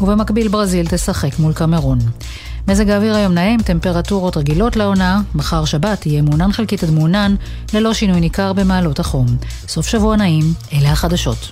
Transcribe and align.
ובמקביל 0.00 0.48
ברזיל 0.48 0.86
תשחק 0.86 1.38
מול 1.38 1.52
קמרון. 1.52 1.98
מזג 2.68 2.90
האוויר 2.90 3.16
היום 3.16 3.32
נעים, 3.32 3.62
טמפרטורות 3.62 4.36
רגילות 4.36 4.76
לעונה, 4.76 5.20
מחר 5.34 5.64
שבת 5.64 6.06
יהיה 6.06 6.22
מעונן 6.22 6.52
חלקית 6.52 6.82
עד 6.82 6.90
מעונן, 6.90 7.34
ללא 7.74 7.94
שינוי 7.94 8.20
ניכר 8.20 8.52
במעלות 8.52 9.00
החום. 9.00 9.26
סוף 9.68 9.86
שבוע 9.86 10.16
נעים, 10.16 10.44
אלה 10.72 10.92
החדשות. 10.92 11.50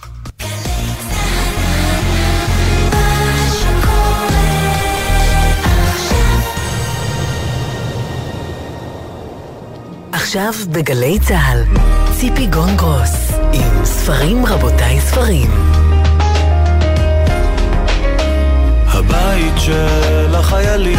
עכשיו 10.12 10.52
בגלי 10.72 11.18
צה"ל, 11.29 11.62
ציפי 12.18 12.46
גונגרוס, 12.46 13.32
עם 13.52 13.84
ספרים 13.84 14.46
רבותיי 14.46 15.00
ספרים. 15.00 15.84
הבית 19.35 19.59
של 19.59 20.35
החיילים, 20.35 20.99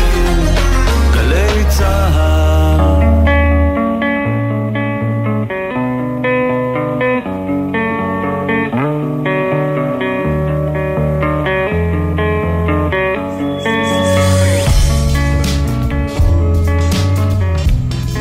גלי 1.14 1.64
צה"ל 1.70 3.05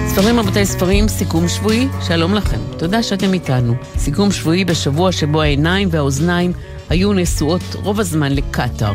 ספרים 0.06 0.38
רבותי 0.40 0.66
ספרים, 0.66 1.08
סיכום 1.08 1.48
שבועי, 1.48 1.88
שלום 2.00 2.34
לכם. 2.34 2.58
תודה 2.78 3.02
שאתם 3.02 3.32
איתנו. 3.32 3.74
סיכום 3.98 4.32
שבועי 4.32 4.64
בשבוע 4.64 5.12
שבו 5.12 5.42
העיניים 5.42 5.88
והאוזניים 5.90 6.52
היו 6.88 7.12
נשואות 7.12 7.62
רוב 7.74 8.00
הזמן 8.00 8.32
לקטאר. 8.32 8.92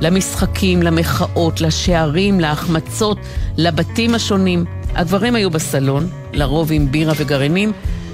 למשחקים, 0.00 0.82
למחאות, 0.82 1.60
לשערים, 1.60 2.40
להחמצות, 2.40 3.18
לבתים 3.56 4.14
השונים. 4.14 4.64
הגברים 4.94 5.34
היו 5.34 5.50
בסלון, 5.50 6.08
לרוב 6.32 6.72
עם 6.72 6.90
בירה 6.90 7.12
וגרעינים, 7.16 7.72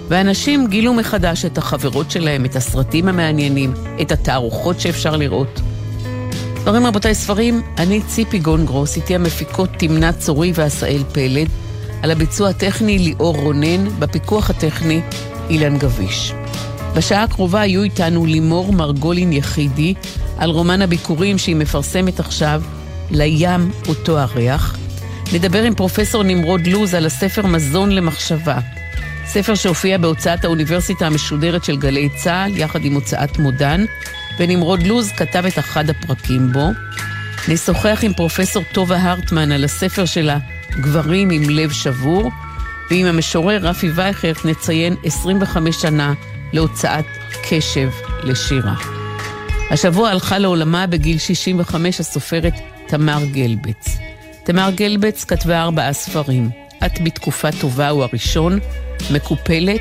ואנשים 0.09 0.67
גילו 0.67 0.95
מחדש 0.95 1.45
את 1.45 1.59
החברות 1.59 2.11
שלהם, 2.11 2.45
את 2.45 2.57
הסרטים 2.57 3.09
המעניינים, 3.09 3.75
את 4.03 4.13
התערוכות 4.13 4.81
שאפשר 4.81 5.17
לראות. 5.17 5.61
ספרים 6.61 6.87
רבותיי 6.87 7.15
ספרים, 7.15 7.63
אני 7.79 8.01
ציפי 8.03 8.39
גונגרוס, 8.39 8.97
איתי 8.97 9.15
המפיקות 9.15 9.71
תמנת 9.79 10.19
צורי 10.19 10.53
ועשאל 10.55 11.03
פלד. 11.13 11.49
על 12.03 12.11
הביצוע 12.11 12.49
הטכני 12.49 12.99
ליאור 12.99 13.37
רונן, 13.37 13.89
בפיקוח 13.99 14.51
הטכני 14.51 15.01
אילן 15.51 15.79
גביש. 15.79 16.33
בשעה 16.97 17.23
הקרובה 17.23 17.67
יהיו 17.67 17.83
איתנו 17.83 18.27
לימור 18.27 18.73
מרגולין 18.73 19.33
יחידי 19.33 19.95
על 20.39 20.51
רומן 20.51 20.83
הביקורים 20.83 21.39
שהיא 21.39 21.57
מפרסמת 21.57 22.21
עכשיו, 22.21 22.63
לים 23.11 23.71
אותו 23.89 24.19
הריח. 24.19 24.77
נדבר 25.33 25.63
עם 25.63 25.75
פרופסור 25.75 26.23
נמרוד 26.23 26.67
לוז 26.67 26.95
על 26.95 27.07
הספר 27.07 27.47
מזון 27.47 27.91
למחשבה, 27.93 28.59
ספר 29.27 29.55
שהופיע 29.55 29.99
בהוצאת 29.99 30.45
האוניברסיטה 30.45 31.07
המשודרת 31.07 31.65
של 31.65 31.77
גלי 31.77 32.09
צה"ל, 32.17 32.57
יחד 32.57 32.85
עם 32.85 32.95
הוצאת 32.95 33.39
מודן, 33.39 33.85
ונמרוד 34.39 34.83
לוז 34.83 35.13
כתב 35.17 35.45
את 35.47 35.59
אחד 35.59 35.91
הפרקים 35.91 36.53
בו. 36.53 36.69
נשוחח 37.49 37.99
עם 38.03 38.13
פרופסור 38.13 38.63
טובה 38.73 38.97
הרטמן 38.97 39.53
על 39.53 39.65
הספר 39.65 40.05
שלה, 40.05 40.39
גברים 40.71 41.31
עם 41.31 41.51
לב 41.51 41.73
שבור, 41.73 42.31
ועם 42.91 43.07
המשורר 43.07 43.59
רפי 43.63 43.91
וייכרט 43.91 44.45
נציין 44.45 44.97
25 45.05 45.77
שנה 45.77 46.13
להוצאת 46.53 47.05
קשב 47.51 47.89
לשירה. 48.23 49.04
השבוע 49.71 50.09
הלכה 50.09 50.39
לעולמה 50.39 50.87
בגיל 50.87 51.19
65 51.19 52.01
הסופרת 52.01 52.53
תמר 52.87 53.25
גלבץ. 53.33 53.99
תמר 54.45 54.71
גלבץ 54.75 55.25
כתבה 55.25 55.63
ארבעה 55.63 55.93
ספרים. 55.93 56.51
את 56.87 57.01
בתקופה 57.01 57.49
טובה 57.61 57.89
הוא 57.89 58.03
הראשון, 58.03 58.59
מקופלת, 59.11 59.81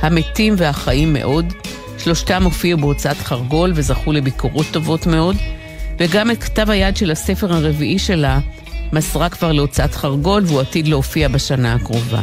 המתים 0.00 0.54
והחיים 0.56 1.12
מאוד. 1.12 1.52
שלושתם 1.98 2.44
הופיעו 2.44 2.78
בהוצאת 2.78 3.16
חרגול 3.16 3.72
וזכו 3.74 4.12
לביקורות 4.12 4.66
טובות 4.72 5.06
מאוד, 5.06 5.36
וגם 5.98 6.30
את 6.30 6.42
כתב 6.42 6.70
היד 6.70 6.96
של 6.96 7.10
הספר 7.10 7.54
הרביעי 7.54 7.98
שלה, 7.98 8.38
מסרה 8.92 9.28
כבר 9.28 9.52
להוצאת 9.52 9.94
חרגול 9.94 10.42
והוא 10.46 10.60
עתיד 10.60 10.88
להופיע 10.88 11.28
בשנה 11.28 11.74
הקרובה. 11.74 12.22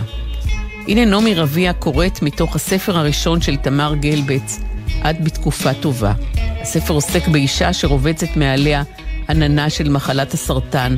הנה 0.87 1.05
נעמי 1.05 1.35
רביע 1.35 1.73
קוראת 1.73 2.21
מתוך 2.21 2.55
הספר 2.55 2.97
הראשון 2.97 3.41
של 3.41 3.55
תמר 3.55 3.95
גלבץ, 3.95 4.59
את 5.09 5.23
בתקופה 5.23 5.73
טובה. 5.73 6.13
הספר 6.61 6.93
עוסק 6.93 7.27
באישה 7.27 7.73
שרובצת 7.73 8.35
מעליה 8.35 8.83
עננה 9.29 9.69
של 9.69 9.89
מחלת 9.89 10.33
הסרטן, 10.33 10.95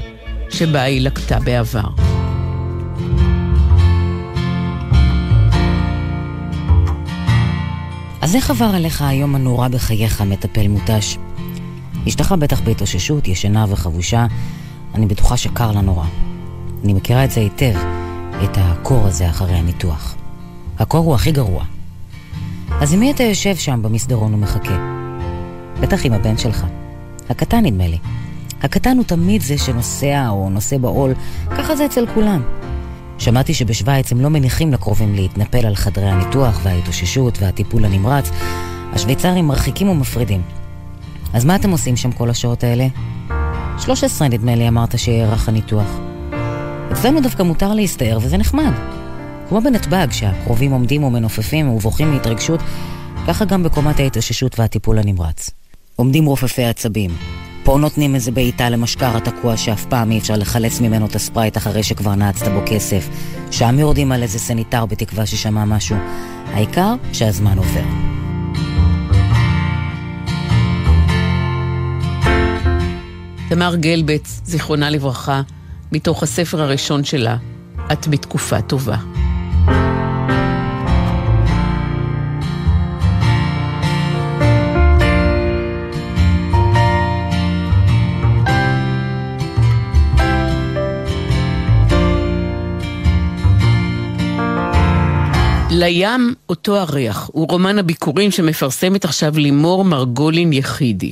שבה 0.50 0.82
היא 0.82 1.02
לקטה 1.02 1.40
בעבר. 1.40 1.88
אז 8.22 8.36
איך 8.36 8.50
עבר 8.50 8.72
עליך 8.74 9.02
היום 9.02 9.36
הנורא 9.36 9.68
בחייך, 9.68 10.22
מטפל 10.22 10.68
מותש? 10.68 11.18
אשתך 12.08 12.36
בטח 12.40 12.62
בהתאוששות, 12.62 13.28
ישנה 13.28 13.66
וחבושה, 13.70 14.26
אני 14.96 15.06
בטוחה 15.06 15.38
שקר 15.38 15.72
לה 15.72 15.82
נורא. 15.82 16.06
אני 16.84 16.94
מכירה 16.94 17.24
את 17.24 17.32
זה 17.32 17.40
היטב, 17.42 17.74
את 18.44 18.58
הקור 18.58 19.08
הזה 19.08 19.30
אחרי 19.30 19.54
הניתוח. 19.54 20.16
הקור 20.80 21.06
הוא 21.06 21.16
הכי 21.16 21.32
גרוע. 21.32 21.79
אז 22.82 22.94
עם 22.94 23.00
מי 23.00 23.12
אתה 23.12 23.24
יושב 23.24 23.56
שם 23.56 23.82
במסדרון 23.82 24.34
ומחכה? 24.34 24.78
בטח 25.82 26.06
עם 26.06 26.14
הבן 26.14 26.38
שלך. 26.38 26.66
הקטן 27.30 27.66
נדמה 27.66 27.88
לי. 27.88 27.98
הקטן 28.62 28.98
הוא 28.98 29.06
תמיד 29.06 29.42
זה 29.42 29.58
שנוסע 29.58 30.28
או 30.30 30.50
נושא 30.50 30.78
בעול, 30.78 31.14
ככה 31.58 31.76
זה 31.76 31.86
אצל 31.86 32.06
כולם. 32.14 32.42
שמעתי 33.18 33.54
שבשוויץ 33.54 34.12
הם 34.12 34.22
לא 34.22 34.30
מניחים 34.30 34.74
לקרובים 34.74 35.16
להתנפל 35.16 35.66
על 35.66 35.76
חדרי 35.76 36.10
הניתוח 36.10 36.60
וההתאוששות 36.64 37.38
והטיפול 37.42 37.86
הנמרץ. 37.86 38.32
השוויצרים 38.94 39.48
מרחיקים 39.48 39.90
ומפרידים. 39.90 40.42
אז 41.34 41.46
מה 41.46 41.56
אתם 41.56 41.72
עושים 41.72 41.98
שם 41.98 42.12
כל 42.12 42.30
השעות 42.30 42.64
האלה? 42.64 42.88
13 43.80 44.28
נדמה 44.28 44.56
לי 44.56 44.68
אמרת 44.68 45.00
שיארך 45.00 45.50
הניתוח. 45.50 46.00
אצלנו 46.92 47.22
דווקא 47.22 47.44
מותר 47.44 47.74
להסתער 47.74 48.18
וזה 48.22 48.38
נחמד. 48.38 48.99
כמו 49.50 49.62
בנתב"ג, 49.62 50.08
שהקרובים 50.12 50.72
עומדים 50.72 51.04
ומנופפים 51.04 51.70
ובוכים 51.70 52.12
מהתרגשות, 52.12 52.60
ככה 53.28 53.46
גם 53.46 53.64
בקומת 53.64 54.00
ההתאוששות 54.00 54.60
והטיפול 54.60 55.00
הנמרץ. 55.00 55.50
עומדים 55.96 56.26
רופפי 56.26 56.64
עצבים. 56.64 57.12
פה 57.64 57.78
נותנים 57.78 58.16
איזה 58.16 58.32
בעיטה 58.32 58.70
למשקר 58.70 59.18
התקוע 59.18 59.58
שאף 59.58 59.86
פעם 59.86 60.12
אי 60.12 60.18
אפשר 60.18 60.36
לחלץ 60.36 60.82
ממנו 60.82 61.06
את 61.06 61.16
הספרייט 61.16 61.58
אחרי 61.58 61.84
שכבר 61.84 62.16
נעצת 62.16 62.48
בו 62.48 62.62
כסף. 62.66 63.10
שם 63.52 63.80
יורדים 63.80 64.12
על 64.12 64.24
איזה 64.24 64.40
סניטר 64.40 64.86
בתקווה 64.86 65.26
ששמע 65.26 65.66
משהו. 65.66 65.98
העיקר 66.54 66.94
שהזמן 67.14 67.58
עובר. 67.58 67.84
תמר 73.50 73.76
גלבץ, 73.76 74.42
זיכרונה 74.44 74.90
לברכה, 74.90 75.42
מתוך 75.92 76.24
הספר 76.24 76.62
הראשון 76.62 77.04
שלה, 77.04 77.38
את 77.92 78.08
בתקופה 78.08 78.62
טובה. 78.62 78.98
לים 95.80 96.34
אותו 96.50 96.78
הריח, 96.78 97.30
הוא 97.34 97.48
רומן 97.50 97.80
הביקורים 97.80 98.32
שמפרסמת 98.32 99.06
עכשיו 99.06 99.38
לימור 99.38 99.86
מרגולין 99.86 100.54
יחידי. 100.54 101.12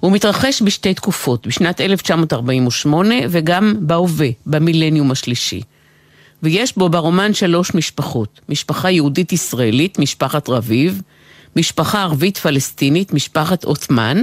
הוא 0.00 0.12
מתרחש 0.12 0.62
בשתי 0.62 0.94
תקופות, 0.94 1.46
בשנת 1.46 1.80
1948 1.80 3.14
וגם 3.28 3.74
בהווה, 3.80 4.28
במילניום 4.46 5.10
השלישי. 5.10 5.62
ויש 6.42 6.76
בו 6.76 6.88
ברומן 6.88 7.34
שלוש 7.34 7.74
משפחות, 7.74 8.40
משפחה 8.48 8.90
יהודית 8.90 9.32
ישראלית, 9.32 9.98
משפחת 9.98 10.48
רביב, 10.48 11.02
משפחה 11.56 12.02
ערבית 12.02 12.38
פלסטינית, 12.38 13.12
משפחת 13.12 13.64
עות'מן, 13.64 14.22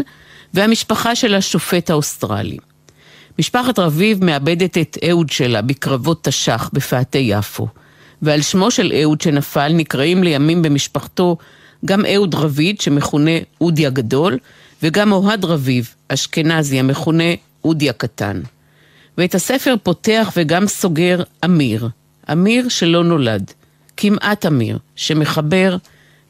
והמשפחה 0.53 1.15
של 1.15 1.35
השופט 1.35 1.89
האוסטרלי. 1.89 2.57
משפחת 3.39 3.79
רביב 3.79 4.25
מאבדת 4.25 4.77
את 4.77 4.97
אהוד 5.09 5.29
שלה 5.29 5.61
בקרבות 5.61 6.23
תש"ח 6.23 6.69
בפאתי 6.73 7.17
יפו. 7.17 7.67
ועל 8.25 8.41
שמו 8.41 8.71
של 8.71 8.93
אהוד 9.01 9.21
שנפל 9.21 9.73
נקראים 9.73 10.23
לימים 10.23 10.61
במשפחתו 10.61 11.37
גם 11.85 12.05
אהוד 12.05 12.35
רביד, 12.35 12.81
שמכונה 12.81 13.31
אודי 13.61 13.85
הגדול, 13.85 14.37
וגם 14.83 15.11
אוהד 15.11 15.45
רביב, 15.45 15.95
אשכנזי, 16.07 16.79
המכונה 16.79 17.33
אודי 17.63 17.89
הקטן. 17.89 18.41
ואת 19.17 19.35
הספר 19.35 19.75
פותח 19.83 20.31
וגם 20.37 20.67
סוגר 20.67 21.23
אמיר, 21.45 21.89
אמיר 22.31 22.69
שלא 22.69 23.03
נולד, 23.03 23.51
כמעט 23.97 24.45
אמיר, 24.45 24.77
שמחבר 24.95 25.77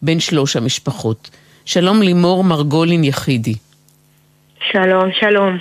בין 0.02 0.20
שלוש 0.20 0.56
המשפחות. 0.56 1.30
שלום 1.66 2.02
לימור 2.02 2.44
מרגולין 2.44 3.04
יחידי. 3.04 3.56
שלום, 4.72 5.10
שלום. 5.20 5.58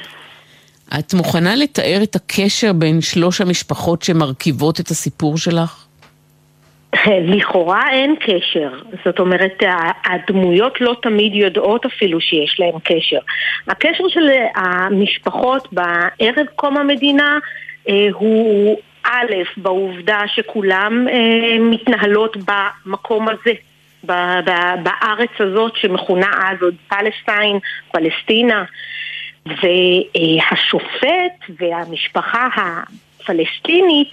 את 0.98 1.14
מוכנה 1.14 1.56
לתאר 1.56 2.00
את 2.02 2.16
הקשר 2.16 2.72
בין 2.72 3.00
שלוש 3.00 3.40
המשפחות 3.40 4.02
שמרכיבות 4.02 4.80
את 4.80 4.90
הסיפור 4.90 5.38
שלך? 5.38 5.83
לכאורה 7.06 7.90
אין 7.90 8.14
קשר, 8.20 8.70
זאת 9.04 9.18
אומרת 9.18 9.62
הדמויות 10.04 10.80
לא 10.80 10.96
תמיד 11.02 11.34
יודעות 11.34 11.86
אפילו 11.86 12.20
שיש 12.20 12.60
להן 12.60 12.78
קשר. 12.84 13.18
הקשר 13.68 14.08
של 14.08 14.28
המשפחות 14.54 15.68
בערב 15.72 16.46
קום 16.56 16.76
המדינה 16.76 17.38
אה, 17.88 18.08
הוא 18.12 18.78
א', 19.04 19.32
בעובדה 19.56 20.20
שכולם 20.26 21.08
אה, 21.08 21.58
מתנהלות 21.60 22.36
במקום 22.36 23.28
הזה, 23.28 23.52
בארץ 24.82 25.30
הזאת 25.40 25.76
שמכונה 25.76 26.50
אז 26.50 26.62
עוד 26.62 26.74
פלסטיין, 26.88 27.58
פלסטינה, 27.92 28.64
והשופט 29.46 31.58
והמשפחה 31.60 32.48
הפלסטינית 33.24 34.08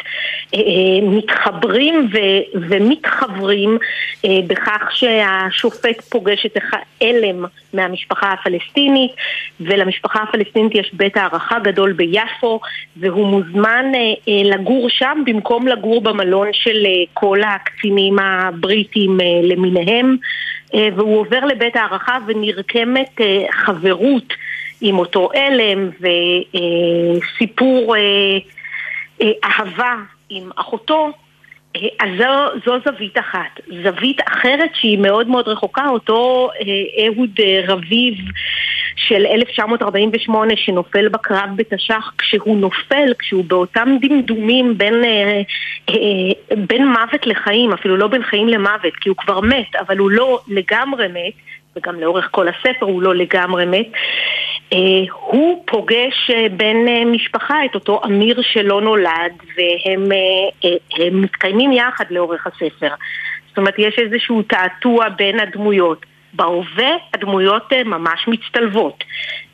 אה, 0.53 0.59
אה, 0.59 1.01
מתחברים 1.01 2.09
ו- 2.13 2.59
ומתחברים 2.69 3.77
אה, 4.25 4.39
בכך 4.47 4.89
שהשופט 4.91 6.01
פוגש 6.01 6.45
את 6.45 6.57
אלם 7.01 7.45
מהמשפחה 7.73 8.31
הפלסטינית 8.31 9.11
ולמשפחה 9.59 10.23
הפלסטינית 10.23 10.75
יש 10.75 10.89
בית 10.93 11.17
הערכה 11.17 11.59
גדול 11.59 11.93
ביפו 11.93 12.59
והוא 12.97 13.27
מוזמן 13.27 13.85
לגור 14.27 14.89
שם 14.89 15.23
במקום 15.25 15.67
לגור 15.67 16.01
במלון 16.01 16.47
של 16.51 16.85
כל 17.13 17.39
הקצינים 17.43 18.19
הבריטים 18.19 19.17
למיניהם. 19.43 20.17
והוא 20.73 21.19
עובר 21.19 21.45
לבית 21.45 21.75
הערכה 21.75 22.17
ונרקמת 22.27 23.21
חברות 23.51 24.33
עם 24.81 24.99
אותו 24.99 25.29
אלם 25.35 25.89
וסיפור 25.99 27.95
אה, 27.95 28.01
אהבה 29.43 29.95
עם 30.29 30.49
אחותו, 30.55 31.11
אה, 31.75 31.81
אז 31.99 32.09
זו, 32.17 32.59
זו 32.65 32.77
זווית 32.85 33.17
אחת. 33.17 33.59
זווית 33.83 34.21
אחרת 34.27 34.69
שהיא 34.73 34.97
מאוד 34.97 35.27
מאוד 35.27 35.47
רחוקה, 35.47 35.87
אותו 35.89 36.49
אה, 36.59 37.05
אהוד 37.05 37.39
רביב 37.67 38.15
של 38.95 39.25
1948 39.25 40.53
שנופל 40.55 41.07
בקרב 41.07 41.49
בתש"ח, 41.55 42.13
כשהוא 42.17 42.57
נופל, 42.57 43.13
כשהוא 43.19 43.45
באותם 43.45 43.97
דמדומים 44.01 44.77
בין, 44.77 45.03
בין 46.67 46.87
מוות 46.87 47.25
לחיים, 47.25 47.73
אפילו 47.73 47.97
לא 47.97 48.07
בין 48.07 48.23
חיים 48.23 48.47
למוות, 48.47 48.95
כי 49.01 49.09
הוא 49.09 49.17
כבר 49.17 49.39
מת, 49.39 49.75
אבל 49.79 49.97
הוא 49.97 50.11
לא 50.11 50.39
לגמרי 50.47 51.07
מת, 51.07 51.33
וגם 51.75 51.99
לאורך 51.99 52.27
כל 52.31 52.47
הספר 52.47 52.85
הוא 52.85 53.01
לא 53.01 53.15
לגמרי 53.15 53.65
מת. 53.65 53.87
אה, 54.73 54.77
הוא 55.11 55.63
פוגש 55.67 56.31
אה, 56.33 56.49
בן 56.49 56.87
אה, 56.87 57.05
משפחה 57.05 57.65
את 57.65 57.75
אותו 57.75 58.01
אמיר 58.05 58.41
שלא 58.41 58.81
נולד 58.81 59.31
והם 59.57 60.09
מתקיימים 61.11 61.71
יחד 61.71 62.05
לאורך 62.09 62.47
הספר. 62.47 62.93
זאת 63.49 63.57
אומרת, 63.57 63.73
יש 63.77 63.99
איזשהו 63.99 64.41
תעתוע 64.41 65.09
בין 65.09 65.39
הדמויות. 65.39 66.05
בהווה 66.33 66.91
הדמויות 67.13 67.73
ממש 67.85 68.27
מצטלבות. 68.27 69.03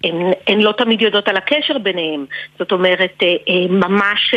הן, 0.04 0.16
הן 0.48 0.60
לא 0.60 0.72
תמיד 0.72 1.02
יודעות 1.02 1.28
על 1.28 1.38
הקשר 1.38 1.78
ביניהם. 1.78 2.26
זאת 2.60 2.72
אומרת, 2.72 3.24
ממש 3.70 4.36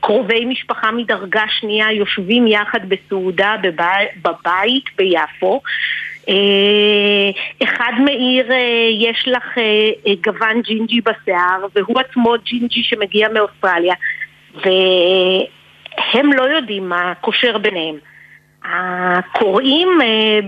קרובי 0.00 0.44
משפחה 0.44 0.90
מדרגה 0.90 1.44
שנייה 1.60 1.92
יושבים 1.92 2.46
יחד 2.46 2.80
בסעודה 2.88 3.56
בבית 4.22 4.84
ביפו. 4.96 5.60
אה, 6.28 7.30
אחד 7.64 7.92
מאיר, 8.04 8.52
אה, 8.52 8.88
יש 9.00 9.28
לך 9.28 9.58
אה, 9.58 10.12
גוון 10.24 10.62
ג'ינג'י 10.62 11.00
בשיער, 11.00 11.66
והוא 11.74 12.00
עצמו 12.00 12.34
ג'ינג'י 12.44 12.82
שמגיע 12.82 13.28
מאוסטרליה, 13.28 13.94
והם 14.54 16.32
לא 16.32 16.42
יודעים 16.42 16.88
מה 16.88 17.12
קושר 17.20 17.58
ביניהם. 17.58 17.96
הקוראים 18.64 19.88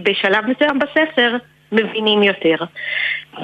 בשלב 0.03 0.45
מסוים 0.47 0.79
בספר 0.79 1.37
מבינים 1.73 2.23
יותר. 2.23 2.57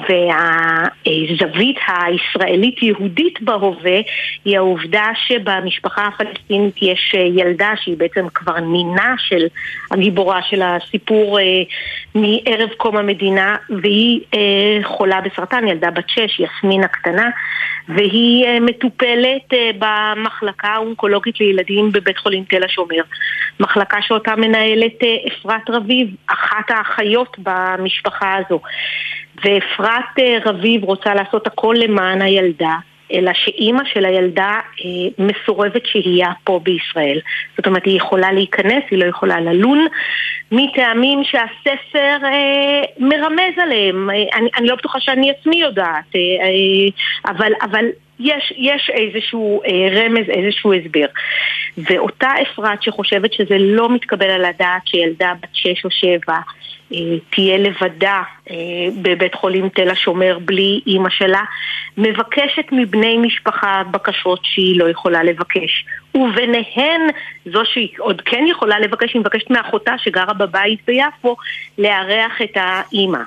והזווית 0.09 1.77
הישראלית-יהודית 1.87 3.41
בהווה 3.41 3.99
היא 4.45 4.57
העובדה 4.57 5.05
שבמשפחה 5.27 6.07
הפלסטינית 6.07 6.75
יש 6.81 7.13
ילדה 7.13 7.73
שהיא 7.75 7.97
בעצם 7.97 8.29
כבר 8.33 8.59
נינה 8.59 9.15
של 9.17 9.45
הגיבורה 9.91 10.41
של 10.49 10.61
הסיפור 10.61 11.39
אה, 11.39 11.43
מערב 12.15 12.69
קום 12.77 12.97
המדינה 12.97 13.55
והיא 13.81 14.21
אה, 14.33 14.79
חולה 14.83 15.21
בסרטן, 15.21 15.67
ילדה 15.67 15.91
בת 15.91 16.09
שש, 16.09 16.39
יסמין 16.39 16.83
הקטנה 16.83 17.29
והיא 17.89 18.45
אה, 18.45 18.59
מטופלת 18.59 19.53
במחלקה 19.79 20.67
האונקולוגית 20.67 21.39
לילדים 21.39 21.91
בבית 21.91 22.17
חולים 22.17 22.43
תל 22.49 22.63
השומר. 22.63 23.01
מחלקה 23.59 23.97
שאותה 24.01 24.35
מנהלת 24.35 25.03
אפרת 25.27 25.69
רביב, 25.69 26.07
אחת 26.27 26.69
האחיות 26.69 27.37
במשפחה 27.39 28.35
הזו 28.35 28.59
ואפרת 29.43 30.19
אה, 30.19 30.37
רביב 30.45 30.83
רוצה 30.83 31.13
לעשות 31.13 31.47
הכל 31.47 31.75
למען 31.77 32.21
הילדה, 32.21 32.75
אלא 33.13 33.31
שאימא 33.33 33.83
של 33.93 34.05
הילדה 34.05 34.59
אה, 34.85 35.25
מסורבת 35.25 35.85
שהייה 35.85 36.31
פה 36.43 36.59
בישראל. 36.63 37.19
זאת 37.57 37.67
אומרת, 37.67 37.85
היא 37.85 37.97
יכולה 37.97 38.31
להיכנס, 38.31 38.83
היא 38.91 38.99
לא 38.99 39.05
יכולה 39.05 39.39
ללון, 39.39 39.87
מטעמים 40.51 41.23
שהספר 41.23 42.17
אה, 42.25 42.81
מרמז 42.99 43.57
עליהם. 43.57 44.09
אני, 44.09 44.49
אני 44.57 44.67
לא 44.67 44.75
בטוחה 44.75 44.99
שאני 44.99 45.31
עצמי 45.31 45.55
יודעת, 45.55 46.15
אבל, 47.25 47.51
אבל 47.61 47.85
יש, 48.19 48.53
יש 48.57 48.91
איזשהו 48.93 49.61
אה, 49.63 49.87
רמז, 49.91 50.29
איזשהו 50.29 50.73
הסבר. 50.73 51.05
ואותה 51.77 52.29
אפרת 52.41 52.83
שחושבת 52.83 53.33
שזה 53.33 53.57
לא 53.59 53.89
מתקבל 53.89 54.29
על 54.29 54.45
הדעת 54.45 54.87
שילדה 54.87 55.33
בת 55.41 55.49
שש 55.53 55.85
או 55.85 55.91
שבע 55.91 56.37
אה, 56.93 56.97
תהיה 57.29 57.57
לבדה 57.57 58.21
אה, 58.51 58.55
בבית 59.01 59.35
חולים 59.35 59.69
תל 59.69 59.89
השומר 59.89 60.39
בלי 60.45 60.81
אימא 60.87 61.09
שלה, 61.09 61.41
מבקשת 61.97 62.65
מבני 62.71 63.17
משפחה 63.17 63.83
בקשות 63.91 64.39
שהיא 64.43 64.79
לא 64.79 64.89
יכולה 64.89 65.23
לבקש. 65.23 65.85
וביניהן, 66.15 67.01
זו 67.45 67.61
שהיא 67.65 67.89
עוד 67.97 68.21
כן 68.21 68.43
יכולה 68.47 68.79
לבקש, 68.79 69.13
היא 69.13 69.19
מבקשת 69.19 69.49
מאחותה 69.49 69.93
שגרה 69.97 70.33
בבית 70.33 70.79
ביפו, 70.87 71.35
לארח 71.77 72.41
את 72.43 72.55
האימא. 72.55 73.19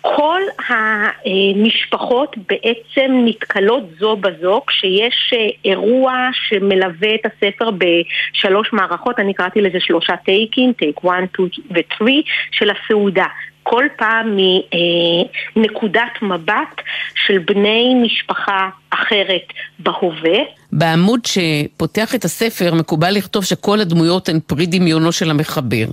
כל 0.00 0.40
המשפחות 0.68 2.36
בעצם 2.48 3.12
נתקלות 3.24 3.82
זו 3.98 4.16
בזו 4.16 4.62
כשיש 4.66 5.32
אה, 5.36 5.48
אירוע 5.64 6.12
שמלווה 6.32 7.14
את 7.14 7.20
הספר 7.26 7.70
בשלוש 7.70 8.72
מערכות, 8.72 9.18
אני 9.18 9.34
קראתי 9.34 9.60
לזה 9.60 9.78
שלושה 9.80 10.16
טייקים, 10.16 10.72
טייק 10.72 10.98
1, 10.98 11.08
2 11.34 11.48
ו-3 11.70 12.04
של 12.52 12.70
הסעודה. 12.70 13.26
כל 13.62 13.84
פעם 13.96 14.36
מנקודת 15.56 16.22
מבט 16.22 16.80
של 17.26 17.38
בני 17.38 17.94
משפחה 18.02 18.68
אחרת 18.90 19.46
בהווה. 19.78 20.38
בעמוד 20.72 21.20
שפותח 21.24 22.14
את 22.14 22.24
הספר 22.24 22.74
מקובל 22.74 23.10
לכתוב 23.10 23.44
שכל 23.44 23.80
הדמויות 23.80 24.28
הן 24.28 24.40
פרי 24.46 24.66
דמיונו 24.66 25.12
של 25.12 25.30
המחבר. 25.30 25.86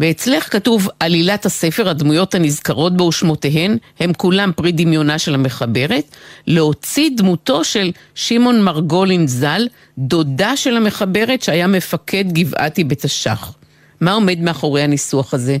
ואצלך 0.00 0.52
כתוב 0.52 0.88
עלילת 1.00 1.44
הספר, 1.44 1.88
הדמויות 1.88 2.34
הנזכרות 2.34 2.96
בו 2.96 3.04
ושמותיהן, 3.04 3.76
הם 4.00 4.12
כולם 4.12 4.50
פרי 4.56 4.72
דמיונה 4.72 5.18
של 5.18 5.34
המחברת, 5.34 6.16
להוציא 6.46 7.10
דמותו 7.16 7.64
של 7.64 7.90
שמעון 8.14 8.62
מרגולין 8.62 9.26
ז"ל, 9.26 9.66
דודה 9.98 10.56
של 10.56 10.76
המחברת 10.76 11.42
שהיה 11.42 11.66
מפקד 11.66 12.24
גבעתי 12.32 12.84
בתש"ח. 12.84 13.54
מה 14.00 14.12
עומד 14.12 14.40
מאחורי 14.40 14.82
הניסוח 14.82 15.34
הזה? 15.34 15.56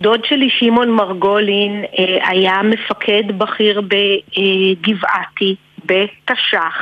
דוד 0.00 0.24
שלי 0.24 0.48
שמעון 0.58 0.90
מרגולין 0.90 1.84
אה, 1.98 2.28
היה 2.28 2.62
מפקד 2.62 3.38
בכיר 3.38 3.80
בגבעתי, 3.80 5.54
בתש"ח. 5.84 6.76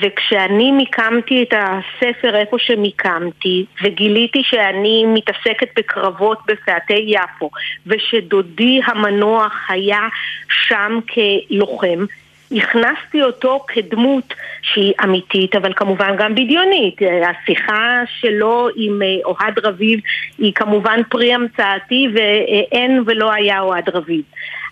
וכשאני 0.00 0.72
מיקמתי 0.72 1.42
את 1.42 1.54
הספר 1.56 2.36
איפה 2.36 2.56
שמיקמתי, 2.58 3.64
וגיליתי 3.82 4.42
שאני 4.44 5.04
מתעסקת 5.06 5.68
בקרבות 5.76 6.38
בפאתי 6.46 7.04
יפו, 7.06 7.50
ושדודי 7.86 8.80
המנוח 8.86 9.52
היה 9.68 10.08
שם 10.48 10.98
כלוחם, 11.14 12.04
הכנסתי 12.52 13.22
אותו 13.22 13.64
כדמות 13.68 14.34
שהיא 14.62 14.92
אמיתית, 15.04 15.56
אבל 15.56 15.72
כמובן 15.76 16.16
גם 16.18 16.34
בדיונית. 16.34 16.96
השיחה 17.02 18.02
שלו 18.20 18.68
עם 18.76 19.02
אה, 19.02 19.06
אוהד 19.24 19.58
רביב 19.58 20.00
היא 20.38 20.52
כמובן 20.54 21.00
פרי 21.08 21.34
המצאתי, 21.34 22.08
ואין 22.14 23.02
ולא 23.06 23.32
היה 23.32 23.60
אוהד 23.60 23.88
רביב. 23.88 24.22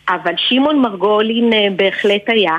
אבל 0.09 0.33
שמעון 0.37 0.83
מרגולין 0.83 1.53
אה, 1.53 1.67
בהחלט 1.77 2.23
היה, 2.27 2.57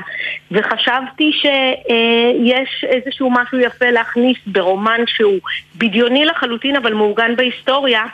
וחשבתי 0.50 1.30
שיש 1.32 2.84
איזשהו 2.84 3.30
משהו 3.30 3.58
יפה 3.60 3.90
להכניס 3.90 4.36
ברומן 4.46 5.00
שהוא 5.06 5.38
בדיוני 5.76 6.24
לחלוטין 6.24 6.76
אבל 6.76 6.92
מעוגן 6.94 7.36
בהיסטוריה, 7.36 8.04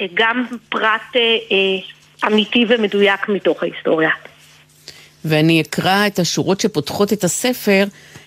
אה, 0.00 0.06
גם 0.14 0.46
פרט 0.68 1.16
אה, 1.16 2.28
אמיתי 2.28 2.64
ומדויק 2.68 3.28
מתוך 3.28 3.62
ההיסטוריה. 3.62 4.10
ואני 5.24 5.60
אקרא 5.60 6.06
את 6.06 6.18
השורות 6.18 6.60
שפותחות 6.60 7.12
את 7.12 7.24
הספר, 7.24 7.84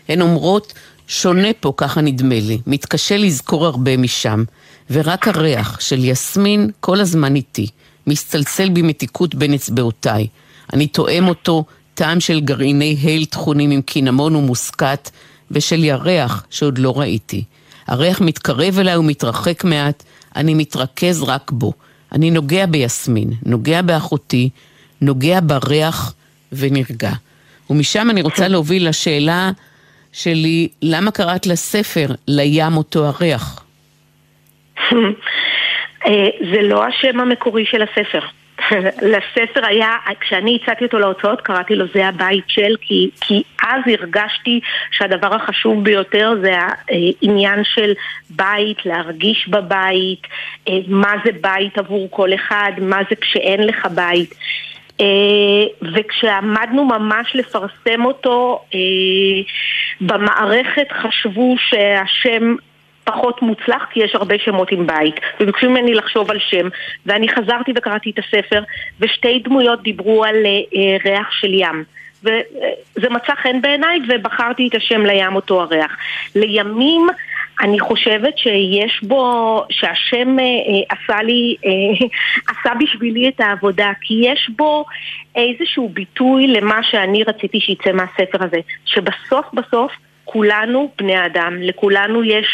הן 0.09 0.21
אומרות, 0.21 0.73
שונה 1.07 1.53
פה, 1.59 1.73
ככה 1.77 2.01
נדמה 2.01 2.35
לי, 2.35 2.57
מתקשה 2.67 3.17
לזכור 3.17 3.65
הרבה 3.65 3.97
משם, 3.97 4.43
ורק 4.91 5.27
הריח 5.27 5.79
של 5.79 6.05
יסמין 6.05 6.69
כל 6.79 6.99
הזמן 6.99 7.35
איתי, 7.35 7.67
מסתלצל 8.07 8.69
במתיקות 8.69 9.35
בין 9.35 9.53
אצבעותיי. 9.53 10.27
אני 10.73 10.87
תואם 10.87 11.27
אותו, 11.27 11.65
טעם 11.93 12.19
של 12.19 12.39
גרעיני 12.39 12.97
הייל 13.03 13.25
טחונים 13.25 13.71
עם 13.71 13.81
קינמון 13.81 14.35
ומוסקת, 14.35 15.09
ושל 15.51 15.83
ירח 15.83 16.45
שעוד 16.49 16.77
לא 16.77 16.99
ראיתי. 16.99 17.43
הריח 17.87 18.21
מתקרב 18.21 18.79
אליי 18.79 18.97
ומתרחק 18.97 19.63
מעט, 19.63 20.03
אני 20.35 20.53
מתרכז 20.53 21.23
רק 21.23 21.51
בו. 21.51 21.73
אני 22.11 22.31
נוגע 22.31 22.65
ביסמין, 22.65 23.29
נוגע 23.45 23.81
באחותי, 23.81 24.49
נוגע 25.01 25.39
בריח 25.43 26.13
ונרגע. 26.51 27.11
ומשם 27.69 28.09
אני 28.09 28.21
רוצה 28.21 28.47
להוביל 28.47 28.89
לשאלה 28.89 29.51
שלי, 30.13 30.67
למה 30.81 31.11
קראת 31.11 31.47
לספר 31.47 32.07
לים 32.27 32.77
אותו 32.77 33.05
הריח? 33.05 33.63
אה, 36.05 36.27
זה 36.51 36.61
לא 36.61 36.85
השם 36.85 37.19
המקורי 37.19 37.65
של 37.65 37.81
הספר. 37.81 38.19
לספר 39.01 39.65
היה, 39.65 39.95
כשאני 40.19 40.59
הצעתי 40.61 40.85
אותו 40.85 40.99
להוצאות, 40.99 41.41
קראתי 41.41 41.75
לו 41.75 41.85
זה 41.93 42.07
הבית 42.07 42.43
של, 42.47 42.75
כי, 42.81 43.09
כי 43.21 43.43
אז 43.63 43.81
הרגשתי 43.87 44.59
שהדבר 44.91 45.35
החשוב 45.35 45.83
ביותר 45.83 46.33
זה 46.41 46.53
העניין 46.89 47.63
של 47.63 47.93
בית, 48.29 48.85
להרגיש 48.85 49.47
בבית, 49.47 50.27
אה, 50.67 50.79
מה 50.87 51.13
זה 51.25 51.31
בית 51.41 51.77
עבור 51.77 52.07
כל 52.11 52.33
אחד, 52.33 52.71
מה 52.77 52.99
זה 53.09 53.15
כשאין 53.15 53.63
לך 53.63 53.87
בית. 53.95 54.33
אה, 55.01 55.89
וכשעמדנו 55.93 56.85
ממש 56.85 57.35
לפרסם 57.35 58.05
אותו, 58.05 58.63
אה, 58.73 58.79
במערכת 60.01 60.87
חשבו 60.91 61.55
שהשם 61.57 62.55
פחות 63.07 63.41
מוצלח 63.41 63.85
כי 63.91 64.03
יש 64.03 64.15
הרבה 64.15 64.35
שמות 64.39 64.71
עם 64.71 64.87
בית 64.87 65.15
וביקשו 65.39 65.69
ממני 65.69 65.93
לחשוב 65.93 66.31
על 66.31 66.39
שם 66.39 66.67
ואני 67.05 67.29
חזרתי 67.29 67.71
וקראתי 67.75 68.09
את 68.09 68.19
הספר 68.19 68.63
ושתי 68.99 69.39
דמויות 69.39 69.83
דיברו 69.83 70.23
על 70.23 70.35
אה, 70.45 70.97
ריח 71.05 71.31
של 71.31 71.53
ים 71.53 71.83
וזה 72.23 73.09
מצא 73.09 73.35
חן 73.35 73.61
בעיניי 73.61 73.99
ובחרתי 74.07 74.67
את 74.67 74.75
השם 74.75 75.05
לים 75.05 75.35
אותו 75.35 75.61
הריח. 75.61 75.97
לימים 76.35 77.07
אני 77.61 77.79
חושבת 77.79 78.37
שיש 78.37 79.03
בו, 79.03 79.63
שהשם 79.69 80.39
אה, 80.39 80.43
אה, 80.43 80.95
עשה 80.97 81.23
לי, 81.23 81.55
אה, 81.65 82.07
עשה 82.51 82.75
בשבילי 82.79 83.29
את 83.29 83.39
העבודה, 83.39 83.91
כי 84.01 84.13
יש 84.23 84.49
בו 84.55 84.85
איזשהו 85.35 85.89
ביטוי 85.89 86.47
למה 86.47 86.79
שאני 86.83 87.23
רציתי 87.23 87.59
שיצא 87.59 87.91
מהספר 87.91 88.43
הזה, 88.43 88.57
שבסוף 88.85 89.45
בסוף 89.53 89.91
כולנו 90.25 90.91
בני 90.97 91.25
אדם, 91.25 91.61
לכולנו 91.61 92.23
יש 92.23 92.47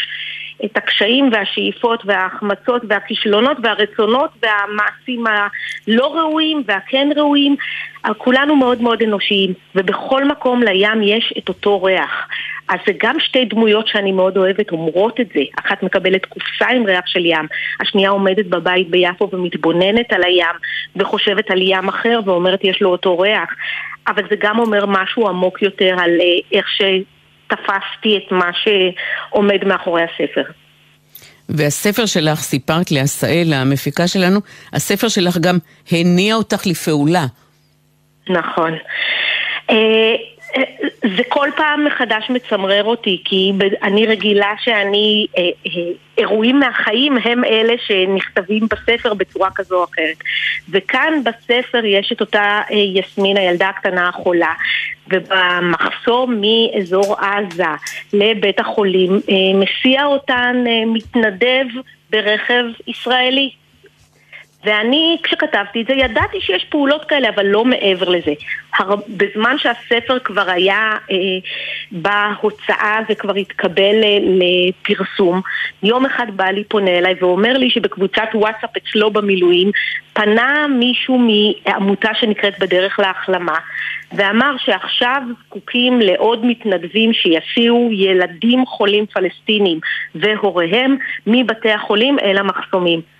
את 0.64 0.76
הקשיים 0.76 1.28
והשאיפות 1.32 2.02
וההחמצות 2.06 2.82
והכישלונות 2.88 3.56
והרצונות 3.62 4.30
והמעשים 4.42 5.24
הלא 5.26 6.16
ראויים 6.16 6.62
והכן 6.66 7.08
ראויים. 7.16 7.56
כולנו 8.18 8.56
מאוד 8.56 8.82
מאוד 8.82 9.02
אנושיים, 9.02 9.52
ובכל 9.74 10.24
מקום 10.24 10.62
לים 10.62 11.02
יש 11.02 11.34
את 11.38 11.48
אותו 11.48 11.82
ריח. 11.82 12.28
אז 12.68 12.78
זה 12.86 12.92
גם 12.98 13.20
שתי 13.20 13.44
דמויות 13.44 13.88
שאני 13.88 14.12
מאוד 14.12 14.36
אוהבת 14.36 14.72
אומרות 14.72 15.20
את 15.20 15.26
זה. 15.34 15.40
אחת 15.60 15.82
מקבלת 15.82 16.26
קופסה 16.26 16.66
עם 16.68 16.86
ריח 16.86 17.06
של 17.06 17.26
ים, 17.26 17.46
השנייה 17.80 18.10
עומדת 18.10 18.46
בבית 18.46 18.90
ביפו 18.90 19.28
ומתבוננת 19.32 20.12
על 20.12 20.24
הים 20.24 20.56
וחושבת 20.96 21.50
על 21.50 21.62
ים 21.62 21.88
אחר 21.88 22.20
ואומרת 22.24 22.64
יש 22.64 22.82
לו 22.82 22.90
אותו 22.90 23.18
ריח. 23.18 23.48
אבל 24.08 24.22
זה 24.30 24.36
גם 24.38 24.58
אומר 24.58 24.86
משהו 24.86 25.28
עמוק 25.28 25.62
יותר 25.62 25.96
על 25.98 26.10
אה, 26.20 26.58
איך 26.58 26.66
שתפסתי 27.46 28.16
את 28.16 28.32
מה 28.32 28.50
שעומד 28.54 29.64
מאחורי 29.64 30.02
הספר. 30.02 30.42
והספר 31.48 32.06
שלך, 32.06 32.38
סיפרת 32.38 32.90
לעשאל, 32.90 33.52
המפיקה 33.52 34.08
שלנו, 34.08 34.40
הספר 34.72 35.08
שלך 35.08 35.38
גם 35.38 35.58
הניע 35.92 36.34
אותך 36.34 36.66
לפעולה. 36.66 37.26
נכון. 38.28 38.72
זה 41.16 41.22
כל 41.28 41.48
פעם 41.56 41.84
מחדש 41.84 42.30
מצמרר 42.30 42.84
אותי, 42.84 43.22
כי 43.24 43.52
אני 43.82 44.06
רגילה 44.06 44.52
שאני, 44.60 45.26
אה, 45.38 45.42
אה, 45.66 45.70
אירועים 46.18 46.60
מהחיים 46.60 47.16
הם 47.24 47.44
אלה 47.44 47.74
שנכתבים 47.86 48.62
בספר 48.70 49.14
בצורה 49.14 49.48
כזו 49.54 49.76
או 49.76 49.84
אחרת. 49.84 50.16
וכאן 50.70 51.12
בספר 51.24 51.84
יש 51.84 52.12
את 52.12 52.20
אותה 52.20 52.62
אה, 52.70 52.76
יסמין, 52.76 53.36
הילדה 53.36 53.68
הקטנה 53.68 54.08
החולה, 54.08 54.52
ובמחסום 55.08 56.40
מאזור 56.40 57.16
עזה 57.20 57.64
לבית 58.12 58.60
החולים 58.60 59.20
מסיע 59.54 60.04
אותן 60.04 60.64
מתנדב 60.86 61.66
ברכב 62.10 62.64
ישראלי. 62.86 63.50
ואני, 64.64 65.16
כשכתבתי 65.22 65.82
את 65.82 65.86
זה, 65.86 65.92
ידעתי 65.92 66.40
שיש 66.40 66.64
פעולות 66.64 67.04
כאלה, 67.04 67.28
אבל 67.28 67.46
לא 67.46 67.64
מעבר 67.64 68.08
לזה. 68.08 68.32
הר... 68.78 68.94
בזמן 69.08 69.56
שהספר 69.58 70.18
כבר 70.18 70.50
היה 70.50 70.92
אה, 71.10 71.16
בהוצאה 71.92 73.00
וכבר 73.08 73.34
התקבל 73.34 74.02
אה, 74.04 74.18
לפרסום, 74.22 75.40
יום 75.82 76.06
אחד 76.06 76.26
בעלי 76.36 76.64
פונה 76.64 76.90
אליי 76.90 77.14
ואומר 77.20 77.58
לי 77.58 77.70
שבקבוצת 77.70 78.28
וואטסאפ 78.34 78.70
אצלו 78.76 79.10
במילואים 79.10 79.70
פנה 80.12 80.66
מישהו 80.68 81.18
מעמותה 81.18 82.08
שנקראת 82.14 82.58
בדרך 82.58 82.98
להחלמה 82.98 83.58
ואמר 84.12 84.56
שעכשיו 84.58 85.22
זקוקים 85.46 86.00
לעוד 86.00 86.46
מתנדבים 86.46 87.12
שיסיעו 87.12 87.90
ילדים 87.92 88.66
חולים 88.66 89.06
פלסטינים 89.06 89.80
והוריהם 90.14 90.96
מבתי 91.26 91.70
החולים 91.70 92.18
אל 92.18 92.38
המחסומים. 92.38 93.13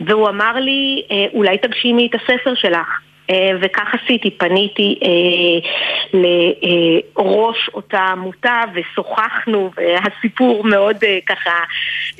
והוא 0.00 0.28
אמר 0.28 0.54
לי, 0.54 1.02
אה, 1.10 1.26
אולי 1.34 1.58
תגשימי 1.58 2.06
את 2.06 2.20
הספר 2.20 2.54
שלך. 2.54 2.88
אה, 3.30 3.50
וכך 3.62 3.94
עשיתי, 4.02 4.30
פניתי 4.30 4.98
אה, 5.02 5.70
לראש 6.12 7.70
אותה 7.74 7.98
עמותה 7.98 8.60
ושוחחנו 8.74 9.70
והסיפור 9.76 10.64
מאוד 10.64 10.96
אה, 11.04 11.18
ככה 11.28 11.50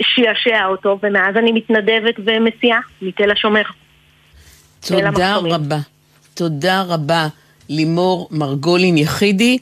שעשע 0.02 0.66
אותו 0.66 0.98
ומאז 1.02 1.36
אני 1.36 1.52
מתנדבת 1.52 2.14
ומסיעה 2.18 2.80
מתל 3.02 3.30
השומר. 3.30 3.62
תודה 4.80 5.36
רבה. 5.36 5.78
תודה 6.34 6.82
רבה 6.88 7.26
לימור 7.68 8.28
מרגולין 8.30 8.98
יחידי. 8.98 9.58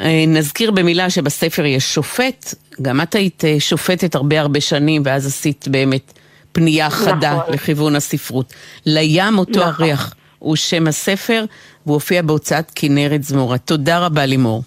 אה, 0.00 0.24
נזכיר 0.26 0.70
במילה 0.70 1.10
שבספר 1.10 1.64
יש 1.64 1.94
שופט, 1.94 2.54
גם 2.82 3.00
את 3.00 3.14
היית 3.14 3.44
אה, 3.44 3.56
שופטת 3.58 4.14
הרבה 4.14 4.40
הרבה 4.40 4.60
שנים 4.60 5.02
ואז 5.04 5.26
עשית 5.26 5.68
באמת 5.68 6.12
פנייה 6.52 6.90
חדה 6.90 7.34
נכון. 7.34 7.54
לכיוון 7.54 7.96
הספרות. 7.96 8.54
לים 8.86 9.38
אותו 9.38 9.60
נכון. 9.60 9.72
הריח 9.72 10.14
הוא 10.38 10.56
שם 10.56 10.86
הספר, 10.86 11.44
והוא 11.86 11.94
הופיע 11.94 12.22
בהוצאת 12.22 12.72
כנרת 12.74 13.22
זמורה. 13.22 13.58
תודה 13.58 13.98
רבה 13.98 14.26
לימור. 14.26 14.62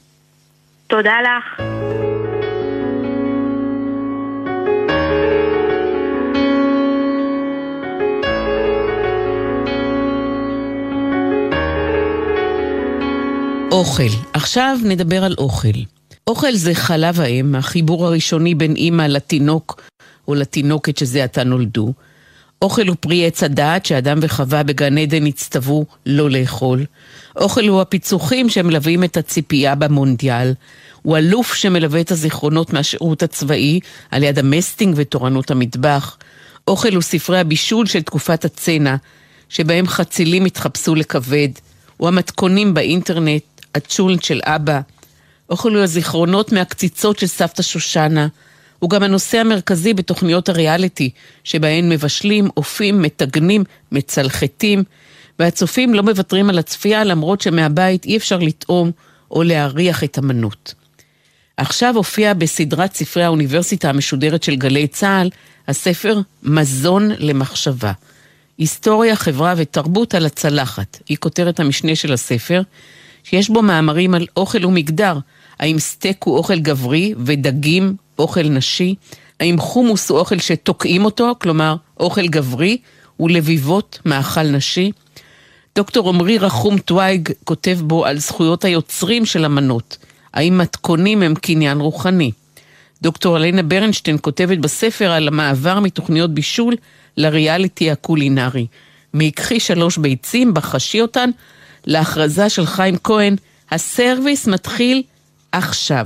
תודה 0.88 1.14
לך. 1.22 1.62
אוכל. 13.72 14.04
עכשיו 14.34 14.78
נדבר 14.84 15.24
על 15.24 15.36
אוכל. 15.38 15.68
אוכל 16.28 16.54
זה 16.54 16.76
חלב 16.76 17.20
האם, 17.20 17.56
החיבור 17.56 18.06
הראשוני 18.06 18.56
בין 18.56 18.76
אימא 18.76 19.04
לתינוק 19.04 19.82
או 20.28 20.36
לתינוקת 20.36 20.98
שזה 20.98 21.24
עתה 21.24 21.44
נולדו. 21.44 21.94
אוכל 22.62 22.88
הוא 22.88 22.96
פרי 23.00 23.28
עץ 23.28 23.44
הדעת 23.44 23.86
שאדם 23.86 24.18
וחווה 24.22 24.64
בגן 24.64 24.98
עדן 24.98 25.26
הצטוו 25.26 25.86
לא 26.06 26.30
לאכול. 26.30 26.86
אוכל 27.36 27.68
הוא 27.68 27.82
הפיצוחים 27.82 28.50
שמלווים 28.50 29.04
את 29.04 29.18
הציפייה 29.18 29.76
במונדיאל. 29.76 30.54
הוא 31.02 31.18
אלוף 31.18 31.54
שמלווה 31.54 32.02
את 32.02 32.12
הזיכרונות 32.12 32.74
מהשירות 32.74 33.24
הצבאי 33.24 33.80
על 34.12 34.24
יד 34.24 34.40
המסטינג 34.40 34.94
ותורנות 34.98 35.52
המטבח. 35.52 36.18
אוכל 36.68 36.94
הוא 36.94 37.02
ספרי 37.02 37.40
הבישול 37.40 37.86
של 37.86 38.02
תקופת 38.02 38.46
הצנע, 38.46 38.96
שבהם 39.50 39.88
חצילים 39.88 40.46
התחפשו 40.46 40.96
לכבד. 40.96 41.50
הוא 41.98 42.08
המתכונים 42.08 42.74
באינטרנט, 42.74 43.44
הצ'ולנט 43.76 44.24
של 44.24 44.42
אבא. 44.44 44.80
אוכל 45.50 45.76
הוא 45.76 45.84
הזיכרונות 45.84 46.52
מהקציצות 46.52 47.20
של 47.20 47.28
סבתא 47.28 47.62
שושנה. 47.62 48.28
הוא 48.84 48.90
גם 48.90 49.04
הנושא 49.04 49.38
המרכזי 49.38 49.94
בתוכניות 49.94 50.50
הריאליטי, 50.50 51.10
שבהן 51.44 51.90
מבשלים, 51.90 52.50
אופים, 52.58 53.02
מטגנים, 53.02 53.64
מצלחתים, 53.92 54.84
והצופים 55.40 55.94
לא 55.94 56.04
מוותרים 56.04 56.50
על 56.50 56.60
הצפייה 56.60 57.04
למרות 57.04 57.42
שמהבית 57.42 58.06
אי 58.06 58.18
אפשר 58.18 58.38
לטעום 58.38 58.92
או 59.32 59.44
להריח 59.44 60.04
את 60.04 60.18
המנות. 60.18 60.74
עכשיו 61.58 61.96
הופיע 61.96 62.34
בסדרת 62.34 62.96
ספרי 62.96 63.24
האוניברסיטה 63.24 63.90
המשודרת 63.90 64.44
של 64.44 64.56
גלי 64.56 64.88
צה"ל, 64.88 65.30
הספר 65.68 66.22
מזון 66.44 67.12
למחשבה. 67.18 67.92
היסטוריה, 68.58 69.16
חברה 69.16 69.54
ותרבות 69.58 70.16
על 70.16 70.26
הצלחת, 70.26 71.00
היא 71.10 71.18
כותרת 71.18 71.60
המשנה 71.60 71.96
של 71.96 72.14
הספר, 72.14 72.62
שיש 73.24 73.50
בו 73.50 73.62
מאמרים 73.62 74.14
על 74.14 74.28
אוכל 74.38 74.66
ומגדר. 74.66 75.18
האם 75.60 75.80
סטייק 75.80 76.24
הוא 76.24 76.38
אוכל 76.38 76.60
גברי 76.60 77.14
ודגים 77.26 77.96
אוכל 78.20 78.44
נשי? 78.44 78.96
האם 79.40 79.58
חומוס 79.60 80.10
הוא 80.10 80.20
אוכל 80.20 80.40
שתוקעים 80.40 81.06
אותו, 81.06 81.36
כלומר 81.42 81.76
אוכל 82.00 82.28
גברי, 82.28 82.78
ולביבות 83.20 84.00
מאכל 84.06 84.44
נשי? 84.44 84.92
דוקטור 85.76 86.10
עמרי 86.10 86.38
רחום 86.38 86.78
טוויג 86.78 87.30
כותב 87.44 87.80
בו 87.82 88.06
על 88.06 88.18
זכויות 88.18 88.66
היוצרים 88.66 89.26
של 89.26 89.46
המנות. 89.46 89.98
האם 90.34 90.58
מתכונים 90.58 91.24
הם 91.24 91.36
קניין 91.36 91.80
רוחני? 91.80 92.32
דוקטור 93.02 93.38
אלנה 93.38 93.64
ברנשטיין 93.64 94.18
כותבת 94.22 94.58
בספר 94.58 95.12
על 95.12 95.28
המעבר 95.28 95.80
מתוכניות 95.80 96.34
בישול 96.34 96.76
לריאליטי 97.18 97.92
הקולינרי. 97.92 98.68
מיקחי 99.14 99.60
שלוש 99.60 99.98
ביצים, 99.98 100.54
בחשי 100.54 101.02
אותן, 101.02 101.30
להכרזה 101.86 102.50
של 102.50 102.66
חיים 102.66 102.98
כהן, 103.04 103.36
הסרוויס 103.72 104.48
מתחיל 104.48 105.04
עכשיו. 105.52 106.06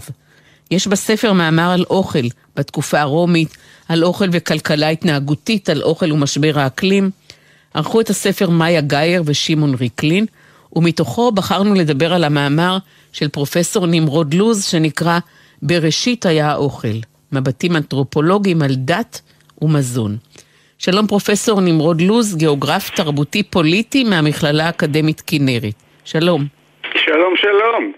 יש 0.72 0.88
בספר 0.88 1.34
מאמר 1.34 1.72
על 1.74 1.84
אוכל 1.90 2.28
בתקופה 2.56 3.00
הרומית, 3.00 3.58
על 3.90 4.04
אוכל 4.04 4.26
וכלכלה 4.32 4.90
התנהגותית, 4.90 5.70
על 5.70 5.84
אוכל 5.84 6.12
ומשבר 6.12 6.60
האקלים. 6.60 7.10
ערכו 7.74 8.02
את 8.02 8.10
הספר 8.10 8.50
מאיה 8.50 8.82
גאייר 8.82 9.24
ושמעון 9.26 9.76
ריקלין, 9.80 10.26
ומתוכו 10.76 11.32
בחרנו 11.32 11.74
לדבר 11.74 12.14
על 12.14 12.24
המאמר 12.24 12.78
של 13.14 13.28
פרופסור 13.28 13.86
נמרוד 13.86 14.34
לוז, 14.34 14.66
שנקרא 14.66 15.20
בראשית 15.62 16.26
היה 16.26 16.52
האוכל, 16.52 16.98
מבטים 17.32 17.76
אנתרופולוגיים 17.76 18.62
על 18.62 18.76
דת 18.76 19.22
ומזון. 19.62 20.18
שלום 20.78 21.08
פרופסור 21.08 21.62
נמרוד 21.62 22.02
לוז, 22.02 22.36
גיאוגרף 22.36 22.90
תרבותי 22.90 23.44
פוליטי 23.44 24.04
מהמכללה 24.04 24.66
האקדמית 24.66 25.22
כנרת. 25.28 25.74
שלום. 26.06 26.46
שלום, 26.94 27.34
שלום. 27.38 27.92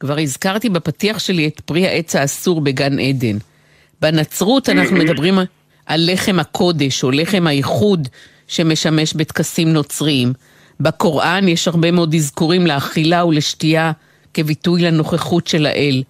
כבר 0.00 0.18
הזכרתי 0.18 0.68
בפתיח 0.68 1.18
שלי 1.18 1.46
את 1.46 1.60
פרי 1.60 1.86
העץ 1.86 2.16
האסור 2.16 2.60
בגן 2.60 2.98
עדן. 2.98 3.38
בנצרות 4.00 4.68
אנחנו 4.68 4.96
מדברים 4.96 5.38
על 5.86 6.10
לחם 6.12 6.38
הקודש 6.38 7.04
או 7.04 7.10
לחם 7.10 7.46
האיחוד 7.46 8.08
שמשמש 8.48 9.14
בטקסים 9.14 9.72
נוצריים. 9.72 10.32
בקוראן 10.80 11.48
יש 11.48 11.68
הרבה 11.68 11.90
מאוד 11.90 12.14
אזכורים 12.14 12.66
לאכילה 12.66 13.24
ולשתייה 13.24 13.92
כביטוי 14.34 14.82
לנוכחות 14.82 15.46
של 15.46 15.66
האל. 15.66 16.02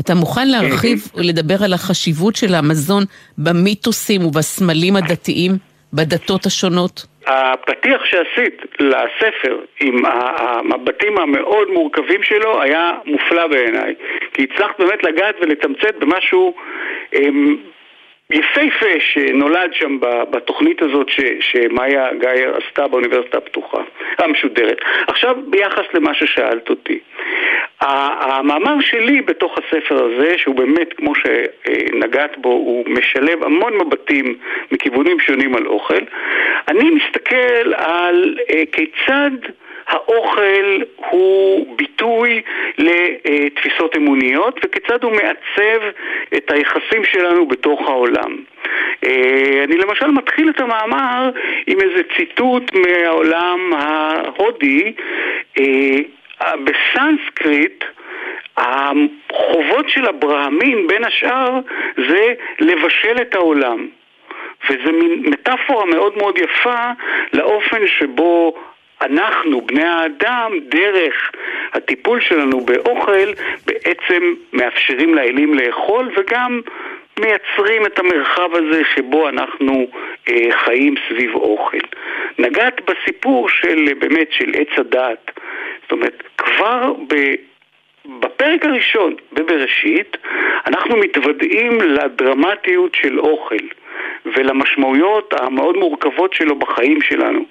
אתה 0.00 0.14
מוכן 0.14 0.48
להרחיב 0.48 1.08
ולדבר 1.14 1.64
על 1.64 1.72
החשיבות 1.72 2.36
של 2.36 2.54
המזון 2.54 3.04
במיתוסים 3.38 4.26
ובסמלים 4.26 4.96
הדתיים, 4.96 5.58
בדתות 5.92 6.46
השונות? 6.46 7.06
הפתיח 7.26 8.04
שעשית 8.04 8.62
לספר 8.80 9.58
עם 9.80 10.02
המבטים 10.06 11.18
המאוד 11.18 11.70
מורכבים 11.70 12.22
שלו 12.22 12.62
היה 12.62 12.90
מופלא 13.04 13.46
בעיניי 13.46 13.94
כי 14.32 14.46
הצלחת 14.50 14.80
באמת 14.80 15.02
לגעת 15.04 15.34
ולתמצת 15.40 15.94
במשהו 15.98 16.54
אמ, 17.14 17.56
יפהפה 18.32 19.00
שנולד 19.00 19.70
שם 19.72 19.98
בתוכנית 20.30 20.82
הזאת 20.82 21.08
ש, 21.08 21.20
שמאיה 21.40 22.14
גאייר 22.14 22.56
עשתה 22.56 22.88
באוניברסיטה 22.88 23.38
הפתוחה, 23.38 23.78
המשודרת. 24.18 24.78
עכשיו, 25.06 25.36
ביחס 25.46 25.84
למה 25.94 26.14
ששאלת 26.14 26.70
אותי. 26.70 26.98
המאמר 27.80 28.80
שלי 28.80 29.20
בתוך 29.20 29.58
הספר 29.58 30.04
הזה, 30.04 30.38
שהוא 30.38 30.54
באמת, 30.54 30.92
כמו 30.92 31.12
שנגעת 31.14 32.38
בו, 32.38 32.48
הוא 32.48 32.84
משלב 32.88 33.44
המון 33.44 33.76
מבטים 33.76 34.38
מכיוונים 34.72 35.20
שונים 35.20 35.56
על 35.56 35.66
אוכל, 35.66 36.02
אני 36.68 36.90
מסתכל 36.90 37.74
על 37.74 38.38
אה, 38.50 38.62
כיצד 38.72 39.30
האוכל 39.90 40.82
הוא 40.96 41.76
ביטוי 41.76 42.42
לתפיסות 42.78 43.96
אמוניות 43.96 44.60
וכיצד 44.64 45.04
הוא 45.04 45.12
מעצב 45.12 45.80
את 46.36 46.50
היחסים 46.50 47.04
שלנו 47.04 47.46
בתוך 47.46 47.88
העולם. 47.88 48.36
אה, 49.04 49.64
אני 49.64 49.76
למשל 49.76 50.06
מתחיל 50.06 50.50
את 50.50 50.60
המאמר 50.60 51.30
עם 51.66 51.78
איזה 51.80 52.02
ציטוט 52.16 52.72
מהעולם 52.74 53.72
ההודי 53.72 54.92
אה, 55.58 56.54
בסנסקריט 56.64 57.84
החובות 58.56 59.88
של 59.88 60.06
אברהמין 60.06 60.86
בין 60.86 61.04
השאר 61.04 61.60
זה 62.08 62.34
לבשל 62.60 63.16
את 63.22 63.34
העולם 63.34 63.86
וזה 64.70 64.92
מין 64.92 65.22
מטאפורה 65.26 65.86
מאוד 65.86 66.16
מאוד 66.16 66.38
יפה 66.38 66.90
לאופן 67.32 67.86
שבו 67.86 68.54
אנחנו, 69.02 69.60
בני 69.60 69.84
האדם, 69.84 70.52
דרך 70.68 71.30
הטיפול 71.72 72.20
שלנו 72.20 72.60
באוכל, 72.60 73.32
בעצם 73.66 74.34
מאפשרים 74.52 75.14
לאלים 75.14 75.54
לאכול 75.54 76.10
וגם 76.16 76.60
מייצרים 77.20 77.86
את 77.86 77.98
המרחב 77.98 78.54
הזה 78.54 78.82
שבו 78.94 79.28
אנחנו 79.28 79.86
אה, 80.28 80.48
חיים 80.64 80.94
סביב 81.08 81.34
אוכל. 81.34 81.78
נגעת 82.38 82.80
בסיפור 82.90 83.48
של, 83.48 83.88
באמת, 83.98 84.32
של 84.32 84.52
עץ 84.54 84.78
הדעת. 84.78 85.30
זאת 85.82 85.92
אומרת, 85.92 86.22
כבר 86.38 86.92
ב... 87.08 87.14
בפרק 88.20 88.64
הראשון 88.64 89.14
בבראשית 89.32 90.16
אנחנו 90.66 90.96
מתוודעים 90.96 91.80
לדרמטיות 91.80 92.94
של 92.94 93.20
אוכל. 93.20 93.56
ולמשמעויות 94.26 95.34
המאוד 95.40 95.76
מורכבות 95.76 96.34
שלו 96.34 96.56
בחיים 96.56 97.02
שלנו. 97.02 97.44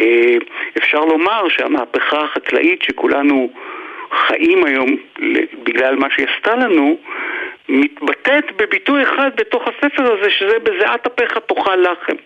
אה, 0.00 0.36
אפשר 0.78 1.00
לומר 1.00 1.48
שהמהפכה 1.48 2.24
החקלאית 2.24 2.82
שכולנו 2.82 3.50
חיים 4.12 4.64
היום 4.64 4.96
בגלל 5.62 5.96
מה 5.96 6.06
שהיא 6.10 6.26
עשתה 6.36 6.56
לנו, 6.56 6.96
מתבטאת 7.68 8.44
בביטוי 8.56 9.02
אחד 9.02 9.30
בתוך 9.36 9.62
הספר 9.68 10.12
הזה, 10.12 10.30
שזה 10.30 10.58
בזיעת 10.58 11.06
אפיך 11.06 11.38
תאכל 11.38 11.76
לחם. 11.76 12.16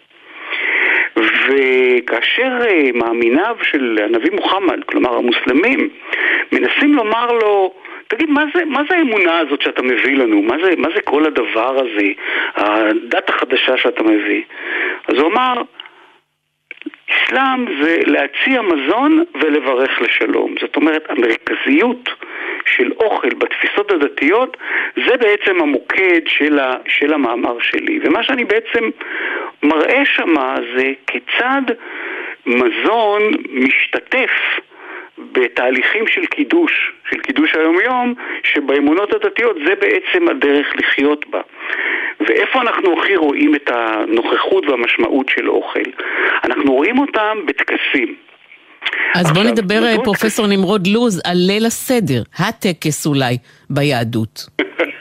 וכאשר 1.17 2.59
אה, 2.69 2.91
מאמיניו 2.95 3.57
של 3.63 3.99
הנביא 4.05 4.31
מוחמד, 4.33 4.85
כלומר 4.85 5.17
המוסלמים, 5.17 5.89
מנסים 6.53 6.95
לומר 6.95 7.33
לו, 7.33 7.75
תגיד, 8.09 8.31
מה 8.31 8.45
זה, 8.55 8.65
מה 8.65 8.83
זה 8.91 8.97
האמונה 8.97 9.39
הזאת 9.39 9.63
שאתה 9.63 9.83
מביא 9.83 10.17
לנו? 10.17 10.43
מה 10.43 10.57
זה, 10.63 10.71
מה 10.77 10.89
זה 10.95 11.01
כל 11.01 11.27
הדבר 11.27 11.77
הזה, 11.79 12.07
הדת 12.55 13.29
החדשה 13.29 13.77
שאתה 13.77 14.03
מביא? 14.03 14.43
אז 15.09 15.15
הוא 15.19 15.33
אמר, 15.33 15.63
אסלאם 17.11 17.83
זה 17.83 17.99
להציע 18.07 18.63
מזון 18.63 19.25
ולברך 19.35 20.01
לשלום. 20.01 20.55
זאת 20.61 20.77
אומרת, 20.77 21.05
המרכזיות 21.09 22.09
של 22.67 22.93
אוכל 22.93 23.29
בתפיסות 23.29 23.93
הדתיות 23.93 24.57
זה 24.97 25.17
בעצם 25.17 25.61
המוקד 25.61 26.21
של, 26.27 26.59
ה, 26.59 26.73
של 26.87 27.13
המאמר 27.13 27.61
שלי. 27.61 28.01
ומה 28.05 28.23
שאני 28.23 28.45
בעצם 28.45 28.91
מראה 29.63 30.03
שמה 30.05 30.55
זה 30.77 30.93
כיצד 31.07 31.63
מזון 32.47 33.23
משתתף 33.51 34.31
בתהליכים 35.19 36.07
של 36.07 36.27
קידוש, 36.27 36.93
של 37.11 37.19
קידוש 37.19 37.55
היומיום, 37.55 38.15
שבאמונות 38.43 39.15
הדתיות 39.15 39.57
זה 39.67 39.75
בעצם 39.81 40.29
הדרך 40.29 40.67
לחיות 40.77 41.25
בה. 41.31 41.41
ואיפה 42.21 42.61
אנחנו 42.61 43.01
הכי 43.01 43.17
רואים 43.17 43.55
את 43.55 43.71
הנוכחות 43.75 44.67
והמשמעות 44.69 45.29
של 45.29 45.51
אוכל? 45.51 45.91
אנחנו 46.45 46.73
רואים 46.73 46.99
אותם 46.99 47.39
בטקסים. 47.47 48.15
אז 49.15 49.33
בוא 49.33 49.43
נדבר, 49.43 49.85
אה, 49.85 50.05
פרופסור 50.05 50.47
נמרוד 50.47 50.87
לוז, 50.87 51.23
על 51.25 51.37
ליל 51.37 51.67
הסדר, 51.67 52.23
הטקס 52.39 53.07
אולי, 53.07 53.39
ביהדות. 53.71 54.47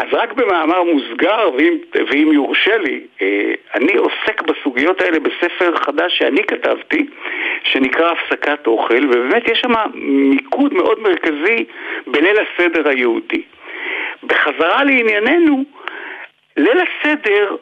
אז 0.00 0.06
רק 0.12 0.32
במאמר 0.32 0.82
מוסגר, 0.82 1.50
ואם, 1.56 1.76
ואם 2.10 2.32
יורשה 2.32 2.78
לי, 2.78 3.00
אה, 3.22 3.52
אני 3.74 3.96
עוסק 3.96 4.42
בסוגיות 4.42 5.00
האלה 5.00 5.18
בספר 5.20 5.76
חדש 5.76 6.18
שאני 6.18 6.42
כתבתי, 6.44 7.06
שנקרא 7.64 8.12
הפסקת 8.12 8.66
אוכל, 8.66 9.04
ובאמת 9.04 9.48
יש 9.48 9.58
שם 9.60 9.72
מיקוד 9.94 10.74
מאוד 10.74 11.00
מרכזי 11.00 11.64
בליל 12.06 12.36
הסדר 12.38 12.88
היהודי. 12.88 13.42
בחזרה 14.22 14.84
לענייננו, 14.84 15.64
ליל 16.56 16.78
הסדר, 16.80 17.56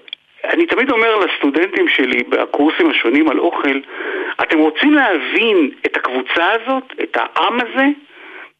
אני 0.44 0.66
תמיד 0.66 0.90
אומר 0.90 1.16
לסטודנטים 1.16 1.88
שלי 1.88 2.22
בקורסים 2.28 2.90
השונים 2.90 3.30
על 3.30 3.38
אוכל, 3.38 3.80
אתם 4.42 4.58
רוצים 4.58 4.94
להבין 4.94 5.70
את 5.86 5.96
הקבוצה 5.96 6.52
הזאת, 6.52 6.84
את 7.02 7.16
העם 7.16 7.60
הזה? 7.60 7.86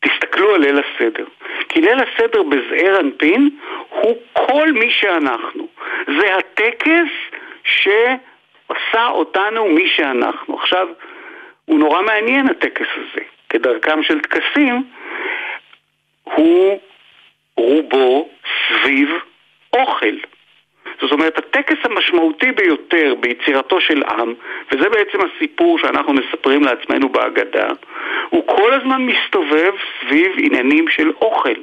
תסתכלו 0.01 0.55
על 0.55 0.61
ליל 0.61 0.79
הסדר. 0.79 1.25
כי 1.69 1.81
ליל 1.81 1.99
הסדר 1.99 2.43
בזעיר 2.43 3.01
אנפין 3.01 3.51
הוא 3.89 4.17
כל 4.33 4.73
מי 4.73 4.91
שאנחנו. 4.91 5.69
זה 6.07 6.37
הטקס 6.37 7.11
שעשה 7.65 9.07
אותנו 9.09 9.69
מי 9.69 9.89
שאנחנו. 9.89 10.59
עכשיו, 10.59 10.89
הוא 11.65 11.79
נורא 11.79 12.03
מעניין 12.03 12.49
הטקס 12.49 12.87
הזה. 12.97 13.21
כדרכם 13.49 14.03
של 14.03 14.21
טקסים, 14.21 14.85
הוא 16.25 16.81
רובו 17.57 18.29
סביב 18.69 19.09
אוכל. 19.77 20.17
זאת 21.01 21.13
אומרת, 21.13 21.39
הטקס 21.39 21.77
המשמעותי 21.85 22.53
ביותר 22.53 23.15
ביצירתו 23.21 23.81
של 23.81 24.03
עם, 24.03 24.35
וזה 24.73 24.89
בעצם 24.89 25.19
הסיפור 25.21 25.79
שאנחנו 25.79 26.13
מספרים 26.13 26.65
לעצמנו 26.65 27.09
בהגדה, 27.09 27.69
הוא 28.29 28.47
כל 28.47 28.75
הזמן 28.75 29.07
מסתובב 29.07 29.73
סביב 30.01 30.33
עניינים 30.39 30.89
של 30.89 31.13
אוכל. 31.21 31.55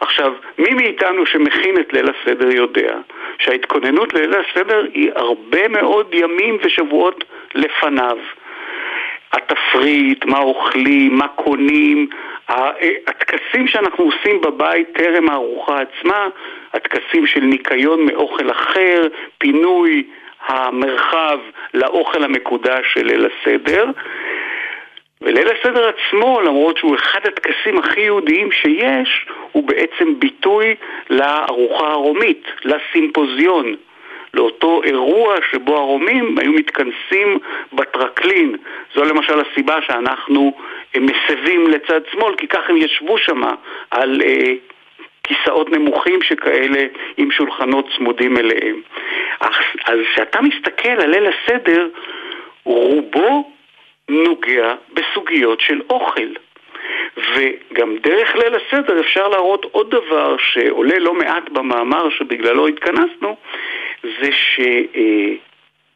עכשיו, 0.00 0.32
מי 0.58 0.74
מאיתנו 0.74 1.26
שמכין 1.26 1.80
את 1.80 1.92
ליל 1.92 2.06
הסדר 2.10 2.50
יודע 2.50 2.96
שההתכוננות 3.38 4.14
לליל 4.14 4.34
הסדר 4.34 4.86
היא 4.94 5.10
הרבה 5.14 5.68
מאוד 5.68 6.14
ימים 6.14 6.58
ושבועות 6.62 7.24
לפניו. 7.54 8.18
התפריט, 9.32 10.24
מה 10.24 10.38
אוכלים, 10.38 11.16
מה 11.16 11.28
קונים, 11.28 12.08
הטקסים 12.48 13.68
שאנחנו 13.68 14.04
עושים 14.04 14.40
בבית 14.40 14.88
טרם 14.92 15.30
הארוחה 15.30 15.80
עצמה, 15.80 16.28
הטקסים 16.72 17.26
של 17.26 17.40
ניקיון 17.40 18.06
מאוכל 18.06 18.50
אחר, 18.50 19.06
פינוי 19.38 20.04
המרחב 20.46 21.38
לאוכל 21.74 22.24
המקודש 22.24 22.94
של 22.94 23.06
ליל 23.06 23.26
הסדר. 23.26 23.86
וליל 25.22 25.48
הסדר 25.48 25.88
עצמו, 25.88 26.40
למרות 26.40 26.76
שהוא 26.76 26.94
אחד 26.94 27.20
הטקסים 27.24 27.78
הכי 27.78 28.00
יהודיים 28.00 28.52
שיש, 28.52 29.26
הוא 29.52 29.64
בעצם 29.68 30.18
ביטוי 30.18 30.74
לארוחה 31.10 31.86
הרומית, 31.90 32.46
לסימפוזיון. 32.64 33.76
לאותו 34.34 34.82
אירוע 34.84 35.36
שבו 35.50 35.76
הרומים 35.76 36.38
היו 36.38 36.52
מתכנסים 36.52 37.38
בטרקלין. 37.72 38.56
זו 38.94 39.04
למשל 39.04 39.40
הסיבה 39.40 39.82
שאנחנו 39.82 40.52
אה, 40.96 41.00
מסבים 41.00 41.66
לצד 41.66 42.00
שמאל, 42.12 42.34
כי 42.36 42.46
כך 42.46 42.70
הם 42.70 42.76
ישבו 42.76 43.18
שם 43.18 43.42
על 43.90 44.22
אה, 44.24 44.52
כיסאות 45.24 45.70
נמוכים 45.70 46.22
שכאלה 46.22 46.86
עם 47.16 47.30
שולחנות 47.30 47.88
צמודים 47.96 48.36
אליהם. 48.36 48.80
אז 49.84 49.96
כשאתה 50.12 50.40
מסתכל 50.40 50.88
על 50.88 51.10
ליל 51.10 51.26
הסדר, 51.26 51.88
רובו 52.64 53.50
נוגע 54.08 54.74
בסוגיות 54.92 55.60
של 55.60 55.80
אוכל. 55.90 56.28
וגם 57.16 57.96
דרך 57.96 58.36
ליל 58.36 58.54
הסדר 58.54 59.00
אפשר 59.00 59.28
להראות 59.28 59.66
עוד 59.72 59.90
דבר 59.90 60.36
שעולה 60.38 60.98
לא 60.98 61.14
מעט 61.14 61.48
במאמר 61.48 62.10
שבגללו 62.10 62.66
התכנסנו, 62.66 63.36
זה 64.20 64.30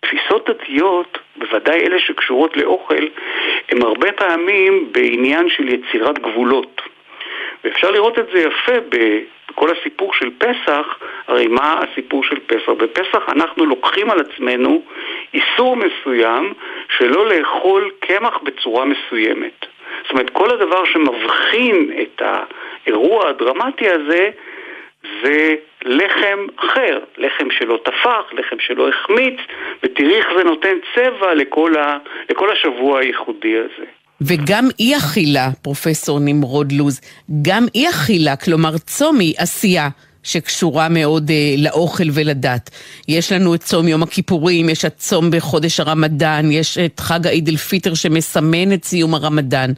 שתפיסות 0.00 0.50
דתיות, 0.50 1.18
בוודאי 1.36 1.80
אלה 1.80 1.98
שקשורות 1.98 2.56
לאוכל, 2.56 3.06
הן 3.68 3.82
הרבה 3.82 4.12
פעמים 4.12 4.88
בעניין 4.92 5.48
של 5.48 5.68
יצירת 5.68 6.18
גבולות. 6.18 6.80
ואפשר 7.64 7.90
לראות 7.90 8.18
את 8.18 8.26
זה 8.32 8.38
יפה 8.38 8.72
בכל 8.88 9.68
הסיפור 9.70 10.14
של 10.14 10.30
פסח, 10.38 10.98
הרי 11.26 11.46
מה 11.46 11.80
הסיפור 11.82 12.24
של 12.24 12.40
פסח? 12.46 12.68
בפסח 12.68 13.28
אנחנו 13.28 13.66
לוקחים 13.66 14.10
על 14.10 14.20
עצמנו 14.20 14.82
איסור 15.34 15.76
מסוים 15.76 16.54
שלא 16.98 17.28
לאכול 17.28 17.90
קמח 18.00 18.38
בצורה 18.42 18.84
מסוימת. 18.84 19.66
זאת 20.02 20.10
אומרת, 20.10 20.30
כל 20.30 20.50
הדבר 20.50 20.84
שמבחין 20.84 21.90
את 22.02 22.22
האירוע 22.24 23.28
הדרמטי 23.28 23.88
הזה 23.88 24.30
זה 25.22 25.54
לחם 25.84 26.46
אחר, 26.56 26.98
לחם 27.18 27.48
שלא 27.58 27.78
טפח, 27.84 28.32
לחם 28.32 28.56
שלא 28.60 28.88
החמיץ, 28.88 29.40
ותראי 29.82 30.14
איך 30.14 30.26
זה 30.36 30.44
נותן 30.44 30.76
צבע 30.94 31.34
לכל, 31.34 31.76
ה, 31.76 31.98
לכל 32.30 32.52
השבוע 32.52 33.00
הייחודי 33.00 33.54
הזה. 33.58 33.86
וגם 34.20 34.64
אי 34.80 34.96
אכילה, 34.96 35.48
פרופסור 35.62 36.18
נמרוד 36.20 36.72
לוז, 36.72 37.00
גם 37.42 37.62
אי 37.74 37.88
אכילה, 37.88 38.36
כלומר 38.36 38.78
צום 38.78 39.18
היא 39.18 39.34
עשייה. 39.38 39.88
שקשורה 40.22 40.88
מאוד 40.90 41.30
אה, 41.30 41.54
לאוכל 41.64 42.04
ולדת. 42.14 42.70
יש 43.08 43.32
לנו 43.32 43.54
את 43.54 43.60
צום 43.60 43.88
יום 43.88 44.02
הכיפורים, 44.02 44.68
יש 44.68 44.84
את 44.84 44.96
צום 44.96 45.24
בחודש 45.30 45.80
הרמדאן, 45.80 46.52
יש 46.52 46.78
את 46.78 47.00
חג 47.00 47.26
העיד 47.26 47.48
אל 47.48 47.56
פיטר 47.56 47.94
שמסמן 47.94 48.72
את 48.74 48.84
סיום 48.84 49.14
הרמדאן. 49.14 49.70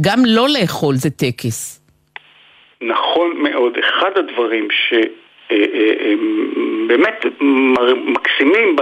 גם 0.00 0.18
לא 0.26 0.46
לאכול 0.48 0.94
זה 0.94 1.10
טקס. 1.10 1.80
נכון 2.82 3.30
מאוד. 3.42 3.72
אחד 3.78 4.10
הדברים 4.16 4.68
שבאמת 4.70 5.21
אה, 5.52 5.64
אה, 5.74 6.14
אה, 6.90 7.94
מקסימים 7.94 8.76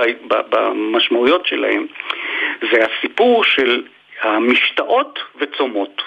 במשמעויות 0.51 1.47
שלהם 1.47 1.87
זה 2.73 2.85
הסיפור 2.85 3.45
של 3.45 3.83
המשתאות 4.23 5.19
וצומות. 5.39 6.03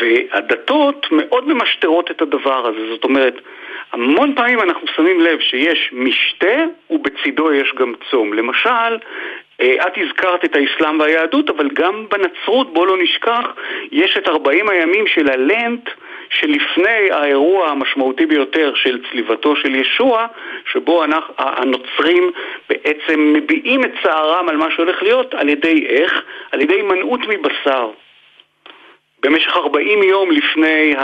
והדתות 0.00 1.06
מאוד 1.10 1.48
ממשטרות 1.48 2.10
את 2.10 2.22
הדבר 2.22 2.66
הזה, 2.66 2.88
זאת 2.90 3.04
אומרת, 3.04 3.34
המון 3.92 4.34
פעמים 4.34 4.60
אנחנו 4.60 4.86
שמים 4.96 5.20
לב 5.20 5.40
שיש 5.40 5.90
משתה 5.92 6.64
ובצידו 6.90 7.52
יש 7.52 7.74
גם 7.76 7.92
צום. 8.10 8.32
למשל, 8.32 8.96
את 9.56 9.92
הזכרת 9.96 10.44
את 10.44 10.56
האסלאם 10.56 11.00
והיהדות, 11.00 11.50
אבל 11.50 11.68
גם 11.72 12.06
בנצרות, 12.10 12.72
בוא 12.72 12.86
לא 12.86 12.96
נשכח, 13.02 13.46
יש 13.92 14.16
את 14.16 14.28
40 14.28 14.68
הימים 14.68 15.06
של 15.06 15.30
הלנט 15.30 15.90
שלפני 16.30 17.10
האירוע 17.10 17.68
המשמעותי 17.68 18.26
ביותר 18.26 18.74
של 18.74 18.98
צליבתו 19.10 19.56
של 19.56 19.74
ישוע, 19.74 20.26
שבו 20.72 21.04
אנחנו, 21.04 21.34
הנוצרים 21.38 22.30
בעצם 22.68 23.32
מביעים 23.32 23.84
את 23.84 23.90
צערם 24.02 24.48
על 24.48 24.56
מה 24.56 24.70
שהולך 24.70 25.02
להיות, 25.02 25.34
על 25.34 25.48
ידי 25.48 25.86
איך? 25.86 26.22
על 26.52 26.60
ידי 26.60 26.74
הימנעות 26.74 27.20
מבשר. 27.28 27.90
במשך 29.22 29.56
40 29.56 30.02
יום 30.02 30.30
לפני 30.30 30.94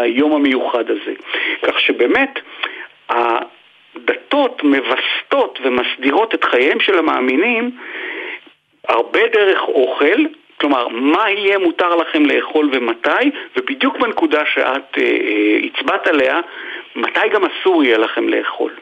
היום 0.00 0.32
המיוחד 0.32 0.90
הזה. 0.90 1.14
כך 1.62 1.80
שבאמת, 1.80 2.38
הדתות 3.08 4.62
מווסתות 4.62 5.58
ומסדירות 5.64 6.34
את 6.34 6.44
חייהם 6.44 6.80
של 6.80 6.98
המאמינים 6.98 7.70
הרבה 8.88 9.20
דרך 9.32 9.62
אוכל, 9.62 10.24
כלומר, 10.60 10.88
מה 10.88 11.30
יהיה 11.30 11.58
מותר 11.58 11.96
לכם 11.96 12.26
לאכול 12.26 12.70
ומתי, 12.72 13.30
ובדיוק 13.56 13.98
בנקודה 13.98 14.42
שאת 14.54 14.98
אה, 14.98 15.02
אה, 15.02 15.58
הצבעת 15.66 16.06
עליה, 16.06 16.40
מתי 16.96 17.28
גם 17.32 17.42
אסור 17.44 17.84
יהיה 17.84 17.98
לכם 17.98 18.28
לאכול. 18.28 18.72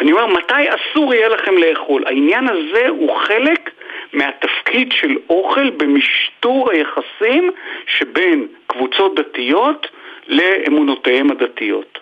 אני 0.00 0.12
אומר, 0.12 0.26
מתי 0.26 0.64
אסור 0.68 1.14
יהיה 1.14 1.28
לכם 1.28 1.54
לאכול? 1.58 2.06
העניין 2.06 2.48
הזה 2.48 2.88
הוא 2.88 3.16
חלק 3.16 3.70
מהתפקיד 4.12 4.92
של 4.92 5.14
אוכל 5.30 5.70
במשטור 5.70 6.70
היחסים 6.70 7.50
שבין 7.86 8.46
קבוצות 8.66 9.14
דתיות 9.20 9.86
לאמונותיהם 10.28 11.30
הדתיות. 11.30 11.98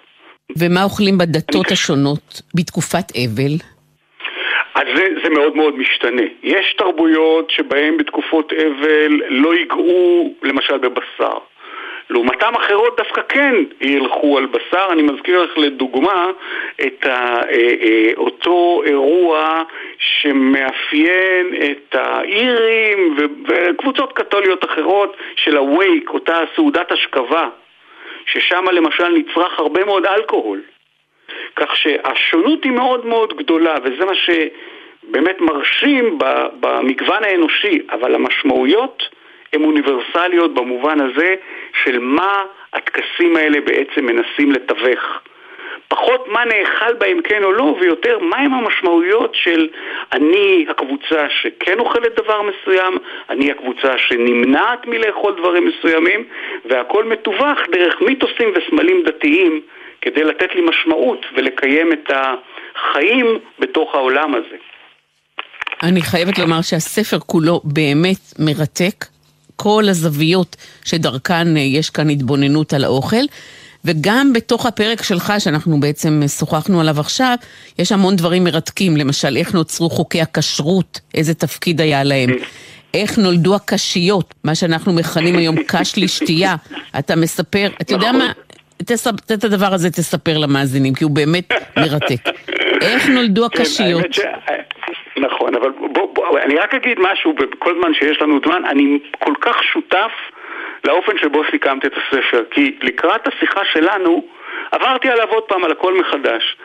ומה 0.59 0.85
אוכלים 0.85 1.19
בדתות 1.19 1.67
אני... 1.67 1.73
השונות 1.73 2.43
בתקופת 2.55 3.05
אבל? 3.17 3.72
אז 4.75 4.83
זה, 4.97 5.09
זה 5.25 5.31
מאוד 5.31 5.57
מאוד 5.57 5.79
משתנה. 5.79 6.23
יש 6.43 6.75
תרבויות 6.79 7.51
שבהן 7.51 7.97
בתקופות 7.97 8.53
אבל 8.53 9.21
לא 9.29 9.55
ייגעו 9.55 10.35
למשל 10.43 10.79
בבשר. 10.79 11.39
לעומתם 12.11 12.55
אחרות 12.55 12.97
דווקא 12.97 13.23
כן 13.29 13.55
ילכו 13.81 14.39
על 14.39 14.47
בשר. 14.47 14.87
אני 14.91 15.03
מזכיר 15.03 15.43
לך 15.43 15.59
לדוגמה 15.59 16.31
את 16.87 17.07
ה, 17.07 17.09
אה, 17.09 17.75
אה, 17.83 18.11
אותו 18.17 18.83
אירוע 18.87 19.63
שמאפיין 19.99 21.55
את 21.63 21.95
האירים 21.95 23.17
וקבוצות 23.47 24.13
קתוליות 24.13 24.65
אחרות 24.65 25.17
של 25.37 25.57
הווייק, 25.57 26.11
אותה 26.11 26.41
סעודת 26.57 26.93
השכבה, 26.93 27.49
ששם 28.27 28.65
למשל 28.73 29.09
נצרך 29.09 29.59
הרבה 29.59 29.85
מאוד 29.85 30.07
אלכוהול. 30.07 30.61
כך 31.57 31.77
שהשונות 31.77 32.65
היא 32.65 32.73
מאוד 32.73 33.07
מאוד 33.07 33.37
גדולה, 33.37 33.75
וזה 33.83 34.05
מה 34.05 34.15
שבאמת 34.15 35.41
מרשים 35.41 36.19
במגוון 36.61 37.25
האנושי, 37.25 37.79
אבל 37.91 38.15
המשמעויות 38.15 39.09
הן 39.53 39.65
אוניברסליות 39.65 40.55
במובן 40.55 41.01
הזה 41.01 41.35
של 41.85 41.99
מה 41.99 42.43
הטקסים 42.73 43.37
האלה 43.37 43.61
בעצם 43.61 44.07
מנסים 44.07 44.53
לתווך. 44.53 45.21
פחות 45.89 46.29
מה 46.29 46.45
נאכל 46.45 46.95
בהם 46.95 47.23
כן 47.23 47.45
או 47.45 47.53
לא, 47.53 47.77
ויותר 47.81 48.19
מהם 48.19 48.55
המשמעויות 48.55 49.35
של 49.35 49.69
אני 50.13 50.67
הקבוצה 50.69 51.27
שכן 51.29 51.79
אוכלת 51.79 52.15
דבר 52.15 52.43
מסוים, 52.43 52.99
אני 53.31 53.51
הקבוצה 53.51 53.99
שנמנעת 53.99 54.87
מלאכול 54.87 55.33
דברים 55.37 55.65
מסוימים, 55.67 56.25
והכל 56.65 57.05
מתווך 57.05 57.59
דרך 57.71 58.01
מיתוסים 58.01 58.53
וסמלים 58.55 59.03
דתיים 59.03 59.61
כדי 60.03 60.25
לתת 60.25 60.49
לי 60.55 60.61
משמעות 60.61 61.27
ולקיים 61.37 61.93
את 61.93 62.11
החיים 62.11 63.39
בתוך 63.59 63.95
העולם 63.95 64.35
הזה. 64.35 64.57
אני 65.83 66.03
חייבת 66.03 66.39
לומר 66.39 66.63
שהספר 66.63 67.19
כולו 67.19 67.61
באמת 67.65 68.35
מרתק. 68.39 69.05
כל 69.57 69.85
הזוויות 69.91 70.57
שדרכן 70.85 71.57
אה, 71.57 71.61
יש 71.61 71.91
כאן 71.91 72.11
התבוננות 72.11 72.73
על 72.73 72.85
האוכל. 72.85 73.25
וגם 73.85 74.33
בתוך 74.33 74.67
הפרק 74.67 75.03
שלך, 75.03 75.33
שאנחנו 75.39 75.81
בעצם 75.81 76.23
שוחחנו 76.39 76.81
עליו 76.81 77.01
עכשיו, 77.01 77.35
יש 77.79 77.93
המון 77.93 78.17
דברים 78.17 78.45
מרתקים. 78.45 78.97
למשל, 78.97 79.37
איך 79.37 79.55
נוצרו 79.55 79.91
חוקי 79.91 80.21
הכשרות, 80.21 81.01
איזה 81.15 81.35
תפקיד 81.35 81.81
היה 81.81 82.05
להם. 82.05 82.31
איך 82.95 83.19
נולדו 83.19 83.55
הקשיות, 83.55 84.35
מה 84.45 84.55
שאנחנו 84.55 84.93
מכנים 84.93 85.39
היום 85.39 85.57
קש 85.69 85.93
לשתייה. 85.97 86.57
אתה 86.99 87.17
מספר, 87.17 87.69
אתה 87.81 87.93
יודע 87.95 88.13
מה, 88.13 88.33
את 89.35 89.45
הדבר 89.45 89.73
הזה 89.73 89.91
תספר 89.91 90.39
למאזינים, 90.39 90.95
כי 90.95 91.05
הוא 91.05 91.13
באמת 91.13 91.53
מרתק. 91.77 92.29
איך 92.81 93.09
נולדו 93.09 93.51
כן, 93.51 93.63
הקשיות? 93.63 94.07
נכון, 95.17 95.55
אבל 95.55 95.71
בוא, 95.71 96.15
בוא, 96.15 96.39
אני 96.39 96.55
רק 96.57 96.75
אגיד 96.75 96.99
משהו, 97.01 97.35
כל 97.59 97.75
זמן 97.81 97.95
שיש 97.95 98.23
לנו 98.23 98.41
זמן, 98.47 98.65
אני 98.65 98.99
כל 99.19 99.33
כך 99.41 99.57
שותף 99.73 100.13
לאופן 100.85 101.13
שבו 101.19 101.43
סיכמת 101.51 101.87
את 101.87 101.93
הספר, 101.93 102.43
כי 102.51 102.79
לקראת 102.83 103.29
השיחה 103.29 103.61
שלנו 103.73 104.25
עברתי 104.71 105.09
עליו 105.09 105.29
עוד 105.29 105.43
פעם, 105.43 105.65
על 105.65 105.73
הכל 105.73 106.01
מחדש, 106.01 106.57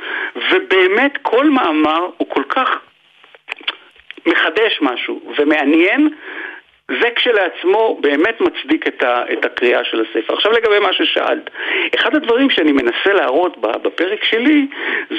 ובאמת 0.52 1.18
כל 1.22 1.50
מאמר 1.50 2.10
הוא 2.18 2.28
כל 2.30 2.44
כך 2.50 2.70
מחדש 4.26 4.80
משהו 4.82 5.22
ומעניין 5.38 6.10
זה 6.92 7.10
כשלעצמו 7.16 7.98
באמת 8.02 8.42
מצדיק 8.42 8.88
את, 8.88 9.04
ה, 9.04 9.24
את 9.34 9.46
הקריאה 9.46 9.84
של 9.84 10.02
הספר. 10.02 10.34
עכשיו 10.34 10.52
לגבי 10.52 10.80
מה 10.80 10.94
ששאלת, 10.94 11.50
אחד 11.96 12.16
הדברים 12.16 12.50
שאני 12.50 12.72
מנסה 12.72 13.14
להראות 13.14 13.58
בפרק 13.58 14.24
שלי 14.24 14.68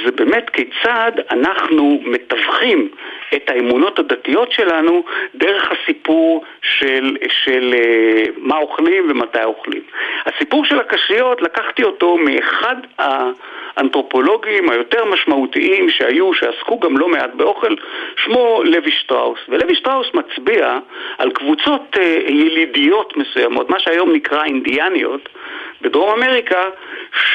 זה 0.03 0.11
באמת 0.11 0.49
כיצד 0.49 1.11
אנחנו 1.31 2.01
מתווכים 2.03 2.89
את 3.35 3.49
האמונות 3.49 3.99
הדתיות 3.99 4.51
שלנו 4.51 5.03
דרך 5.35 5.71
הסיפור 5.71 6.43
של, 6.61 7.17
של 7.29 7.73
uh, 7.73 8.29
מה 8.37 8.57
אוכלים 8.57 9.11
ומתי 9.11 9.43
אוכלים. 9.43 9.81
הסיפור 10.25 10.65
של 10.65 10.79
הקשריות, 10.79 11.41
לקחתי 11.41 11.83
אותו 11.83 12.17
מאחד 12.17 12.75
האנתרופולוגים 12.97 14.69
היותר 14.69 15.05
משמעותיים 15.05 15.89
שהיו, 15.89 16.33
שעסקו 16.33 16.79
גם 16.79 16.97
לא 16.97 17.07
מעט 17.07 17.33
באוכל, 17.33 17.75
שמו 18.23 18.61
לוי 18.65 18.91
שטראוס. 18.91 19.39
ולוי 19.49 19.75
שטראוס 19.75 20.07
מצביע 20.13 20.77
על 21.17 21.31
קבוצות 21.63 21.95
uh, 21.95 22.31
ילידיות 22.31 23.17
מסוימות, 23.17 23.69
מה 23.69 23.79
שהיום 23.79 24.11
נקרא 24.13 24.43
אינדיאניות, 24.43 25.29
בדרום 25.81 26.09
אמריקה, 26.09 26.63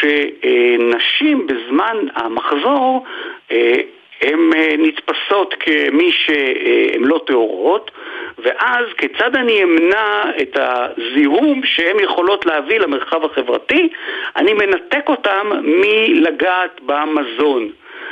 שנשים 0.00 1.46
בזמן 1.46 1.96
המחזור 2.14 3.04
אה, 3.50 3.80
הן 4.20 4.50
אה, 4.56 4.74
נתפסות 4.78 5.54
כמי 5.60 6.12
שהן 6.12 7.04
לא 7.04 7.20
טהורות, 7.26 7.90
ואז 8.38 8.84
כיצד 8.98 9.36
אני 9.36 9.62
אמנע 9.62 10.22
את 10.42 10.56
הזיהום 10.56 11.60
שהן 11.64 11.96
יכולות 12.00 12.46
להביא 12.46 12.78
למרחב 12.78 13.24
החברתי? 13.24 13.88
אני 14.36 14.52
מנתק 14.52 15.08
אותם 15.08 15.50
מלגעת 15.62 16.80
במזון. 16.82 17.70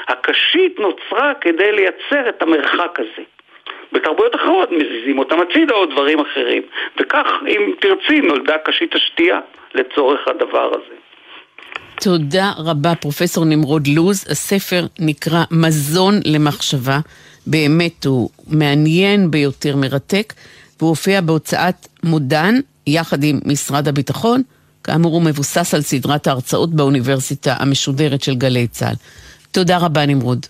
הקשית 0.08 0.80
נוצרה 0.80 1.34
כדי 1.40 1.72
לייצר 1.72 2.28
את 2.28 2.42
המרחק 2.42 3.00
הזה. 3.00 3.22
בתרבויות 3.92 4.36
אחרות 4.36 4.68
מזיזים 4.72 5.18
אותם 5.18 5.36
הצידה 5.40 5.74
או 5.74 5.86
דברים 5.86 6.18
אחרים. 6.20 6.62
וכך, 7.00 7.26
אם 7.48 7.72
תרצי, 7.80 8.20
נולדה 8.20 8.54
קשית 8.64 8.94
השתייה 8.94 9.40
לצורך 9.74 10.20
הדבר 10.28 10.70
הזה. 10.74 10.94
תודה 12.00 12.50
רבה, 12.58 12.94
פרופסור 13.00 13.44
נמרוד 13.44 13.86
לוז. 13.96 14.24
הספר 14.30 14.82
נקרא 14.98 15.44
מזון 15.50 16.14
למחשבה. 16.24 16.98
באמת 17.46 18.04
הוא 18.04 18.28
מעניין 18.52 19.30
ביותר, 19.30 19.76
מרתק, 19.76 20.32
והוא 20.78 20.88
הופיע 20.88 21.20
בהוצאת 21.20 21.74
מודן, 22.04 22.54
יחד 22.86 23.24
עם 23.24 23.40
משרד 23.46 23.88
הביטחון. 23.88 24.42
כאמור, 24.84 25.12
הוא 25.12 25.22
מבוסס 25.22 25.74
על 25.74 25.80
סדרת 25.80 26.26
ההרצאות 26.26 26.70
באוניברסיטה 26.74 27.54
המשודרת 27.60 28.22
של 28.22 28.34
גלי 28.34 28.66
צה"ל. 28.66 28.94
תודה 29.52 29.78
רבה, 29.78 30.06
נמרוד. 30.06 30.46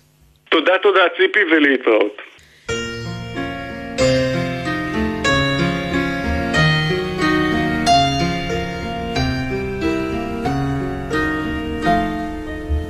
תודה, 0.49 0.73
תודה, 0.83 1.01
ציפי, 1.17 1.39
ולהתראות. 1.51 2.17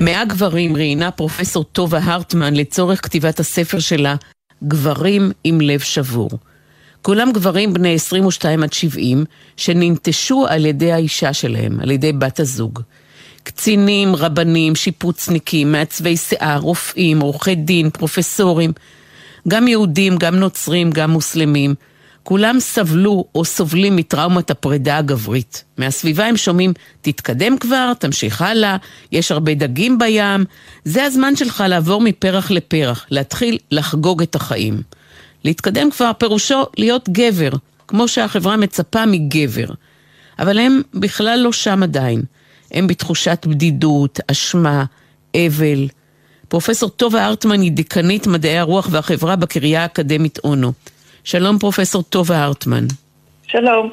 מאה 0.04 0.24
גברים 0.24 0.76
ראיינה 0.76 1.10
פרופסור 1.10 1.64
טובה 1.64 1.98
הרטמן 2.02 2.54
לצורך 2.54 3.04
כתיבת 3.04 3.40
הספר 3.40 3.78
שלה 3.78 4.14
גברים 4.64 5.32
עם 5.44 5.60
לב 5.60 5.80
שבור. 5.80 6.30
כולם 7.02 7.32
גברים 7.32 7.74
בני 7.74 7.94
22 7.94 8.62
עד 8.62 8.72
70 8.72 9.24
שננטשו 9.56 10.46
על 10.48 10.66
ידי 10.66 10.92
האישה 10.92 11.32
שלהם, 11.32 11.80
על 11.80 11.90
ידי 11.90 12.12
בת 12.12 12.40
הזוג. 12.40 12.80
קצינים, 13.42 14.16
רבנים, 14.16 14.74
שיפוצניקים, 14.74 15.72
מעצבי 15.72 16.16
שיער, 16.16 16.58
רופאים, 16.58 17.20
עורכי 17.20 17.54
דין, 17.54 17.90
פרופסורים, 17.90 18.72
גם 19.48 19.68
יהודים, 19.68 20.16
גם 20.16 20.36
נוצרים, 20.36 20.90
גם 20.90 21.10
מוסלמים. 21.10 21.74
כולם 22.24 22.60
סבלו 22.60 23.24
או 23.34 23.44
סובלים 23.44 23.96
מטראומת 23.96 24.50
הפרידה 24.50 24.98
הגברית. 24.98 25.64
מהסביבה 25.78 26.26
הם 26.26 26.36
שומעים, 26.36 26.72
תתקדם 27.02 27.58
כבר, 27.58 27.92
תמשיך 27.98 28.42
הלאה, 28.42 28.76
יש 29.12 29.32
הרבה 29.32 29.54
דגים 29.54 29.98
בים. 29.98 30.44
זה 30.84 31.04
הזמן 31.04 31.36
שלך 31.36 31.64
לעבור 31.68 32.00
מפרח 32.00 32.50
לפרח, 32.50 33.06
להתחיל 33.10 33.58
לחגוג 33.70 34.22
את 34.22 34.34
החיים. 34.34 34.82
להתקדם 35.44 35.90
כבר 35.90 36.10
פירושו 36.18 36.62
להיות 36.76 37.08
גבר, 37.08 37.50
כמו 37.88 38.08
שהחברה 38.08 38.56
מצפה 38.56 39.06
מגבר. 39.06 39.66
אבל 40.38 40.58
הם 40.58 40.82
בכלל 40.94 41.38
לא 41.42 41.52
שם 41.52 41.82
עדיין. 41.82 42.22
הם 42.70 42.86
בתחושת 42.86 43.46
בדידות, 43.48 44.20
אשמה, 44.30 44.84
אבל. 45.36 45.88
פרופסור 46.48 46.90
טובה 46.90 47.26
ארטמן 47.26 47.60
היא 47.60 47.72
דיקנית 47.72 48.26
מדעי 48.26 48.58
הרוח 48.58 48.88
והחברה 48.90 49.36
בקריה 49.36 49.82
האקדמית 49.82 50.38
אונו. 50.44 50.72
שלום 51.24 51.58
פרופסור 51.58 52.02
טובה 52.02 52.44
הרטמן. 52.44 52.84
שלום. 53.46 53.90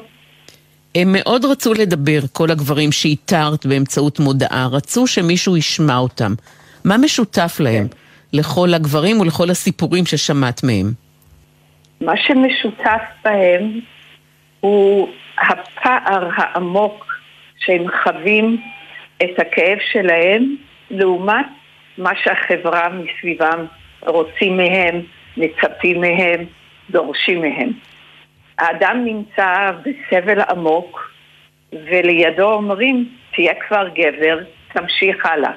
הם 0.94 1.08
מאוד 1.12 1.44
רצו 1.44 1.74
לדבר, 1.74 2.20
כל 2.32 2.50
הגברים 2.50 2.92
שאיתרת 2.92 3.66
באמצעות 3.66 4.20
מודעה, 4.20 4.68
רצו 4.72 5.06
שמישהו 5.06 5.56
ישמע 5.56 5.96
אותם. 5.96 6.32
מה 6.84 6.98
משותף 6.98 7.56
להם, 7.60 7.86
לכל 8.32 8.74
הגברים 8.74 9.20
ולכל 9.20 9.50
הסיפורים 9.50 10.06
ששמעת 10.06 10.64
מהם? 10.64 10.92
מה 12.00 12.12
שמשותף 12.16 13.02
בהם 13.24 13.80
הוא 14.60 15.08
הפער 15.38 16.28
העמוק 16.36 17.06
שהם 17.58 17.84
חווים 18.02 18.62
את 19.16 19.38
הכאב 19.38 19.78
שלהם 19.92 20.56
לעומת 20.90 21.46
מה 21.98 22.10
שהחברה 22.22 22.88
מסביבם 22.88 23.66
רוצים 24.06 24.56
מהם, 24.56 25.02
מצפים 25.36 26.00
מהם, 26.00 26.44
דורשים 26.92 27.40
מהם. 27.40 27.70
האדם 28.58 29.04
נמצא 29.04 29.70
בסבל 29.82 30.40
עמוק, 30.40 31.12
ולידו 31.72 32.52
אומרים, 32.52 33.08
תהיה 33.34 33.52
כבר 33.68 33.88
גבר, 33.88 34.38
תמשיך 34.72 35.26
הלאה. 35.26 35.52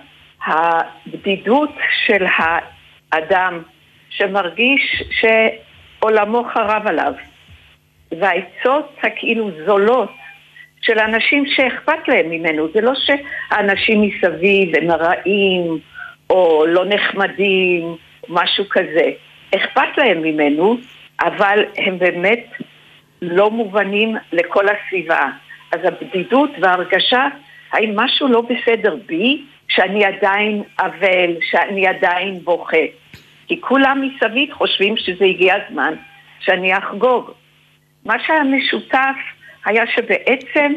הבדידות 0.45 1.71
של 2.06 2.26
האדם 2.38 3.62
שמרגיש 4.10 5.04
שעולמו 5.12 6.43
חרב 6.54 6.88
עליו, 6.88 7.13
והעצות 8.19 8.98
הכאילו 9.04 9.50
זולות 9.65 10.12
של 10.82 11.00
אנשים 11.00 11.45
שאכפת 11.48 12.08
להם 12.08 12.30
ממנו, 12.30 12.67
זה 12.74 12.82
לא 12.82 12.91
שהאנשים 12.95 14.02
מסביב 14.02 14.76
הם 14.76 14.91
רעים 14.91 15.80
או 16.30 16.65
לא 16.67 16.86
נחמדים, 16.86 17.95
משהו 18.30 18.65
כזה. 18.69 19.12
אכפת 19.56 19.98
להם 19.98 20.21
ממנו, 20.21 20.78
אבל 21.21 21.65
הם 21.78 21.99
באמת 21.99 22.45
לא 23.21 23.51
מובנים 23.51 24.15
לכל 24.32 24.65
הסביבה. 24.69 25.30
אז 25.71 25.80
הבדידות 25.84 26.49
וההרגשה, 26.62 27.28
האם 27.71 27.91
משהו 27.95 28.28
לא 28.28 28.41
בסדר 28.41 28.95
בי, 29.06 29.41
שאני 29.67 30.06
עדיין 30.06 30.63
אבל, 30.80 31.36
שאני 31.41 31.88
עדיין 31.88 32.39
בוכה. 32.43 32.86
כי 33.47 33.62
כולם 33.62 34.01
מסביב 34.01 34.54
חושבים 34.54 34.97
שזה 34.97 35.25
הגיע 35.25 35.56
הזמן 35.56 35.93
שאני 36.39 36.78
אחגוג. 36.78 37.32
מה 38.06 38.13
שהיה 38.19 38.43
משותף 38.43 39.15
היה 39.65 39.84
שבעצם 39.88 40.73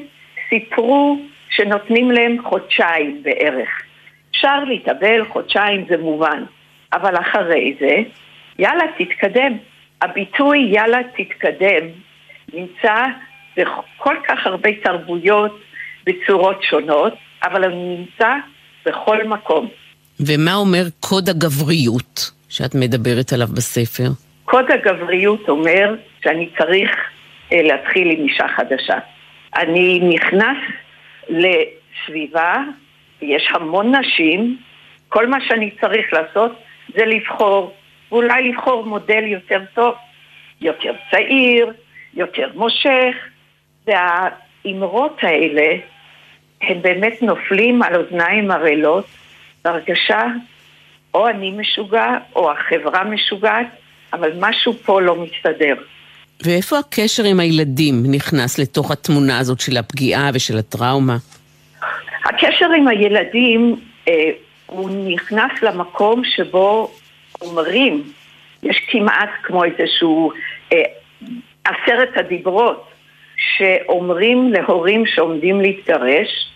סיפרו 0.49 1.19
שנותנים 1.51 2.11
להם 2.11 2.37
חודשיים 2.45 3.23
בערך. 3.23 3.69
אפשר 4.31 4.65
להתאבל, 4.65 5.25
חודשיים 5.25 5.85
זה 5.89 5.97
מובן, 5.97 6.45
אבל 6.93 7.17
אחרי 7.17 7.75
זה, 7.81 7.97
יאללה, 8.59 8.85
תתקדם. 8.99 9.53
הביטוי 10.03 10.59
יאללה 10.59 10.99
תתקדם 11.17 11.87
נמצא 12.55 13.05
בכל 13.57 14.15
כך 14.29 14.47
הרבה 14.47 14.71
תרבויות 14.83 15.61
בצורות 16.07 16.63
שונות, 16.63 17.15
אבל 17.43 17.65
הוא 17.65 17.99
נמצא 17.99 18.35
בכל 18.87 19.25
מקום. 19.25 19.69
ומה 20.21 20.55
אומר 20.55 20.83
קוד 21.01 21.29
הגבריות 21.29 22.31
שאת 22.49 22.75
מדברת 22.75 23.33
עליו 23.33 23.47
בספר? 23.47 24.09
קוד 24.45 24.65
הגבריות 24.71 25.49
אומר 25.49 25.95
שאני 26.23 26.49
צריך 26.59 26.91
אה, 27.53 27.63
להתחיל 27.63 28.11
עם 28.11 28.29
אישה 28.29 28.47
חדשה. 28.57 28.99
אני 29.57 30.01
נכנס 30.15 30.57
לסביבה, 31.29 32.57
יש 33.23 33.49
המון 33.55 33.95
נשים, 33.95 34.57
כל 35.09 35.27
מה 35.29 35.39
שאני 35.49 35.71
צריך 35.81 36.13
לעשות 36.13 36.53
זה 36.95 37.05
לבחור 37.05 37.75
ואולי 38.13 38.49
לבחור 38.49 38.87
מודל 38.87 39.25
יותר 39.25 39.61
טוב, 39.75 39.95
יותר 40.61 40.93
צעיר, 41.11 41.73
יותר 42.15 42.49
מושך, 42.55 43.15
והאמרות 43.87 45.17
האלה, 45.23 45.77
הם 46.63 46.83
באמת 46.83 47.23
נופלים 47.23 47.83
על 47.83 47.97
אוזניים 47.97 48.51
ערלות, 48.51 49.07
בהרגשה 49.65 50.23
או 51.15 51.29
אני 51.29 51.51
משוגע, 51.51 52.07
או 52.37 52.51
החברה 52.53 53.05
משוגעת, 53.05 53.67
אבל 54.13 54.31
משהו 54.39 54.73
פה 54.73 55.01
לא 55.01 55.17
מסתדר. 55.17 55.75
ואיפה 56.45 56.79
הקשר 56.79 57.25
עם 57.25 57.41
הילדים 57.41 58.03
נכנס 58.11 58.59
לתוך 58.59 58.91
התמונה 58.91 59.39
הזאת 59.39 59.61
של 59.61 59.77
הפגיעה 59.77 60.31
ושל 60.35 60.59
הטראומה? 60.59 61.17
הקשר 62.25 62.67
עם 62.77 62.89
הילדים, 62.89 63.77
אה, 64.09 64.13
הוא 64.67 64.91
נכנס 65.09 65.63
למקום 65.63 66.23
שבו 66.25 66.91
אומרים, 67.41 68.03
יש 68.63 68.87
כמעט 68.91 69.31
כמו 69.43 69.65
איזשהו 69.65 70.33
אה, 70.73 70.83
עשרת 71.65 72.17
הדיברות, 72.17 72.91
שאומרים 73.37 74.53
להורים 74.53 75.07
שעומדים 75.07 75.61
להתגרש, 75.61 76.51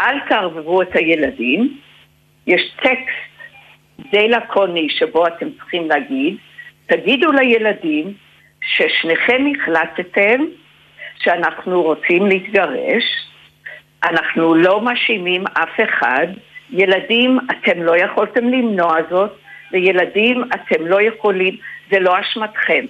אל 0.00 0.20
תערבבו 0.28 0.82
את 0.82 0.96
הילדים, 0.96 1.78
יש 2.46 2.62
טקסט 2.76 3.32
די 4.10 4.28
לקוני 4.28 4.88
שבו 4.90 5.26
אתם 5.26 5.46
צריכים 5.58 5.88
להגיד, 5.88 6.36
תגידו 6.86 7.32
לילדים 7.32 8.14
ששניכם 8.60 9.44
החלטתם 9.56 10.40
שאנחנו 11.18 11.82
רוצים 11.82 12.26
להתגרש, 12.26 13.04
אנחנו 14.04 14.54
לא 14.54 14.80
מאשימים 14.80 15.44
אף 15.46 15.80
אחד, 15.84 16.26
ילדים, 16.70 17.38
אתם 17.50 17.82
לא 17.82 17.96
יכולתם 17.96 18.48
למנוע 18.48 18.96
זאת, 19.10 19.38
וילדים, 19.72 20.44
אתם 20.54 20.86
לא 20.86 21.02
יכולים, 21.02 21.56
זה 21.90 21.98
לא 21.98 22.20
אשמתכם. 22.20 22.84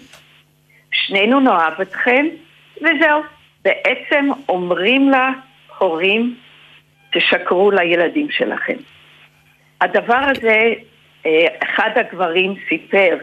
שנינו 0.92 1.40
נאהב 1.40 1.81
אתכם, 1.81 2.27
וזהו. 2.77 3.23
בעצם 3.64 4.29
אומרים 4.49 5.11
להורים, 5.11 6.37
תשקרו 7.12 7.71
לילדים 7.71 8.31
שלכם. 8.31 8.77
הדבר 9.81 10.21
הזה, 10.31 10.73
אה, 11.27 11.47
אחד 11.62 11.90
הגברים 11.97 12.55
סיפר 12.68 13.18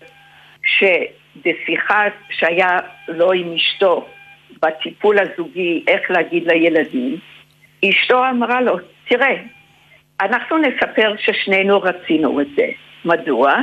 שבשיחה 0.64 2.04
שהיה 2.30 2.78
לו 3.08 3.32
עם 3.32 3.54
אשתו, 3.54 4.08
בטיפול 4.62 5.18
הזוגי, 5.20 5.84
איך 5.88 6.12
להגיד 6.12 6.44
לילדים, 6.48 7.18
אשתו 7.86 8.30
אמרה 8.30 8.62
לו, 8.62 8.78
תראה, 9.08 9.36
אנחנו 10.22 10.58
נספר 10.58 11.14
ששנינו 11.18 11.82
רצינו 11.82 12.42
את 12.42 12.48
זה. 12.56 12.68
מדוע? 13.06 13.54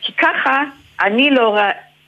כי 0.00 0.12
ככה 0.12 0.62
אני 1.02 1.30
לא 1.30 1.58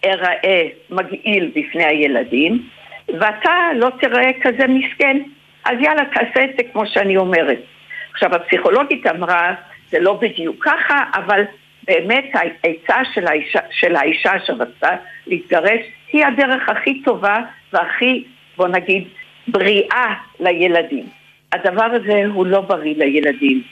אראה 0.05 0.69
מגעיל 0.91 1.51
בפני 1.55 1.85
הילדים, 1.85 2.63
ואתה 3.09 3.53
לא 3.77 3.91
תראה 4.01 4.31
כזה 4.43 4.67
מסכן. 4.69 5.23
אז 5.65 5.79
יאללה, 5.81 6.05
תעשה 6.05 6.45
את 6.45 6.51
זה 6.57 6.63
כמו 6.73 6.87
שאני 6.87 7.17
אומרת. 7.17 7.59
עכשיו, 8.13 8.35
הפסיכולוגית 8.35 9.07
אמרה, 9.07 9.55
זה 9.91 10.01
לא 10.01 10.19
בדיוק 10.23 10.65
ככה, 10.65 11.05
אבל 11.15 11.43
באמת 11.87 12.25
העצה 12.35 13.05
של 13.15 13.27
האישה, 13.27 13.61
של 13.71 13.97
האישה 13.97 14.33
שרצתה 14.45 14.97
להתגרש 15.27 15.81
היא 16.13 16.27
הדרך 16.27 16.69
הכי 16.69 17.03
טובה 17.03 17.37
והכי, 17.73 18.25
בוא 18.57 18.69
נגיד, 18.69 19.05
בריאה 19.49 20.15
לילדים. 20.41 21.07
הדבר 21.53 21.85
הזה 21.85 22.23
הוא 22.35 22.47
לא 22.47 22.61
בריא 22.61 22.95
לילדים. 22.97 23.63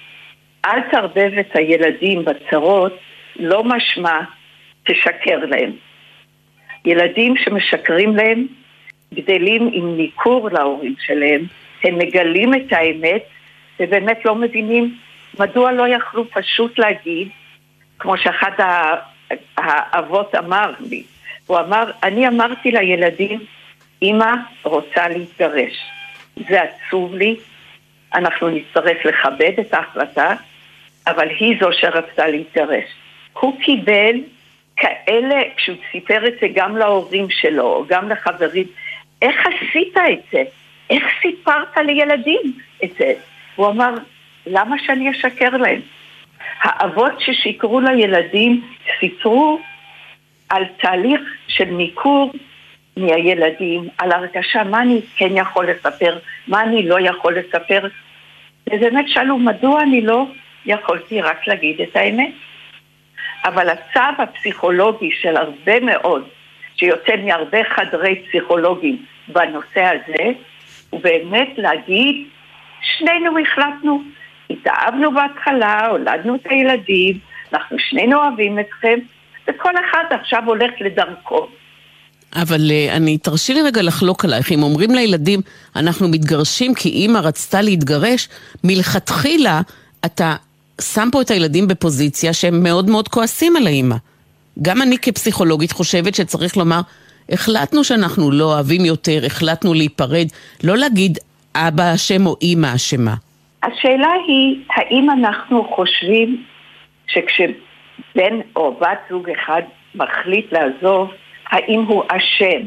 אל 0.64 0.80
תערבב 0.90 1.30
את 1.40 1.56
הילדים 1.56 2.24
בצרות, 2.24 2.98
לא 3.36 3.64
משמע 3.64 4.20
תשקר 4.84 5.38
להם. 5.48 5.72
ילדים 6.84 7.34
שמשקרים 7.36 8.16
להם 8.16 8.46
גדלים 9.14 9.70
עם 9.72 9.96
ניכור 9.96 10.48
להורים 10.52 10.94
שלהם, 10.98 11.44
הם 11.84 11.98
מגלים 11.98 12.54
את 12.54 12.72
האמת 12.72 13.22
ובאמת 13.80 14.24
לא 14.24 14.34
מבינים 14.34 14.96
מדוע 15.38 15.72
לא 15.72 15.88
יכלו 15.88 16.30
פשוט 16.30 16.78
להגיד, 16.78 17.28
כמו 17.98 18.18
שאחד 18.18 18.50
האבות 19.56 20.34
אמר 20.34 20.72
לי, 20.90 21.02
הוא 21.46 21.58
אמר, 21.58 21.90
אני 22.02 22.28
אמרתי 22.28 22.70
לילדים, 22.70 23.40
אמא 24.02 24.34
רוצה 24.62 25.08
להתגרש. 25.08 25.90
זה 26.48 26.62
עצוב 26.62 27.14
לי, 27.14 27.36
אנחנו 28.14 28.48
נצטרך 28.48 29.06
לכבד 29.06 29.52
את 29.60 29.74
ההחלטה, 29.74 30.34
אבל 31.06 31.28
היא 31.28 31.56
זו 31.60 31.68
שרצתה 31.72 32.26
להתגרש. 32.28 32.84
הוא 33.32 33.60
קיבל 33.60 34.16
כאלה, 34.76 35.40
כשהוא 35.56 35.76
סיפר 35.92 36.26
את 36.26 36.34
זה 36.40 36.46
גם 36.54 36.76
להורים 36.76 37.26
שלו, 37.30 37.84
גם 37.88 38.08
לחברים, 38.08 38.66
איך 39.22 39.46
עשית 39.46 39.96
את 39.96 40.30
זה? 40.32 40.42
איך 40.90 41.04
סיפרת 41.22 41.76
לילדים 41.76 42.52
את 42.84 42.90
זה? 42.98 43.12
הוא 43.56 43.66
אמר, 43.68 43.94
למה 44.46 44.76
שאני 44.86 45.10
אשקר 45.10 45.56
להם? 45.56 45.80
האבות 46.60 47.12
ששיקרו 47.20 47.80
לילדים 47.80 48.62
סיפרו 49.00 49.60
על 50.48 50.64
תהליך 50.80 51.20
של 51.48 51.64
ניכור 51.64 52.32
מהילדים, 52.96 53.88
על 53.98 54.12
הרגשה 54.12 54.64
מה 54.64 54.82
אני 54.82 55.00
כן 55.16 55.36
יכול 55.36 55.70
לספר, 55.70 56.18
מה 56.48 56.62
אני 56.62 56.88
לא 56.88 57.00
יכול 57.00 57.38
לספר. 57.38 57.88
ובאמת 58.72 59.08
שאלו, 59.08 59.38
מדוע 59.38 59.82
אני 59.82 60.00
לא 60.00 60.26
יכולתי 60.66 61.20
רק 61.20 61.46
להגיד 61.46 61.80
את 61.80 61.96
האמת? 61.96 62.32
אבל 63.44 63.68
הצו 63.68 64.22
הפסיכולוגי 64.22 65.10
של 65.22 65.36
הרבה 65.36 65.80
מאוד, 65.80 66.24
שיוצא 66.76 67.16
מהרבה 67.24 67.58
חדרי 67.76 68.22
פסיכולוגים 68.28 69.04
בנושא 69.28 69.80
הזה, 69.80 70.30
הוא 70.90 71.00
באמת 71.00 71.48
להגיד, 71.56 72.26
שנינו 72.98 73.38
החלטנו, 73.38 74.02
התאהבנו 74.50 75.12
בהתחלה, 75.12 75.86
הולדנו 75.86 76.34
את 76.34 76.46
הילדים, 76.50 77.18
אנחנו 77.52 77.76
שנינו 77.78 78.18
אוהבים 78.18 78.58
אתכם, 78.58 78.98
וכל 79.48 79.72
אחד 79.76 80.04
עכשיו 80.10 80.42
הולך 80.46 80.70
לדרכו. 80.80 81.48
אבל 82.34 82.60
uh, 82.70 82.96
אני, 82.96 83.18
תרשי 83.18 83.54
לי 83.54 83.62
רגע 83.62 83.82
לחלוק 83.82 84.24
עלייך. 84.24 84.52
אם 84.52 84.62
אומרים 84.62 84.90
לילדים, 84.90 85.40
אנחנו 85.76 86.08
מתגרשים 86.08 86.74
כי 86.74 86.88
אימא 86.88 87.18
רצתה 87.18 87.62
להתגרש, 87.62 88.28
מלכתחילה 88.64 89.60
אתה 90.04 90.34
שם 90.82 91.08
פה 91.12 91.22
את 91.22 91.30
הילדים 91.30 91.68
בפוזיציה 91.68 92.32
שהם 92.32 92.62
מאוד 92.62 92.90
מאוד 92.90 93.08
כועסים 93.08 93.56
על 93.56 93.66
האימא. 93.66 93.96
גם 94.62 94.82
אני 94.82 94.98
כפסיכולוגית 94.98 95.72
חושבת 95.72 96.14
שצריך 96.14 96.56
לומר, 96.56 96.80
החלטנו 97.28 97.84
שאנחנו 97.84 98.30
לא 98.30 98.44
אוהבים 98.44 98.84
יותר, 98.84 99.26
החלטנו 99.26 99.74
להיפרד, 99.74 100.26
לא 100.64 100.76
להגיד 100.76 101.18
אבא 101.54 101.94
אשם 101.94 102.26
או 102.26 102.36
אימא 102.42 102.74
אשמה. 102.74 103.14
השאלה 103.62 104.12
היא, 104.26 104.60
האם 104.70 105.10
אנחנו 105.10 105.68
חושבים 105.76 106.42
שכשבן 107.06 108.40
או 108.56 108.76
בת 108.80 108.98
זוג 109.10 109.30
אחד 109.30 109.62
מחליט 109.94 110.52
לעזוב, 110.52 111.10
האם 111.50 111.82
הוא 111.88 112.02
אשם? 112.08 112.66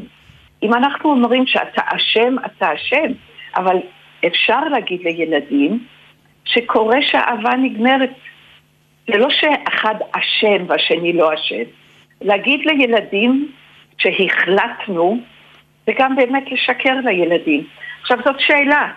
אם 0.62 0.74
אנחנו 0.74 1.10
אומרים 1.10 1.46
שאתה 1.46 1.82
אשם, 1.96 2.36
אתה 2.46 2.74
אשם, 2.74 3.12
אבל 3.56 3.76
אפשר 4.26 4.60
להגיד 4.60 5.00
לילדים 5.04 5.84
שקורה 6.46 7.02
שהאהבה 7.02 7.50
נגמרת. 7.50 8.10
זה 9.06 9.18
לא 9.18 9.30
שאחד 9.30 9.94
אשם 10.12 10.64
והשני 10.68 11.12
לא 11.12 11.34
אשם. 11.34 11.62
להגיד 12.20 12.60
לילדים 12.66 13.52
שהחלטנו, 13.98 15.20
וגם 15.88 16.16
באמת 16.16 16.52
לשקר 16.52 16.94
לילדים. 17.04 17.66
עכשיו 18.00 18.18
זאת 18.24 18.40
שאלה. 18.40 18.92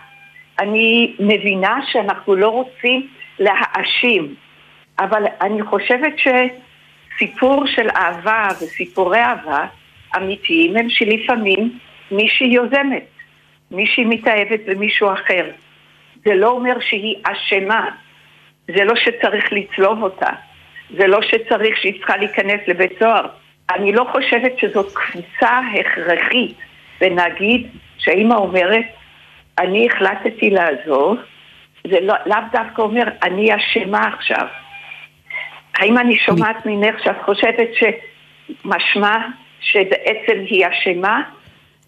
אני 0.59 1.15
מבינה 1.19 1.79
שאנחנו 1.91 2.35
לא 2.35 2.49
רוצים 2.49 3.07
להאשים, 3.39 4.35
אבל 4.99 5.23
אני 5.41 5.63
חושבת 5.63 6.13
שסיפור 6.17 7.65
של 7.65 7.89
אהבה 7.89 8.47
וסיפורי 8.61 9.19
אהבה 9.19 9.65
אמיתיים 10.17 10.77
הם 10.77 10.89
שלפעמים 10.89 11.79
מישהי 12.11 12.47
יוזמת, 12.47 13.05
מישהי 13.71 14.05
מתאהבת 14.05 14.59
במישהו 14.65 15.13
אחר. 15.13 15.45
זה 16.25 16.35
לא 16.35 16.49
אומר 16.49 16.73
שהיא 16.79 17.15
אשמה, 17.23 17.89
זה 18.67 18.83
לא 18.83 18.93
שצריך 18.95 19.45
לצלוב 19.51 20.03
אותה, 20.03 20.29
זה 20.97 21.07
לא 21.07 21.21
שצריך 21.21 21.77
שהיא 21.77 21.97
צריכה 21.97 22.17
להיכנס 22.17 22.61
לבית 22.67 22.91
סוהר. 22.99 23.25
אני 23.75 23.91
לא 23.91 24.05
חושבת 24.11 24.59
שזאת 24.59 24.93
קפיצה 24.93 25.59
הכרחית, 25.79 26.57
ונגיד 27.01 27.67
שהאימא 27.97 28.33
אומרת, 28.33 28.85
אני 29.59 29.87
החלטתי 29.87 30.49
לעזוב, 30.49 31.17
זה 31.87 31.99
לא, 32.01 32.13
לאו 32.25 32.37
דווקא 32.51 32.81
אומר, 32.81 33.03
אני 33.23 33.49
אשמה 33.55 34.07
עכשיו. 34.07 34.47
האם 35.75 35.97
אני 35.97 36.17
שומעת 36.25 36.65
ממך 36.65 37.03
שאת 37.03 37.15
חושבת 37.25 37.69
שמשמע 37.79 39.17
שבעצם 39.61 40.39
היא 40.45 40.65
אשמה? 40.67 41.21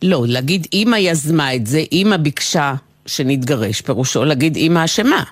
לא, 0.04 0.22
להגיד 0.28 0.68
אימא 0.74 0.96
יזמה 0.96 1.56
את 1.56 1.68
זה, 1.68 1.80
אימא 1.92 2.18
ביקשה 2.18 2.74
שנתגרש, 3.06 3.82
פירושו 3.82 4.26
להגיד 4.26 4.56
אימא 4.56 4.86
אשמה. 4.86 5.24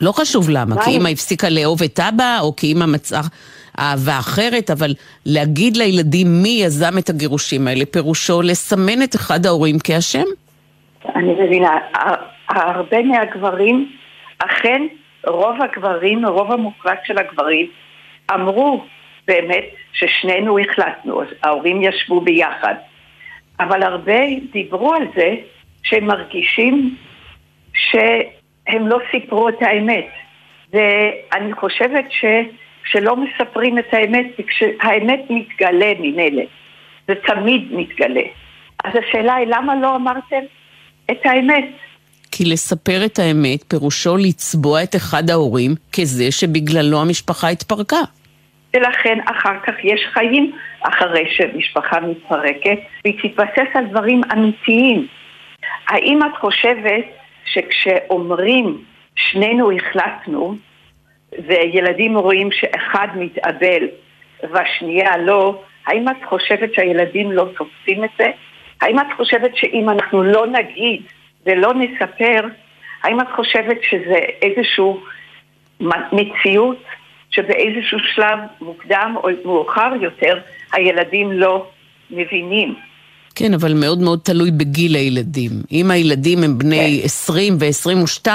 לא 0.00 0.12
חשוב 0.12 0.50
למה, 0.50 0.84
כי 0.84 0.90
אימא 0.90 1.08
הפסיקה 1.08 1.48
לאהוב 1.48 1.82
את 1.82 2.00
אבא, 2.00 2.38
או 2.40 2.56
כי 2.56 2.66
אימא 2.66 2.86
מצאה 2.86 3.20
אהבה 3.78 4.18
אחרת, 4.18 4.70
אבל 4.70 4.94
להגיד 5.26 5.76
לילדים 5.76 6.42
מי 6.42 6.60
יזם 6.62 6.98
את 6.98 7.08
הגירושים 7.08 7.68
האלה, 7.68 7.86
פירושו 7.86 8.42
לסמן 8.42 9.02
את 9.02 9.14
אחד 9.14 9.46
ההורים 9.46 9.78
כאשם? 9.78 10.24
אני 11.16 11.32
מבינה. 11.32 11.78
הרבה 12.48 13.02
מהגברים, 13.02 13.92
אכן 14.38 14.82
רוב 15.26 15.56
הגברים, 15.62 16.26
רוב 16.26 16.52
המוחלט 16.52 16.98
של 17.04 17.18
הגברים, 17.18 17.66
אמרו 18.34 18.84
באמת 19.26 19.64
ששנינו 19.92 20.58
החלטנו, 20.58 21.22
ההורים 21.42 21.82
ישבו 21.82 22.20
ביחד. 22.20 22.74
אבל 23.60 23.82
הרבה 23.82 24.20
דיברו 24.52 24.94
על 24.94 25.02
זה 25.16 25.34
שהם 25.82 26.06
מרגישים 26.06 26.96
שהם 27.88 28.88
לא 28.88 28.98
סיפרו 29.10 29.48
את 29.48 29.54
האמת. 29.60 30.06
ואני 30.72 31.52
חושבת 31.52 32.04
שכשלא 32.10 33.16
מספרים 33.16 33.78
את 33.78 33.94
האמת, 33.94 34.26
כשהאמת 34.46 35.20
מתגלה 35.30 35.92
ממילא, 36.00 36.42
זה 37.08 37.14
תמיד 37.26 37.68
מתגלה. 37.70 38.22
אז 38.84 38.92
השאלה 38.96 39.34
היא, 39.34 39.46
למה 39.46 39.76
לא 39.76 39.96
אמרתם 39.96 40.42
את 41.10 41.18
האמת? 41.24 41.64
כי 42.32 42.44
לספר 42.44 43.04
את 43.04 43.18
האמת 43.18 43.62
פירושו 43.68 44.16
לצבוע 44.16 44.82
את 44.82 44.96
אחד 44.96 45.30
ההורים 45.30 45.74
כזה 45.92 46.30
שבגללו 46.30 47.00
המשפחה 47.00 47.48
התפרקה. 47.48 48.00
ולכן 48.74 49.18
אחר 49.24 49.58
כך 49.66 49.74
יש 49.84 50.00
חיים 50.12 50.52
אחרי 50.80 51.24
שמשפחה 51.30 52.00
מתפרקת, 52.00 52.78
והיא 53.04 53.18
תתבסס 53.22 53.70
על 53.74 53.86
דברים 53.86 54.20
אמיתיים. 54.32 55.06
האם 55.88 56.18
את 56.22 56.36
חושבת 56.40 57.04
שכשאומרים 57.52 58.84
שנינו 59.16 59.70
החלטנו, 59.72 60.56
וילדים 61.46 62.16
רואים 62.18 62.52
שאחד 62.52 63.08
מתאבל 63.14 63.88
והשנייה 64.50 65.16
לא, 65.16 65.62
האם 65.86 66.08
את 66.08 66.24
חושבת 66.28 66.74
שהילדים 66.74 67.32
לא 67.32 67.46
תופסים 67.56 68.04
את 68.04 68.10
זה? 68.18 68.30
האם 68.80 68.98
את 68.98 69.06
חושבת 69.16 69.56
שאם 69.56 69.90
אנחנו 69.90 70.22
לא 70.22 70.46
נגיד 70.46 71.02
ולא 71.46 71.74
נספר, 71.74 72.40
האם 73.02 73.20
את 73.20 73.26
חושבת 73.36 73.78
שזה 73.82 74.18
איזושהי 74.42 74.92
מציאות 76.12 76.84
שבאיזשהו 77.30 77.98
שלב 77.98 78.38
מוקדם 78.60 79.14
או 79.16 79.28
מאוחר 79.44 79.92
יותר 80.00 80.38
הילדים 80.72 81.32
לא 81.32 81.66
מבינים? 82.10 82.74
כן, 83.40 83.54
אבל 83.54 83.74
מאוד 83.74 83.98
מאוד 83.98 84.20
תלוי 84.22 84.50
בגיל 84.50 84.94
הילדים. 84.94 85.50
אם 85.72 85.90
הילדים 85.90 86.42
הם 86.42 86.58
בני 86.58 86.98
כן. 87.00 87.04
20 87.04 87.56
ו-22, 87.60 88.28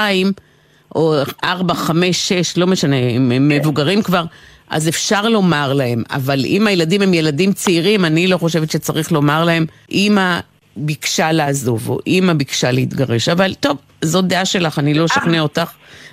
או 0.94 1.14
4, 1.44 1.74
5, 1.74 2.28
6, 2.28 2.58
לא 2.58 2.66
משנה, 2.66 2.96
הם, 2.96 3.32
הם 3.32 3.50
כן. 3.50 3.60
מבוגרים 3.60 4.02
כבר, 4.02 4.24
אז 4.70 4.88
אפשר 4.88 5.28
לומר 5.28 5.72
להם. 5.72 6.02
אבל 6.10 6.44
אם 6.44 6.66
הילדים 6.66 7.02
הם 7.02 7.14
ילדים 7.14 7.52
צעירים, 7.52 8.04
אני 8.04 8.26
לא 8.26 8.36
חושבת 8.36 8.70
שצריך 8.70 9.12
לומר 9.12 9.44
להם, 9.44 9.66
אמא 9.92 10.40
ביקשה 10.76 11.32
לעזוב, 11.32 11.88
או 11.90 11.98
אמא 12.06 12.32
ביקשה 12.32 12.70
להתגרש. 12.70 13.28
אבל 13.28 13.54
טוב, 13.54 13.76
זו 14.00 14.22
דעה 14.22 14.44
שלך, 14.44 14.78
אני 14.78 14.94
לא 14.94 15.04
אשכנע 15.04 15.40
אותך, 15.40 15.72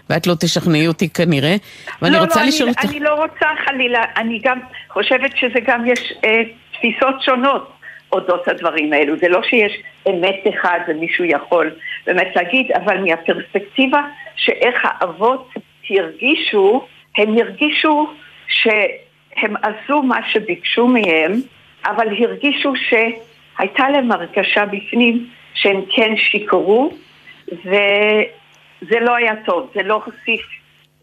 ואת 0.09 0.27
לא 0.27 0.33
תשכנעי 0.39 0.87
אותי 0.87 1.09
כנראה. 1.09 1.55
ואני 2.01 2.15
לא, 2.15 2.21
רוצה 2.21 2.41
לא, 2.41 2.47
לשאול 2.47 2.69
אותך... 2.69 2.85
אני 2.85 2.99
לא 2.99 3.13
רוצה 3.13 3.45
חלילה, 3.65 3.99
אני 4.17 4.39
גם 4.43 4.59
חושבת 4.89 5.31
שזה 5.37 5.59
גם 5.67 5.85
יש 5.87 6.13
אה, 6.25 6.29
תפיסות 6.73 7.21
שונות. 7.21 7.72
אודות 8.13 8.47
הדברים 8.47 8.93
האלו. 8.93 9.17
זה 9.17 9.29
לא 9.29 9.43
שיש 9.43 9.81
אמת 10.09 10.39
אחד 10.49 10.79
ומישהו 10.87 11.25
יכול 11.25 11.71
באמת 12.05 12.35
להגיד, 12.35 12.71
אבל 12.71 12.97
מהפרספקטיבה 12.97 14.01
שאיך 14.35 14.81
האבות 14.83 15.49
הרגישו, 15.89 16.85
הם 17.17 17.37
הרגישו 17.37 18.07
שהם 18.47 19.55
עשו 19.61 20.01
מה 20.01 20.19
שביקשו 20.29 20.87
מהם, 20.87 21.33
אבל 21.85 22.07
הרגישו 22.23 22.73
שהייתה 22.75 23.89
להם 23.89 24.11
הרגשה 24.11 24.65
בפנים 24.65 25.27
שהם 25.53 25.81
כן 25.95 26.17
שיקרו, 26.17 26.93
וזה 27.47 28.99
לא 29.01 29.15
היה 29.15 29.33
טוב, 29.45 29.71
זה 29.75 29.83
לא 29.83 30.01
הוסיף 30.05 30.45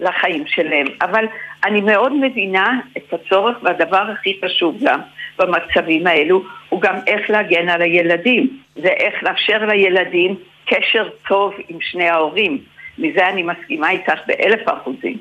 לחיים 0.00 0.46
שלהם. 0.46 0.86
אבל 1.02 1.24
אני 1.64 1.80
מאוד 1.80 2.12
מבינה 2.12 2.80
את 2.96 3.14
הצורך, 3.14 3.56
והדבר 3.62 4.10
הכי 4.10 4.40
חשוב 4.44 4.76
גם 4.82 5.00
במצבים 5.40 6.06
האלו, 6.06 6.42
הוא 6.68 6.80
גם 6.80 6.94
איך 7.06 7.30
להגן 7.30 7.68
על 7.68 7.82
הילדים, 7.82 8.58
ואיך 8.76 9.14
לאפשר 9.22 9.66
לילדים 9.66 10.36
קשר 10.66 11.08
טוב 11.28 11.54
עם 11.68 11.78
שני 11.80 12.08
ההורים. 12.08 12.58
מזה 12.98 13.28
אני 13.28 13.42
מסכימה 13.42 13.90
איתך 13.90 14.20
באלף 14.26 14.60
אחוזים. 14.66 15.16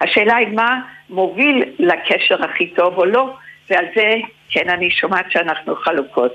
השאלה 0.00 0.36
היא 0.36 0.48
מה 0.48 0.80
מוביל 1.10 1.64
לקשר 1.78 2.44
הכי 2.44 2.66
טוב 2.66 2.94
או 2.98 3.04
לא, 3.04 3.34
ועל 3.70 3.84
זה 3.96 4.14
כן 4.50 4.70
אני 4.70 4.90
שומעת 4.90 5.26
שאנחנו 5.30 5.74
חלוקות. 5.76 6.32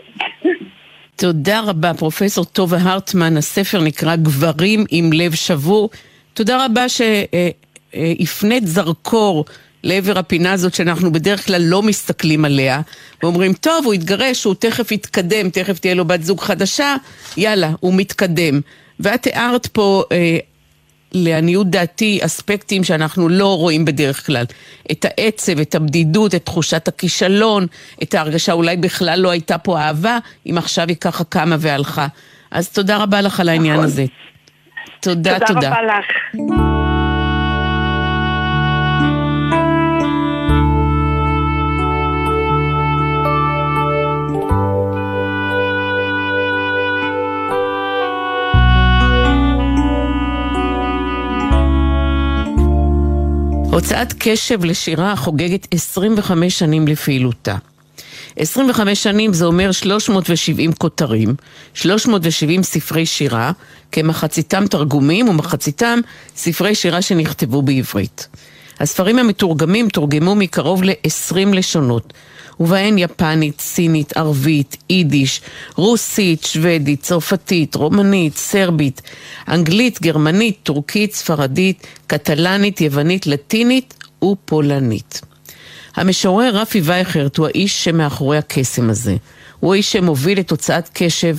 תודה 1.15 1.59
רבה, 1.67 1.93
פרופסור 1.93 2.45
טובה 2.45 2.77
הרטמן. 2.81 3.37
הספר 3.37 3.81
נקרא 3.81 4.15
גברים 4.15 4.85
עם 4.91 5.09
לב 5.13 5.31
שבור. 5.33 5.89
תודה 6.33 6.65
רבה 6.65 6.85
שהפנית 6.89 8.67
זרקור 8.67 9.45
לעבר 9.83 10.19
הפינה 10.19 10.51
הזאת 10.51 10.73
שאנחנו 10.73 11.11
בדרך 11.11 11.45
כלל 11.45 11.61
לא 11.61 11.81
מסתכלים 11.81 12.45
עליה, 12.45 12.81
ואומרים, 13.23 13.53
טוב, 13.53 13.85
הוא 13.85 13.93
יתגרש, 13.93 14.43
הוא 14.43 14.55
תכף 14.59 14.91
יתקדם, 14.91 15.49
תכף 15.49 15.79
תהיה 15.79 15.93
לו 15.93 16.05
בת 16.05 16.23
זוג 16.23 16.41
חדשה, 16.41 16.95
יאללה, 17.37 17.71
הוא 17.79 17.93
מתקדם. 17.93 18.61
ואת 18.99 19.21
תיארת 19.21 19.67
פה, 19.67 20.03
אה, 20.11 20.37
לעניות 21.11 21.69
דעתי, 21.69 22.19
אספקטים 22.25 22.83
שאנחנו 22.83 23.29
לא 23.29 23.57
רואים 23.57 23.85
בדרך 23.85 24.25
כלל. 24.25 24.45
את 24.91 25.05
העצב, 25.05 25.59
את 25.59 25.75
הבדידות, 25.75 26.35
את 26.35 26.45
תחושת 26.45 26.87
הכישלון, 26.87 27.67
את 28.03 28.13
ההרגשה 28.13 28.51
אולי 28.51 28.77
בכלל 28.77 29.19
לא 29.19 29.29
הייתה 29.29 29.57
פה 29.57 29.79
אהבה, 29.79 30.17
אם 30.45 30.57
עכשיו 30.57 30.87
היא 30.87 30.95
ככה 30.95 31.23
קמה 31.23 31.55
והלכה. 31.59 32.07
אז 32.51 32.69
תודה 32.69 32.97
רבה 32.97 33.21
לך 33.21 33.39
על 33.39 33.49
העניין 33.49 33.73
נכון. 33.73 33.85
הזה. 33.85 34.05
תודה, 35.01 35.39
תודה. 35.39 35.53
תודה 35.53 35.69
רבה 35.69 35.81
לך. 35.83 36.70
הוצאת 53.71 54.13
קשב 54.19 54.65
לשירה 54.65 55.15
חוגגת 55.15 55.67
25 55.71 56.59
שנים 56.59 56.87
לפעילותה. 56.87 57.55
25 58.35 59.03
שנים 59.03 59.33
זה 59.33 59.45
אומר 59.45 59.71
370 59.71 60.73
כותרים, 60.73 61.35
370 61.73 62.63
ספרי 62.63 63.05
שירה, 63.05 63.51
כמחציתם 63.91 64.67
תרגומים 64.67 65.29
ומחציתם 65.29 65.99
ספרי 66.35 66.75
שירה 66.75 67.01
שנכתבו 67.01 67.61
בעברית. 67.61 68.27
הספרים 68.79 69.19
המתורגמים 69.19 69.89
תורגמו 69.89 70.35
מקרוב 70.35 70.83
ל-20 70.83 71.55
לשונות, 71.55 72.13
ובהן 72.61 72.97
יפנית, 72.97 73.61
סינית, 73.61 74.17
ערבית, 74.17 74.77
יידיש, 74.89 75.41
רוסית, 75.75 76.43
שוודית, 76.43 77.01
צרפתית, 77.01 77.75
רומנית, 77.75 78.37
סרבית, 78.37 79.01
אנגלית, 79.47 80.01
גרמנית, 80.01 80.57
טורקית, 80.63 81.13
ספרדית, 81.13 81.87
קטלנית, 82.07 82.81
יוונית, 82.81 83.27
לטינית 83.27 83.93
ופולנית. 84.23 85.21
המשורר 85.95 86.51
רפי 86.53 86.81
וייכרט 86.83 87.37
הוא 87.37 87.47
האיש 87.47 87.83
שמאחורי 87.83 88.37
הקסם 88.37 88.89
הזה. 88.89 89.15
הוא 89.59 89.73
האיש 89.73 89.91
שמוביל 89.91 90.39
את 90.39 90.51
הוצאת 90.51 90.89
קשב 90.93 91.35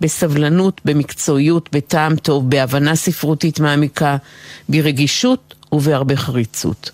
בסבלנות, 0.00 0.80
במקצועיות, 0.84 1.68
בטעם 1.72 2.16
טוב, 2.16 2.50
בהבנה 2.50 2.96
ספרותית 2.96 3.60
מעמיקה, 3.60 4.16
ברגישות 4.68 5.54
ובהרבה 5.72 6.16
חריצות. 6.16 6.90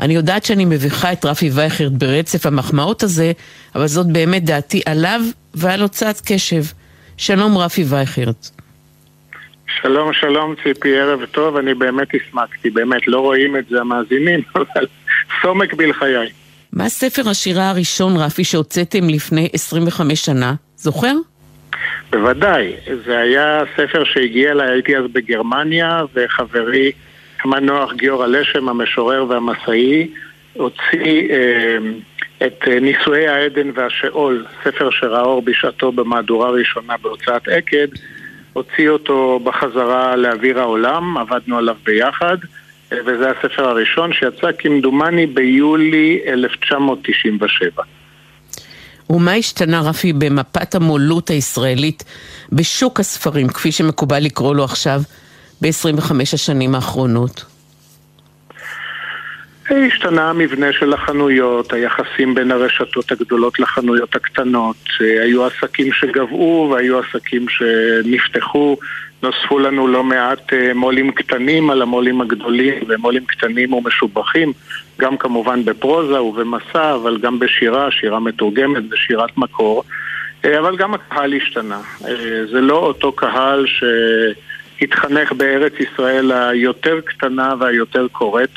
אני 0.00 0.14
יודעת 0.14 0.44
שאני 0.44 0.64
מביכה 0.64 1.12
את 1.12 1.24
רפי 1.24 1.50
וייכרט 1.52 1.92
ברצף 1.92 2.46
המחמאות 2.46 3.02
הזה, 3.02 3.32
אבל 3.74 3.86
זאת 3.86 4.06
באמת 4.06 4.44
דעתי 4.44 4.82
עליו 4.86 5.20
ועל 5.54 5.80
הוצאת 5.80 6.20
קשב. 6.26 6.62
שלום 7.16 7.58
רפי 7.58 7.84
וייכרט. 7.88 8.48
שלום, 9.82 10.12
שלום 10.12 10.54
ציפי, 10.62 11.00
ערב 11.00 11.24
טוב, 11.24 11.56
אני 11.56 11.74
באמת 11.74 12.08
הסמקתי, 12.14 12.70
באמת 12.70 13.08
לא 13.08 13.20
רואים 13.20 13.56
את 13.56 13.64
זה 13.70 13.80
המאזינים, 13.80 14.40
אבל 14.56 14.86
סומק 15.42 15.74
בלחיי. 15.74 16.28
מה 16.72 16.88
ספר 16.88 17.30
השירה 17.30 17.70
הראשון, 17.70 18.16
רפי, 18.16 18.44
שהוצאתם 18.44 19.08
לפני 19.08 19.48
25 19.52 20.24
שנה? 20.24 20.54
זוכר? 20.76 21.12
בוודאי, 22.10 22.72
זה 23.06 23.18
היה 23.18 23.60
ספר 23.76 24.04
שהגיע 24.04 24.50
אליי, 24.50 24.70
הייתי 24.70 24.96
אז 24.96 25.04
בגרמניה, 25.12 26.00
וחברי 26.14 26.92
מנוח 27.44 27.92
גיורא 27.92 28.26
לשם, 28.26 28.68
המשורר 28.68 29.24
והמסאי, 29.28 30.08
הוציא 30.52 31.30
אה, 31.30 31.76
את 32.46 32.68
נישואי 32.80 33.28
העדן 33.28 33.70
והשאול, 33.74 34.46
ספר 34.64 34.90
שראה 34.90 35.22
אור 35.22 35.42
בשעתו 35.42 35.92
במהדורה 35.92 36.50
ראשונה 36.50 36.94
בהוצאת 37.02 37.48
עקד, 37.48 37.88
הוציא 38.52 38.88
אותו 38.88 39.40
בחזרה 39.44 40.16
לאוויר 40.16 40.60
העולם, 40.60 41.18
עבדנו 41.18 41.58
עליו 41.58 41.76
ביחד, 41.84 42.36
אה, 42.92 42.98
וזה 43.06 43.30
הספר 43.30 43.68
הראשון 43.68 44.12
שיצא 44.12 44.50
כמדומני 44.58 45.26
ביולי 45.26 46.20
1997. 46.26 47.82
ומה 49.10 49.32
השתנה, 49.32 49.80
רפי, 49.80 50.12
במפת 50.12 50.74
המולות 50.74 51.30
הישראלית 51.30 52.04
בשוק 52.52 53.00
הספרים, 53.00 53.48
כפי 53.48 53.72
שמקובל 53.72 54.18
לקרוא 54.18 54.54
לו 54.54 54.64
עכשיו, 54.64 55.00
ב-25 55.60 56.14
השנים 56.32 56.74
האחרונות? 56.74 57.44
השתנה 59.70 60.30
המבנה 60.30 60.72
של 60.72 60.92
החנויות, 60.92 61.72
היחסים 61.72 62.34
בין 62.34 62.50
הרשתות 62.50 63.12
הגדולות 63.12 63.58
לחנויות 63.58 64.16
הקטנות. 64.16 64.76
היו 65.00 65.46
עסקים 65.46 65.92
שגבעו 65.92 66.70
והיו 66.72 66.98
עסקים 66.98 67.46
שנפתחו. 67.48 68.76
נוספו 69.22 69.58
לנו 69.58 69.88
לא 69.88 70.04
מעט 70.04 70.52
אה, 70.52 70.74
מו"לים 70.74 71.12
קטנים 71.12 71.70
על 71.70 71.82
המו"לים 71.82 72.20
הגדולים, 72.20 72.74
ומו"לים 72.88 73.24
קטנים 73.24 73.72
ומשובחים, 73.72 74.52
גם 75.00 75.16
כמובן 75.16 75.64
בפרוזה 75.64 76.22
ובמסע, 76.22 76.94
אבל 76.94 77.18
גם 77.18 77.38
בשירה, 77.38 77.90
שירה 77.90 78.20
מתורגמת 78.20 78.82
ושירת 78.90 79.38
מקור. 79.38 79.84
אה, 80.44 80.58
אבל 80.58 80.76
גם 80.76 80.94
הקהל 80.94 81.34
השתנה. 81.34 81.80
אה, 82.04 82.46
זה 82.52 82.60
לא 82.60 82.76
אותו 82.76 83.12
קהל 83.12 83.66
שהתחנך 84.84 85.32
בארץ 85.32 85.72
ישראל 85.80 86.32
היותר 86.32 87.00
קטנה 87.00 87.54
והיותר 87.58 88.06
קוראת. 88.12 88.50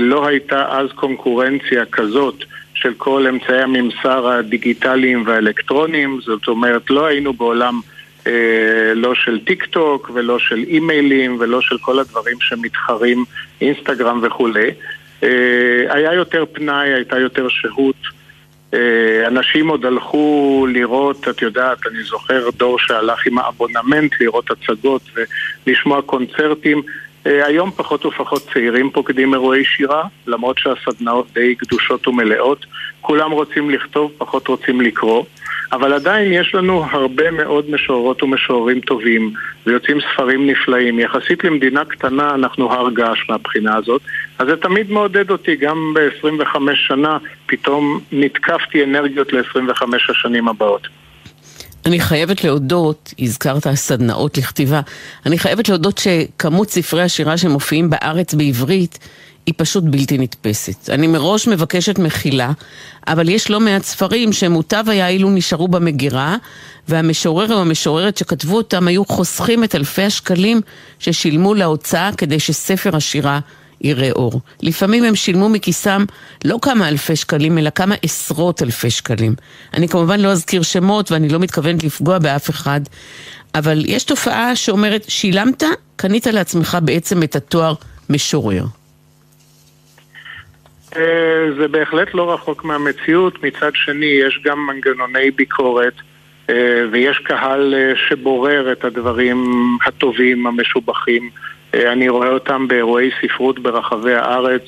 לא 0.00 0.26
הייתה 0.26 0.64
אז 0.68 0.88
קונקורנציה 0.94 1.84
כזאת 1.84 2.44
של 2.74 2.94
כל 2.96 3.26
אמצעי 3.26 3.62
הממסר 3.62 4.28
הדיגיטליים 4.28 5.26
והאלקטרוניים, 5.26 6.20
זאת 6.20 6.48
אומרת 6.48 6.90
לא 6.90 7.06
היינו 7.06 7.32
בעולם 7.32 7.80
אה, 8.26 8.92
לא 8.94 9.14
של 9.14 9.40
טיק 9.44 9.64
טוק 9.64 10.10
ולא 10.14 10.38
של 10.38 10.64
אימיילים 10.68 11.36
ולא 11.40 11.60
של 11.60 11.78
כל 11.78 11.98
הדברים 11.98 12.36
שמתחרים 12.40 13.24
אינסטגרם 13.60 14.20
וכולי. 14.22 14.70
אה, 15.22 15.28
היה 15.88 16.14
יותר 16.14 16.44
פנאי, 16.52 16.92
הייתה 16.94 17.18
יותר 17.18 17.48
שהות. 17.48 18.19
אה, 18.74 19.26
אנשים 19.26 19.68
עוד 19.68 19.84
הלכו 19.84 20.66
לראות, 20.72 21.28
את 21.28 21.42
יודעת, 21.42 21.86
אני 21.86 22.02
זוכר 22.02 22.50
דור 22.56 22.78
שהלך 22.78 23.26
עם 23.26 23.38
האבונמנט 23.38 24.12
לראות 24.20 24.50
הצגות 24.50 25.02
ולשמוע 25.66 26.02
קונצרטים. 26.02 26.82
היום 27.24 27.70
פחות 27.70 28.06
ופחות 28.06 28.48
צעירים 28.52 28.90
פוקדים 28.90 29.34
אירועי 29.34 29.64
שירה, 29.64 30.04
למרות 30.26 30.58
שהסדנאות 30.58 31.26
די 31.32 31.54
גדושות 31.54 32.08
ומלאות. 32.08 32.66
כולם 33.00 33.30
רוצים 33.30 33.70
לכתוב, 33.70 34.12
פחות 34.18 34.48
רוצים 34.48 34.80
לקרוא. 34.80 35.24
אבל 35.72 35.92
עדיין 35.92 36.32
יש 36.32 36.54
לנו 36.54 36.84
הרבה 36.90 37.30
מאוד 37.30 37.70
משוררות 37.70 38.22
ומשוררים 38.22 38.80
טובים, 38.80 39.32
ויוצאים 39.66 39.98
ספרים 40.12 40.46
נפלאים. 40.46 40.98
יחסית 40.98 41.44
למדינה 41.44 41.84
קטנה 41.84 42.34
אנחנו 42.34 42.72
הר 42.72 42.90
געש 42.90 43.18
מהבחינה 43.28 43.76
הזאת, 43.76 44.02
אז 44.38 44.46
זה 44.46 44.56
תמיד 44.56 44.90
מעודד 44.90 45.30
אותי, 45.30 45.56
גם 45.56 45.94
ב-25 45.94 46.56
שנה 46.74 47.18
פתאום 47.46 48.00
נתקפתי 48.12 48.84
אנרגיות 48.84 49.32
ל-25 49.32 49.82
השנים 50.10 50.48
הבאות. 50.48 50.88
אני 51.86 52.00
חייבת 52.00 52.44
להודות, 52.44 53.14
הזכרת 53.18 53.68
סדנאות 53.74 54.38
לכתיבה, 54.38 54.80
אני 55.26 55.38
חייבת 55.38 55.68
להודות 55.68 55.98
שכמות 55.98 56.70
ספרי 56.70 57.02
השירה 57.02 57.36
שמופיעים 57.36 57.90
בארץ 57.90 58.34
בעברית 58.34 58.98
היא 59.50 59.54
פשוט 59.56 59.84
בלתי 59.84 60.18
נתפסת. 60.18 60.90
אני 60.90 61.06
מראש 61.06 61.48
מבקשת 61.48 61.98
מחילה, 61.98 62.52
אבל 63.06 63.28
יש 63.28 63.50
לא 63.50 63.60
מעט 63.60 63.82
ספרים 63.82 64.32
שמוטב 64.32 64.84
היה 64.86 65.08
אילו 65.08 65.30
נשארו 65.30 65.68
במגירה, 65.68 66.36
והמשורר 66.88 67.54
או 67.54 67.60
המשוררת 67.60 68.16
שכתבו 68.16 68.56
אותם 68.56 68.88
היו 68.88 69.04
חוסכים 69.04 69.64
את 69.64 69.74
אלפי 69.74 70.02
השקלים 70.02 70.60
ששילמו 70.98 71.54
להוצאה 71.54 72.10
כדי 72.16 72.40
שספר 72.40 72.96
השירה 72.96 73.40
יראה 73.80 74.10
אור. 74.10 74.40
לפעמים 74.62 75.04
הם 75.04 75.16
שילמו 75.16 75.48
מכיסם 75.48 76.04
לא 76.44 76.58
כמה 76.62 76.88
אלפי 76.88 77.16
שקלים, 77.16 77.58
אלא 77.58 77.70
כמה 77.70 77.94
עשרות 78.02 78.62
אלפי 78.62 78.90
שקלים. 78.90 79.34
אני 79.74 79.88
כמובן 79.88 80.20
לא 80.20 80.28
אזכיר 80.28 80.62
שמות 80.62 81.12
ואני 81.12 81.28
לא 81.28 81.38
מתכוונת 81.38 81.84
לפגוע 81.84 82.18
באף 82.18 82.50
אחד, 82.50 82.80
אבל 83.54 83.84
יש 83.86 84.04
תופעה 84.04 84.56
שאומרת, 84.56 85.04
שילמת, 85.08 85.62
קנית 85.96 86.26
לעצמך 86.26 86.78
בעצם 86.82 87.22
את 87.22 87.36
התואר 87.36 87.74
משורר. 88.10 88.64
אה, 90.96 91.52
זה 91.58 91.68
בהחלט 91.68 92.14
לא 92.14 92.34
רחוק 92.34 92.64
מהמציאות, 92.64 93.42
מצד 93.42 93.70
שני 93.74 94.06
יש 94.06 94.40
גם 94.44 94.66
מנגנוני 94.66 95.30
ביקורת 95.30 95.94
אה, 96.50 96.84
ויש 96.90 97.18
קהל 97.18 97.74
אה, 97.74 97.92
שבורר 98.08 98.72
את 98.72 98.84
הדברים 98.84 99.50
הטובים, 99.86 100.46
המשובחים. 100.46 101.30
אני 101.74 102.08
רואה 102.08 102.28
אותם 102.28 102.68
באירועי 102.68 103.10
ספרות 103.22 103.58
ברחבי 103.58 104.14
הארץ. 104.14 104.62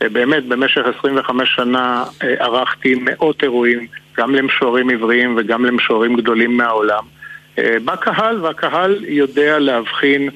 באמת, 0.00 0.44
במשך 0.44 0.80
25 0.98 1.54
שנה 1.56 2.04
ערכתי 2.20 2.94
מאות 3.00 3.42
אירועים, 3.42 3.86
גם 4.16 4.34
למשוררים 4.34 4.90
עבריים 4.90 5.34
וגם 5.36 5.64
למשוררים 5.64 6.16
גדולים 6.16 6.56
מהעולם. 6.56 7.04
בקהל, 7.58 8.44
והקהל 8.44 9.04
יודע 9.08 9.58
להבחין 9.58 10.28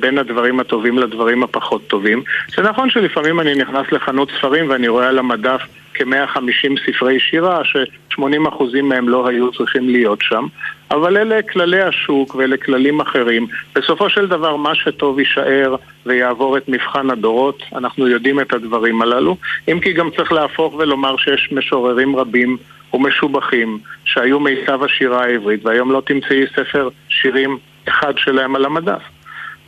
בין 0.00 0.18
הדברים 0.18 0.60
הטובים 0.60 0.98
לדברים 0.98 1.42
הפחות 1.42 1.86
טובים. 1.86 2.22
זה 2.56 2.62
נכון 2.62 2.90
שלפעמים 2.90 3.40
אני 3.40 3.54
נכנס 3.54 3.92
לחנות 3.92 4.30
ספרים 4.38 4.70
ואני 4.70 4.88
רואה 4.88 5.08
על 5.08 5.18
המדף 5.18 5.62
כ-150 5.94 6.86
ספרי 6.86 7.20
שירה, 7.20 7.64
ש-80% 7.64 8.82
מהם 8.82 9.08
לא 9.08 9.28
היו 9.28 9.52
צריכים 9.52 9.88
להיות 9.88 10.18
שם, 10.22 10.46
אבל 10.90 11.16
אלה 11.16 11.42
כללי 11.42 11.82
השוק 11.82 12.34
ואלה 12.34 12.56
כללים 12.56 13.00
אחרים. 13.00 13.46
בסופו 13.74 14.10
של 14.10 14.26
דבר 14.26 14.56
מה 14.56 14.74
שטוב 14.74 15.18
יישאר 15.18 15.76
ויעבור 16.06 16.56
את 16.56 16.68
מבחן 16.68 17.10
הדורות, 17.10 17.62
אנחנו 17.74 18.08
יודעים 18.08 18.40
את 18.40 18.52
הדברים 18.52 19.02
הללו, 19.02 19.36
אם 19.68 19.80
כי 19.80 19.92
גם 19.92 20.10
צריך 20.16 20.32
להפוך 20.32 20.74
ולומר 20.74 21.16
שיש 21.16 21.48
משוררים 21.52 22.16
רבים 22.16 22.56
ומשובחים 22.94 23.78
שהיו 24.04 24.40
מיטב 24.40 24.82
השירה 24.82 25.24
העברית 25.24 25.66
והיום 25.66 25.92
לא 25.92 26.02
תמצאי 26.06 26.44
ספר 26.56 26.88
שירים 27.08 27.58
אחד 27.88 28.12
שלהם 28.18 28.56
על 28.56 28.64
המדף. 28.64 29.02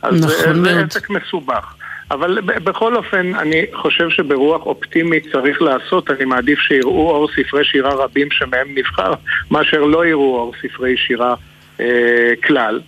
אז 0.01 0.25
נכון 0.25 0.65
זה, 0.65 0.73
זה 0.73 0.83
עסק 0.83 1.09
מסובך. 1.09 1.73
אבל 2.11 2.41
בכל 2.41 2.95
אופן, 2.95 3.35
אני 3.35 3.65
חושב 3.73 4.09
שברוח 4.09 4.65
אופטימית 4.65 5.23
צריך 5.31 5.61
לעשות, 5.61 6.11
אני 6.11 6.25
מעדיף 6.25 6.59
שיראו 6.59 7.09
אור 7.09 7.27
ספרי 7.35 7.65
שירה 7.65 7.93
רבים 7.93 8.27
שמהם 8.31 8.67
נבחר, 8.75 9.13
מאשר 9.51 9.81
לא 9.81 10.05
יראו 10.05 10.35
אור 10.35 10.53
ספרי 10.61 10.97
שירה 10.97 11.35
אה, 11.79 12.33
כלל. 12.43 12.81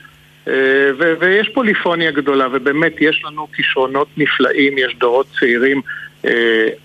אה, 0.48 0.54
ויש 1.20 1.50
פוליפוניה 1.54 2.12
גדולה, 2.12 2.48
ובאמת 2.52 2.94
יש 3.00 3.24
לנו 3.26 3.48
כישרונות 3.56 4.08
נפלאים, 4.18 4.78
יש 4.78 4.96
דורות 5.00 5.28
צעירים 5.40 5.78
אה, 5.78 5.84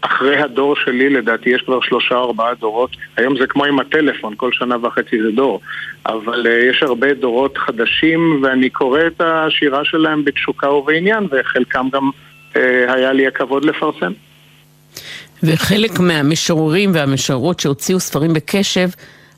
אחרי 0.00 0.36
הדור 0.36 0.76
שלי 0.76 1.10
לדעתי 1.10 1.50
יש 1.50 1.62
כבר 1.62 1.80
שלושה 1.80 2.14
או 2.14 2.24
ארבעה 2.24 2.54
דורות, 2.54 2.90
היום 3.16 3.38
זה 3.38 3.46
כמו 3.46 3.64
עם 3.64 3.80
הטלפון, 3.80 4.34
כל 4.36 4.50
שנה 4.52 4.86
וחצי 4.86 5.22
זה 5.22 5.30
דור, 5.30 5.60
אבל 6.06 6.46
אה, 6.46 6.70
יש 6.70 6.82
הרבה 6.82 7.14
דורות 7.14 7.58
חדשים 7.58 8.40
ואני 8.42 8.70
קורא 8.70 9.00
את 9.06 9.20
השירה 9.20 9.84
שלהם 9.84 10.24
בתשוקה 10.24 10.70
ובעניין 10.70 11.28
וחלקם 11.30 11.88
גם 11.92 12.10
אה, 12.56 12.94
היה 12.94 13.12
לי 13.12 13.26
הכבוד 13.26 13.64
לפרסם. 13.64 14.12
וחלק 15.42 16.00
מהמשוררים 16.00 16.90
והמשוררות 16.94 17.60
שהוציאו 17.60 18.00
ספרים 18.00 18.34
בקשב 18.34 18.88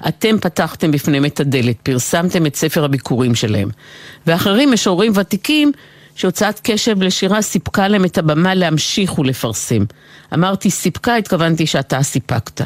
אתם 0.09 0.39
פתחתם 0.39 0.91
בפניהם 0.91 1.25
את 1.25 1.41
הדלת, 1.41 1.77
פרסמתם 1.83 2.47
את 2.47 2.57
ספר 2.57 2.85
הביקורים 2.85 3.35
שלהם. 3.35 3.69
ואחרים, 4.27 4.73
משוררים 4.73 5.13
ותיקים, 5.17 5.73
שהוצאת 6.21 6.61
קשב 6.65 7.03
לשירה 7.03 7.43
סיפקה 7.43 7.89
להם 7.89 8.05
את 8.05 8.19
הבמה 8.19 8.55
להמשיך 8.55 9.19
ולפרסם. 9.19 9.83
אמרתי 10.35 10.71
סיפקה, 10.71 11.17
התכוונתי 11.17 11.67
שאתה 11.67 12.03
סיפקת. 12.03 12.61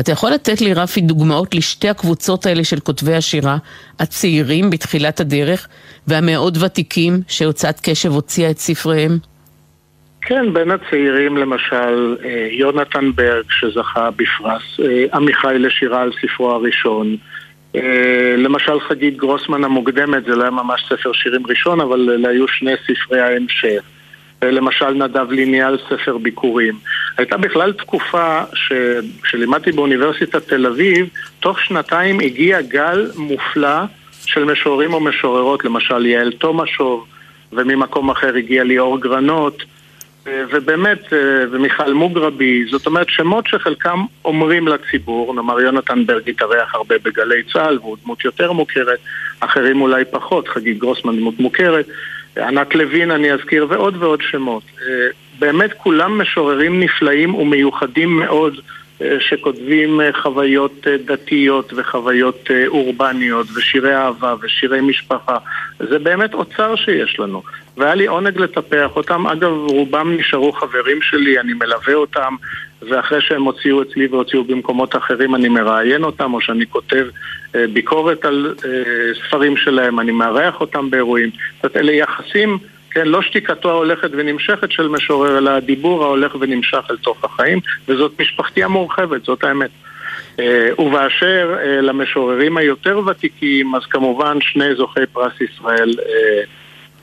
אתה 0.00 0.12
יכול 0.12 0.30
לתת 0.30 0.60
לי, 0.60 0.74
רפי, 0.74 1.00
דוגמאות 1.00 1.54
לשתי 1.54 1.88
הקבוצות 1.88 2.46
האלה 2.46 2.64
של 2.64 2.80
כותבי 2.80 3.14
השירה, 3.14 3.56
הצעירים 4.00 4.70
בתחילת 4.70 5.20
הדרך, 5.20 5.68
והמאוד 6.08 6.62
ותיקים 6.62 7.20
שהוצאת 7.28 7.80
קשב 7.82 8.12
הוציאה 8.12 8.50
את 8.50 8.58
ספריהם? 8.58 9.18
כן, 10.22 10.52
בין 10.52 10.70
הצעירים 10.70 11.36
למשל, 11.36 12.16
אה, 12.24 12.48
יונתן 12.50 13.10
ברג 13.14 13.44
שזכה 13.50 14.10
בפרס, 14.10 14.80
אה, 14.80 15.04
עמיחי 15.14 15.58
לשירה 15.58 16.02
על 16.02 16.10
ספרו 16.20 16.50
הראשון, 16.50 17.16
למשל 18.36 18.80
חגית 18.80 19.16
גרוסמן 19.16 19.64
המוקדמת, 19.64 20.24
זה 20.24 20.36
לא 20.36 20.42
היה 20.42 20.50
ממש 20.50 20.84
ספר 20.88 21.12
שירים 21.12 21.46
ראשון, 21.46 21.80
אבל 21.80 22.10
אלה 22.10 22.28
היו 22.28 22.48
שני 22.48 22.72
ספרי 22.86 23.20
ההמשך. 23.20 23.82
למשל 24.42 24.90
נדב 24.90 25.30
ליניאל 25.30 25.78
ספר 25.88 26.18
ביקורים. 26.18 26.74
הייתה 27.16 27.36
בכלל 27.36 27.72
תקופה 27.72 28.40
שלימדתי 29.24 29.72
באוניברסיטת 29.72 30.48
תל 30.48 30.66
אביב, 30.66 31.08
תוך 31.40 31.60
שנתיים 31.60 32.20
הגיע 32.20 32.60
גל 32.60 33.10
מופלא 33.16 33.78
של 34.26 34.44
משוררים 34.44 34.92
או 34.92 35.00
משוררות, 35.00 35.64
למשל 35.64 36.06
יעל 36.06 36.32
תומשוב, 36.32 37.06
וממקום 37.52 38.10
אחר 38.10 38.36
הגיע 38.36 38.64
ליאור 38.64 39.00
גרנות, 39.00 39.62
ובאמת, 40.26 41.12
אה, 41.12 41.18
ומיכל 41.50 41.92
מוגרבי, 41.92 42.64
זאת 42.70 42.86
אומרת 42.86 43.08
שמות 43.08 43.46
שחלקם 43.46 44.04
אומרים 44.24 44.68
לציבור, 44.68 45.34
נאמר 45.34 45.60
יונתן 45.60 46.06
ברג 46.06 46.28
התארח 46.28 46.74
הרבה 46.74 46.94
בגלי 47.04 47.42
צה"ל 47.52 47.78
והוא 47.78 47.96
דמות 48.04 48.24
יותר 48.24 48.52
מוכרת, 48.52 48.98
אחרים 49.40 49.80
אולי 49.80 50.04
פחות, 50.04 50.48
חגית 50.48 50.78
גרוסמן 50.78 51.16
דמות 51.16 51.40
מוכרת, 51.40 51.86
ענת 52.36 52.74
לוין 52.74 53.10
אני 53.10 53.32
אזכיר 53.32 53.66
ועוד 53.68 53.96
ועוד 54.02 54.22
שמות. 54.22 54.62
אה, 54.82 55.06
באמת 55.38 55.72
כולם 55.72 56.20
משוררים 56.20 56.80
נפלאים 56.80 57.34
ומיוחדים 57.34 58.16
מאוד 58.16 58.60
שכותבים 59.20 60.00
חוויות 60.22 60.86
דתיות 61.04 61.72
וחוויות 61.76 62.50
אורבניות 62.66 63.46
ושירי 63.56 63.96
אהבה 63.96 64.34
ושירי 64.40 64.80
משפחה. 64.80 65.36
זה 65.78 65.98
באמת 65.98 66.34
אוצר 66.34 66.76
שיש 66.76 67.20
לנו. 67.20 67.42
והיה 67.76 67.94
לי 67.94 68.06
עונג 68.06 68.38
לטפח 68.38 68.96
אותם. 68.96 69.26
אגב, 69.26 69.52
רובם 69.52 70.16
נשארו 70.16 70.52
חברים 70.52 71.02
שלי, 71.02 71.40
אני 71.40 71.52
מלווה 71.52 71.94
אותם, 71.94 72.34
ואחרי 72.82 73.20
שהם 73.20 73.42
הוציאו 73.42 73.82
אצלי 73.82 74.06
והוציאו 74.06 74.44
במקומות 74.44 74.96
אחרים, 74.96 75.34
אני 75.34 75.48
מראיין 75.48 76.04
אותם, 76.04 76.34
או 76.34 76.40
שאני 76.40 76.66
כותב 76.66 77.06
אה, 77.54 77.64
ביקורת 77.72 78.24
על 78.24 78.54
אה, 78.64 78.70
ספרים 79.26 79.56
שלהם, 79.56 80.00
אני 80.00 80.12
מארח 80.12 80.60
אותם 80.60 80.90
באירועים. 80.90 81.30
זאת 81.30 81.64
אומרת, 81.64 81.76
אלה 81.76 81.92
יחסים, 81.92 82.58
כן, 82.94 83.08
לא 83.08 83.22
שתיקתו 83.22 83.70
ההולכת 83.70 84.10
ונמשכת 84.12 84.72
של 84.72 84.88
משורר, 84.88 85.38
אלא 85.38 85.50
הדיבור 85.50 86.04
ההולך 86.04 86.36
ונמשך 86.40 86.84
אל 86.90 86.96
תוך 86.96 87.24
החיים, 87.24 87.60
וזאת 87.88 88.20
משפחתי 88.20 88.64
המורחבת, 88.64 89.24
זאת 89.24 89.44
האמת. 89.44 89.70
אה, 90.40 90.68
ובאשר 90.78 91.56
למשוררים 91.82 92.56
היותר 92.56 93.00
ותיקים, 93.06 93.74
אז 93.74 93.82
כמובן 93.86 94.38
שני 94.40 94.74
זוכי 94.74 95.06
פרס 95.12 95.32
ישראל 95.40 95.94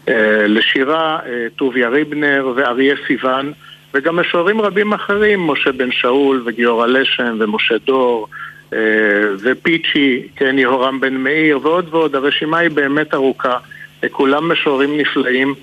אה, 0.09 0.45
לשירה, 0.47 1.19
אה, 1.25 1.47
טוביה 1.55 1.89
ריבנר 1.89 2.53
ואריה 2.55 2.95
סיוון, 3.07 3.51
וגם 3.93 4.15
משוררים 4.15 4.61
רבים 4.61 4.93
אחרים, 4.93 5.47
משה 5.47 5.71
בן 5.71 5.91
שאול 5.91 6.43
וגיורא 6.45 6.87
לשם 6.87 7.37
ומשה 7.39 7.75
דור 7.85 8.27
אה, 8.73 8.79
ופיצ'י, 9.43 10.27
כן, 10.35 10.59
יהורם 10.59 10.99
בן 10.99 11.13
מאיר 11.13 11.59
ועוד 11.63 11.87
ועוד, 11.91 12.15
הרשימה 12.15 12.57
היא 12.57 12.69
באמת 12.69 13.13
ארוכה, 13.13 13.57
כולם 14.11 14.51
משוררים 14.51 14.97
נפלאים. 14.97 15.55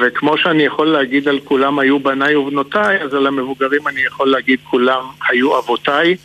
וכמו 0.00 0.38
שאני 0.38 0.62
יכול 0.62 0.86
להגיד 0.86 1.28
על 1.28 1.40
כולם 1.44 1.78
היו 1.78 1.98
בניי 1.98 2.34
ובנותיי, 2.34 3.02
אז 3.02 3.14
על 3.14 3.26
המבוגרים 3.26 3.88
אני 3.88 4.00
יכול 4.00 4.30
להגיד 4.30 4.58
כולם 4.64 5.04
היו 5.28 5.58
אבותיי, 5.58 6.16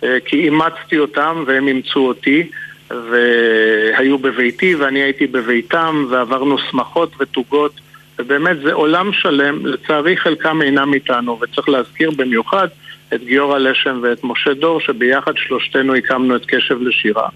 כי 0.00 0.44
אימצתי 0.44 0.98
אותם 0.98 1.44
והם 1.46 1.68
אימצו 1.68 2.00
אותי. 2.06 2.50
והיו 2.90 4.18
בביתי 4.18 4.74
ואני 4.74 5.02
הייתי 5.02 5.26
בביתם 5.26 6.06
ועברנו 6.10 6.58
שמחות 6.58 7.12
ותוגות 7.20 7.80
ובאמת 8.18 8.60
זה 8.62 8.72
עולם 8.72 9.12
שלם, 9.12 9.66
לצערי 9.66 10.16
חלקם 10.16 10.62
אינם 10.62 10.94
איתנו 10.94 11.38
וצריך 11.40 11.68
להזכיר 11.68 12.10
במיוחד 12.10 12.68
את 13.14 13.24
גיורא 13.24 13.58
לשם 13.58 14.00
ואת 14.02 14.24
משה 14.24 14.54
דור 14.54 14.80
שביחד 14.80 15.32
שלושתנו 15.36 15.94
הקמנו 15.94 16.36
את 16.36 16.46
קשב 16.46 16.82
לשירה 16.82 17.28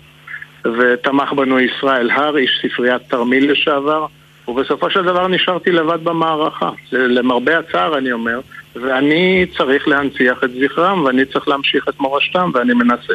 ותמך 0.65 1.33
בנו 1.33 1.61
ישראל 1.61 2.11
הר, 2.11 2.37
איש 2.37 2.51
ספריית 2.63 3.03
תרמיל 3.09 3.53
לשעבר 3.53 4.07
ובסופו 4.49 4.91
של 4.91 5.03
דבר 5.03 5.29
נשארתי 5.29 5.71
לבד 5.71 6.05
במערכה. 6.05 6.71
למרבה 6.93 7.59
הצער 7.59 7.99
אני 7.99 8.13
אומר, 8.13 8.41
ואני 8.75 9.47
צריך 9.59 9.89
להנציח 9.89 10.45
את 10.45 10.51
זכרם 10.61 11.05
ואני 11.05 11.25
צריך 11.25 11.49
להמשיך 11.49 11.89
את 11.89 12.01
מורשתם 12.01 12.51
ואני 12.55 12.75
מנסה. 12.75 13.15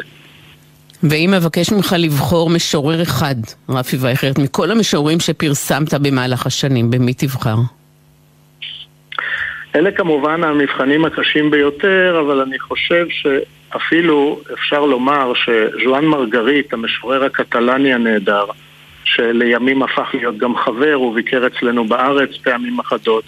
ואם 1.02 1.34
אבקש 1.34 1.72
ממך 1.72 1.94
לבחור 1.98 2.50
משורר 2.50 3.02
אחד, 3.02 3.34
רפי 3.68 3.96
וייכרט, 3.96 4.38
מכל 4.38 4.70
המשוררים 4.70 5.20
שפרסמת 5.20 5.94
במהלך 5.94 6.46
השנים, 6.46 6.90
במי 6.90 7.14
תבחר? 7.14 7.56
אלה 9.74 9.90
כמובן 9.92 10.44
המבחנים 10.44 11.04
הקשים 11.04 11.50
ביותר, 11.50 12.22
אבל 12.26 12.40
אני 12.40 12.58
חושב 12.58 13.06
שאפילו 13.10 14.40
אפשר 14.52 14.86
לומר 14.86 15.32
שז'ואן 15.34 16.04
מרגריט, 16.04 16.72
המשורר 16.72 17.24
הקטלני 17.24 17.94
הנהדר, 17.94 18.44
שלימים 19.14 19.82
הפך 19.82 20.10
להיות 20.14 20.36
גם 20.38 20.56
חבר, 20.56 20.94
הוא 20.94 21.14
ביקר 21.14 21.46
אצלנו 21.46 21.84
בארץ 21.84 22.36
פעמים 22.36 22.78
אחדות, 22.78 23.24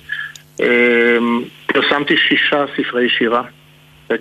אמ, 0.60 1.42
פרסמתי 1.66 2.16
שישה 2.16 2.64
ספרי 2.76 3.08
שירה, 3.08 3.42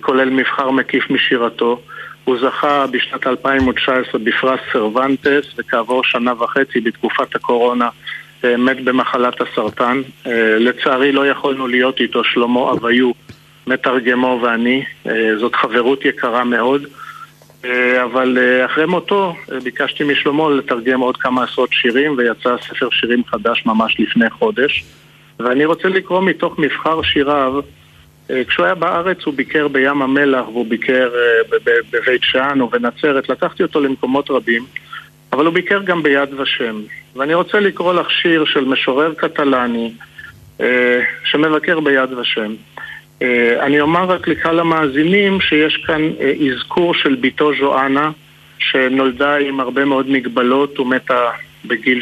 כולל 0.00 0.30
מבחר 0.30 0.70
מקיף 0.70 1.10
משירתו. 1.10 1.80
הוא 2.24 2.36
זכה 2.40 2.86
בשנת 2.86 3.26
2019 3.26 4.20
בפרס 4.24 4.60
סרוונטס, 4.72 5.46
וכעבור 5.58 6.04
שנה 6.04 6.32
וחצי 6.42 6.80
בתקופת 6.80 7.34
הקורונה 7.34 7.88
אה, 8.44 8.56
מת 8.56 8.84
במחלת 8.84 9.40
הסרטן. 9.40 10.02
אה, 10.26 10.56
לצערי 10.58 11.12
לא 11.12 11.26
יכולנו 11.26 11.66
להיות 11.66 12.00
איתו, 12.00 12.24
שלמה 12.24 12.72
אביו, 12.72 13.10
מתרגמו 13.66 14.40
ואני. 14.42 14.84
אה, 15.06 15.38
זאת 15.38 15.54
חברות 15.54 16.04
יקרה 16.04 16.44
מאוד. 16.44 16.86
אבל 18.04 18.38
אחרי 18.64 18.86
מותו 18.86 19.34
ביקשתי 19.62 20.04
משלמה 20.04 20.50
לתרגם 20.50 21.00
עוד 21.00 21.16
כמה 21.16 21.44
עשרות 21.44 21.72
שירים 21.72 22.14
ויצא 22.18 22.56
ספר 22.56 22.88
שירים 22.90 23.24
חדש 23.24 23.66
ממש 23.66 23.96
לפני 24.00 24.30
חודש 24.30 24.84
ואני 25.38 25.64
רוצה 25.64 25.88
לקרוא 25.88 26.20
מתוך 26.20 26.58
מבחר 26.58 27.02
שיריו 27.02 27.60
אה, 28.30 28.44
כשהוא 28.44 28.66
היה 28.66 28.74
בארץ 28.74 29.24
הוא 29.24 29.34
ביקר 29.34 29.68
בים 29.68 30.02
המלח 30.02 30.48
והוא 30.48 30.66
ביקר 30.66 31.10
אה, 31.14 31.58
בבית 31.92 32.22
שאן 32.22 32.60
ובנצרת, 32.60 33.28
לקחתי 33.28 33.62
אותו 33.62 33.80
למקומות 33.80 34.30
רבים, 34.30 34.64
אבל 35.32 35.46
הוא 35.46 35.54
ביקר 35.54 35.82
גם 35.82 36.02
ביד 36.02 36.40
ושם. 36.40 36.80
ואני 37.16 37.34
רוצה 37.34 37.60
לקרוא 37.60 37.94
לך 37.94 38.10
שיר 38.10 38.44
של 38.44 38.64
משורר 38.64 39.14
קטלני 39.14 39.92
אה, 40.60 41.00
שמבקר 41.24 41.80
ביד 41.80 42.12
ושם. 42.12 42.54
אני 43.60 43.80
אומר 43.80 44.04
רק 44.04 44.28
לקהל 44.28 44.60
המאזינים 44.60 45.40
שיש 45.40 45.76
כאן 45.86 46.02
אזכור 46.52 46.94
של 46.94 47.16
בתו 47.20 47.50
ז'ואנה 47.60 48.10
שנולדה 48.58 49.36
עם 49.36 49.60
הרבה 49.60 49.84
מאוד 49.84 50.10
מגבלות 50.10 50.80
ומתה 50.80 51.30
בגיל 51.64 52.00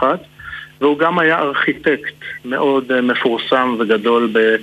30-31 0.00 0.02
והוא 0.80 0.98
גם 0.98 1.18
היה 1.18 1.38
ארכיטקט 1.38 2.14
מאוד 2.44 3.00
מפורסם 3.00 3.76
וגדול 3.78 4.28
ב... 4.32 4.56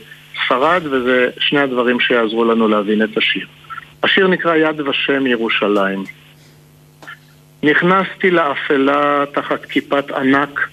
ספרד, 0.46 0.82
וזה 0.86 1.30
שני 1.40 1.60
הדברים 1.60 2.00
שיעזרו 2.00 2.46
לנו 2.46 2.68
להבין 2.68 3.04
את 3.04 3.18
השיר. 3.18 3.48
השיר 4.04 4.28
נקרא 4.28 4.56
יד 4.56 4.82
ושם 4.82 5.28
ירושלים. 5.28 6.04
נכנסתי 7.64 8.32
לאפלה 8.32 9.24
תחת 9.34 9.66
כיפת 9.66 10.12
ענק, 10.12 10.68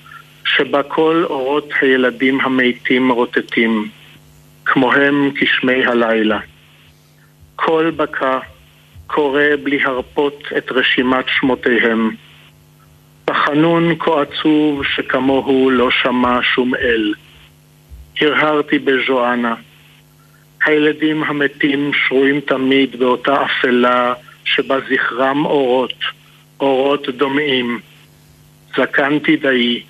שבה 0.44 0.82
כל 0.82 1.24
אורות 1.30 1.70
הילדים 1.80 2.40
המתים 2.40 3.12
רוטטים, 3.12 3.88
כמוהם 4.72 5.30
כשמי 5.34 5.86
הלילה. 5.86 6.38
קול 7.56 7.90
בקע, 7.90 8.38
קורא 9.06 9.42
בלי 9.62 9.82
הרפות 9.84 10.42
את 10.56 10.72
רשימת 10.72 11.24
שמותיהם. 11.28 12.10
תחנון 13.24 13.94
כה 13.98 14.22
עצוב 14.22 14.84
שכמוהו 14.84 15.70
לא 15.70 15.90
שמע 15.90 16.38
שום 16.42 16.74
אל. 16.74 17.14
הרהרתי 18.20 18.78
בז'ואנה. 18.78 19.54
הילדים 20.64 21.24
המתים 21.24 21.90
שרויים 22.06 22.40
תמיד 22.40 22.98
באותה 22.98 23.44
אפלה 23.44 24.14
שבה 24.44 24.76
זכרם 24.90 25.44
אורות, 25.44 25.94
אורות 26.60 27.08
דומעים. 27.08 27.80
זקנתי 28.76 29.36
די, 29.36 29.82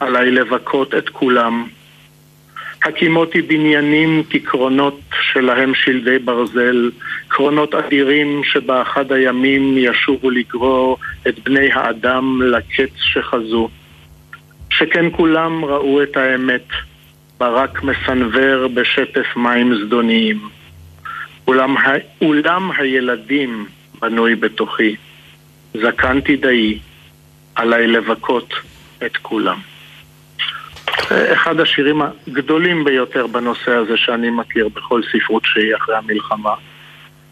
עליי 0.00 0.30
לבכות 0.30 0.94
את 0.94 1.08
כולם. 1.08 1.66
הקימותי 2.88 3.42
בניינים 3.42 4.22
כקרונות 4.30 5.00
שלהם 5.32 5.74
שלדי 5.74 6.18
ברזל, 6.18 6.90
קרונות 7.28 7.74
אדירים 7.74 8.44
שבאחד 8.44 9.12
הימים 9.12 9.78
ישובו 9.78 10.30
לגרור 10.30 10.98
את 11.28 11.38
בני 11.38 11.72
האדם 11.72 12.42
לקץ 12.42 12.90
שחזו. 12.96 13.68
שכן 14.70 15.06
כולם 15.12 15.64
ראו 15.64 16.02
את 16.02 16.16
האמת. 16.16 16.66
ברק 17.38 17.82
מסנוור 17.82 18.68
בשטף 18.68 19.36
מים 19.36 19.74
זדוניים. 19.84 20.48
אולם, 21.46 21.76
אולם 22.22 22.70
הילדים 22.78 23.66
בנוי 24.00 24.34
בתוכי. 24.34 24.96
זקנתי 25.74 26.36
די, 26.36 26.78
עליי 27.54 27.86
לבכות 27.86 28.54
את 29.06 29.16
כולם. 29.16 29.58
אחד 31.32 31.60
השירים 31.60 32.02
הגדולים 32.02 32.84
ביותר 32.84 33.26
בנושא 33.26 33.72
הזה 33.72 33.96
שאני 33.96 34.30
מכיר 34.30 34.68
בכל 34.68 35.00
ספרות 35.12 35.42
שהיא 35.44 35.76
אחרי 35.76 35.96
המלחמה. 35.96 36.54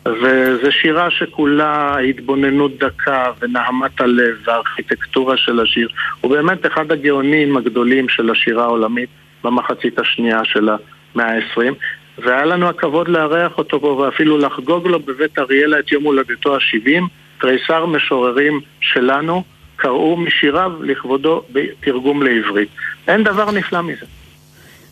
וזו 0.06 0.72
שירה 0.72 1.10
שכולה 1.10 1.98
התבוננות 1.98 2.78
דקה 2.78 3.32
ונעמת 3.40 4.00
הלב 4.00 4.36
והארכיטקטורה 4.44 5.36
של 5.36 5.60
השיר. 5.60 5.88
הוא 6.20 6.30
באמת 6.30 6.66
אחד 6.66 6.92
הגאונים 6.92 7.56
הגדולים 7.56 8.08
של 8.08 8.30
השירה 8.30 8.64
העולמית. 8.64 9.08
במחצית 9.46 9.98
השנייה 9.98 10.44
של 10.44 10.68
המאה 10.68 11.34
ה-20 11.34 11.74
והיה 12.18 12.44
לנו 12.44 12.68
הכבוד 12.68 13.08
לארח 13.08 13.58
אותו 13.58 13.80
פה 13.80 13.86
ואפילו 13.86 14.38
לחגוג 14.38 14.86
לו 14.86 15.00
בבית 15.00 15.38
אריאלה 15.38 15.78
את 15.78 15.92
יום 15.92 16.04
הולדתו 16.04 16.54
ה-70 16.54 17.02
תריסר 17.40 17.86
משוררים 17.86 18.60
שלנו 18.80 19.44
קראו 19.76 20.16
משיריו 20.16 20.82
לכבודו 20.82 21.42
בתרגום 21.52 22.22
לעברית. 22.22 22.68
אין 23.08 23.24
דבר 23.24 23.50
נפלא 23.50 23.82
מזה. 23.82 24.06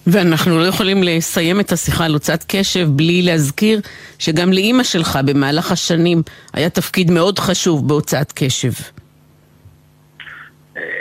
ואנחנו 0.07 0.59
לא 0.59 0.65
יכולים 0.65 1.03
לסיים 1.03 1.61
את 1.61 1.73
השיחה 1.73 2.05
על 2.05 2.13
הוצאת 2.13 2.45
קשב 2.49 2.87
בלי 2.89 3.23
להזכיר 3.23 3.81
שגם 4.19 4.53
לאימא 4.53 4.83
שלך 4.83 5.19
במהלך 5.27 5.73
השנים 5.73 6.23
היה 6.53 6.71
תפקיד 6.71 7.11
מאוד 7.11 7.39
חשוב 7.39 7.89
בהוצאת 7.89 8.33
קשב. 8.33 8.73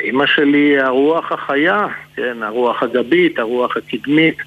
אימא 0.03 0.25
שלי 0.25 0.79
הרוח 0.79 1.31
החיה, 1.31 1.87
כן, 2.15 2.43
הרוח 2.43 2.83
הגבית, 2.83 3.39
הרוח 3.39 3.77
הקדמית, 3.77 4.37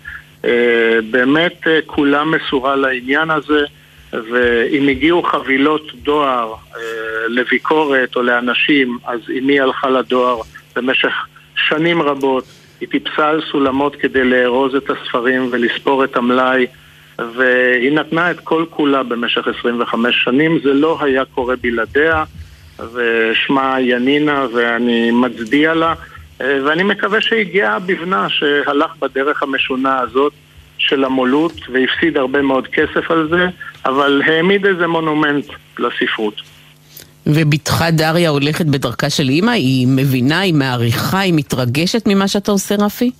אה, 0.44 0.98
באמת 1.10 1.66
אה, 1.66 1.78
כולה 1.86 2.24
מסורה 2.24 2.76
לעניין 2.76 3.30
הזה, 3.30 3.64
ואם 4.30 4.88
הגיעו 4.88 5.22
חבילות 5.22 5.82
דואר 5.94 6.54
אה, 6.76 6.80
לביקורת 7.28 8.16
או 8.16 8.22
לאנשים, 8.22 8.98
אז 9.06 9.20
אמי 9.38 9.60
הלכה 9.60 9.90
לדואר 9.90 10.40
במשך 10.76 11.12
שנים 11.56 12.02
רבות, 12.02 12.44
היא 12.80 12.88
טיפסה 12.88 13.28
על 13.28 13.42
סולמות 13.50 13.96
כדי 13.96 14.24
לארוז 14.24 14.74
את 14.74 14.90
הספרים 14.90 15.48
ולספור 15.50 16.04
את 16.04 16.16
המלאי 16.16 16.66
והיא 17.18 17.92
נתנה 17.92 18.30
את 18.30 18.40
כל 18.40 18.64
כולה 18.70 19.02
במשך 19.02 19.48
25 19.58 20.24
שנים, 20.24 20.58
זה 20.64 20.72
לא 20.72 20.98
היה 21.00 21.24
קורה 21.24 21.54
בלעדיה 21.56 22.24
ושמה 22.92 23.80
ינינה 23.80 24.46
ואני 24.54 25.10
מצדיע 25.10 25.74
לה 25.74 25.94
אה, 26.40 26.58
ואני 26.64 26.82
מקווה 26.82 27.20
שהיא 27.20 27.52
גאה 27.52 27.78
בבנה 27.78 28.28
שהלך 28.28 28.96
בדרך 29.00 29.42
המשונה 29.42 29.98
הזאת 29.98 30.32
של 30.88 31.04
המולות 31.04 31.52
והפסיד 31.72 32.16
הרבה 32.16 32.42
מאוד 32.42 32.66
כסף 32.66 33.10
על 33.10 33.28
זה, 33.30 33.46
אבל 33.84 34.22
העמיד 34.26 34.66
איזה 34.66 34.86
מונומנט 34.86 35.46
לספרות. 35.78 36.42
ובתך 37.26 37.84
דריה 37.92 38.30
הולכת 38.30 38.66
בדרכה 38.66 39.10
של 39.10 39.28
אימא? 39.28 39.50
היא 39.50 39.86
מבינה, 39.90 40.40
היא 40.40 40.54
מעריכה, 40.54 41.18
היא 41.18 41.34
מתרגשת 41.36 42.02
ממה 42.06 42.28
שאתה 42.28 42.50
עושה, 42.50 42.74
רפי? 42.78 43.10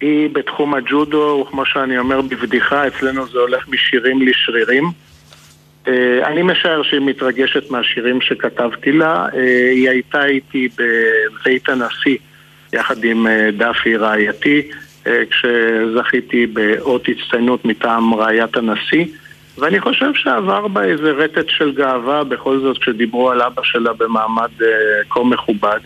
היא 0.00 0.28
בתחום 0.32 0.74
הג'ודו, 0.74 1.46
כמו 1.50 1.66
שאני 1.66 1.98
אומר 1.98 2.20
בבדיחה, 2.20 2.86
אצלנו 2.86 3.28
זה 3.28 3.38
הולך 3.38 3.68
משירים 3.68 4.22
לשרירים. 4.22 4.84
אה, 5.88 6.26
אני 6.26 6.42
משער 6.42 6.82
שהיא 6.82 7.00
מתרגשת 7.00 7.70
מהשירים 7.70 8.20
שכתבתי 8.20 8.92
לה. 8.92 9.26
אה, 9.34 9.70
היא 9.70 9.90
הייתה 9.90 10.24
איתי 10.24 10.68
בבית 10.78 11.68
הנשיא, 11.68 12.16
יחד 12.72 13.04
עם 13.04 13.26
אה, 13.26 13.48
דפי 13.58 13.96
רעייתי, 13.96 14.62
כשזכיתי 15.04 16.46
באות 16.46 17.08
הצטיינות 17.08 17.64
מטעם 17.64 18.14
רעיית 18.14 18.56
הנשיא. 18.56 19.04
ואני 19.58 19.80
חושב 19.80 20.14
שעבר 20.14 20.68
בה 20.68 20.84
איזה 20.84 21.10
רטט 21.10 21.48
של 21.48 21.72
גאווה 21.72 22.24
בכל 22.24 22.60
זאת 22.60 22.78
כשדיברו 22.78 23.30
על 23.30 23.42
אבא 23.42 23.62
שלה 23.62 23.92
במעמד 23.92 24.50
כה 25.10 25.24
מכובד. 25.24 25.80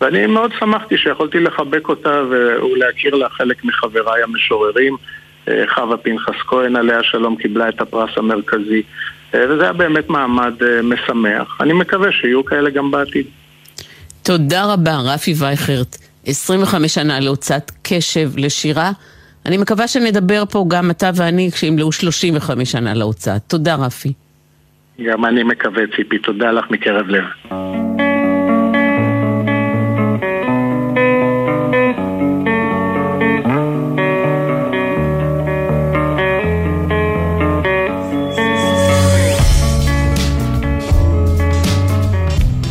ואני 0.00 0.26
מאוד 0.26 0.52
שמחתי 0.58 0.98
שיכולתי 0.98 1.40
לחבק 1.40 1.88
אותה 1.88 2.22
ולהכיר 2.30 3.14
לה 3.14 3.28
חלק 3.28 3.64
מחבריי 3.64 4.22
המשוררים. 4.22 4.96
חווה 5.74 5.96
פנחס 5.96 6.34
כהן 6.46 6.76
עליה 6.76 7.02
שלום 7.02 7.36
קיבלה 7.36 7.68
את 7.68 7.80
הפרס 7.80 8.10
המרכזי. 8.16 8.82
אה, 9.34 9.44
וזה 9.50 9.62
היה 9.62 9.72
באמת 9.72 10.10
מעמד 10.10 10.62
אה, 10.62 10.82
משמח. 10.82 11.56
אני 11.60 11.72
מקווה 11.72 12.12
שיהיו 12.12 12.44
כאלה 12.44 12.70
גם 12.70 12.90
בעתיד. 12.90 13.26
תודה 14.22 14.64
רבה, 14.72 14.96
רפי 15.14 15.34
וייכרט. 15.38 16.05
25 16.26 16.94
שנה 16.94 17.20
להוצאת 17.20 17.70
קשב 17.82 18.30
לשירה. 18.36 18.92
אני 19.46 19.56
מקווה 19.56 19.88
שנדבר 19.88 20.42
פה 20.50 20.64
גם 20.68 20.90
אתה 20.90 21.10
ואני 21.14 21.50
כשימלאו 21.52 21.92
35 21.92 22.72
שנה 22.72 22.94
להוצאה. 22.94 23.38
תודה, 23.38 23.74
רפי. 23.74 24.12
גם 25.06 25.24
אני 25.24 25.42
מקווה, 25.42 25.82
ציפי. 25.96 26.18
תודה 26.18 26.52
לך 26.52 26.64
מקרב 26.70 27.06
לב. 27.08 27.24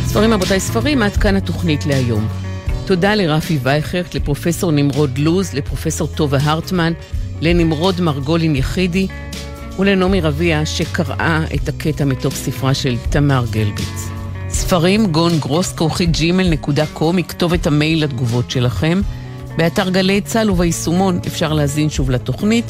ספרים 0.04 0.32
רבותיי 0.32 0.60
ספרים, 0.60 1.02
עד 1.02 1.16
כאן 1.16 1.36
התוכנית 1.36 1.86
להיום. 1.86 2.45
תודה 2.86 3.14
לרפי 3.14 3.58
וייכרט, 3.62 4.14
לפרופסור 4.14 4.72
נמרוד 4.72 5.18
לוז, 5.18 5.54
לפרופסור 5.54 6.08
טובה 6.08 6.38
הרטמן, 6.42 6.92
לנמרוד 7.40 8.00
מרגולין 8.00 8.56
יחידי 8.56 9.06
ולנעמי 9.78 10.20
רביע 10.20 10.66
שקראה 10.66 11.44
את 11.54 11.68
הקטע 11.68 12.04
מתוך 12.04 12.34
ספרה 12.34 12.74
של 12.74 12.96
תמר 13.10 13.44
גלביץ. 13.50 14.08
ספרים 14.48 15.06
גון 15.06 15.38
גרוס 15.38 15.72
כרוכית 15.72 16.10
ג'ימל 16.10 16.48
נקודה 16.48 16.84
קום, 16.92 17.16
מכתובת 17.16 17.66
המייל 17.66 18.04
לתגובות 18.04 18.50
שלכם. 18.50 19.00
באתר 19.56 19.90
גלי 19.90 20.20
צה"ל 20.20 20.50
וביישומון 20.50 21.20
אפשר 21.26 21.52
להזין 21.52 21.90
שוב 21.90 22.10
לתוכנית. 22.10 22.64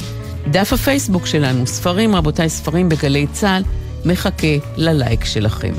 דף 0.50 0.72
הפייסבוק 0.72 1.26
שלנו, 1.26 1.66
ספרים 1.66 2.14
רבותיי 2.14 2.48
ספרים 2.48 2.88
בגלי 2.88 3.26
צה"ל, 3.32 3.62
מחכה 4.04 4.56
ללייק 4.76 5.24
שלכם. 5.24 5.72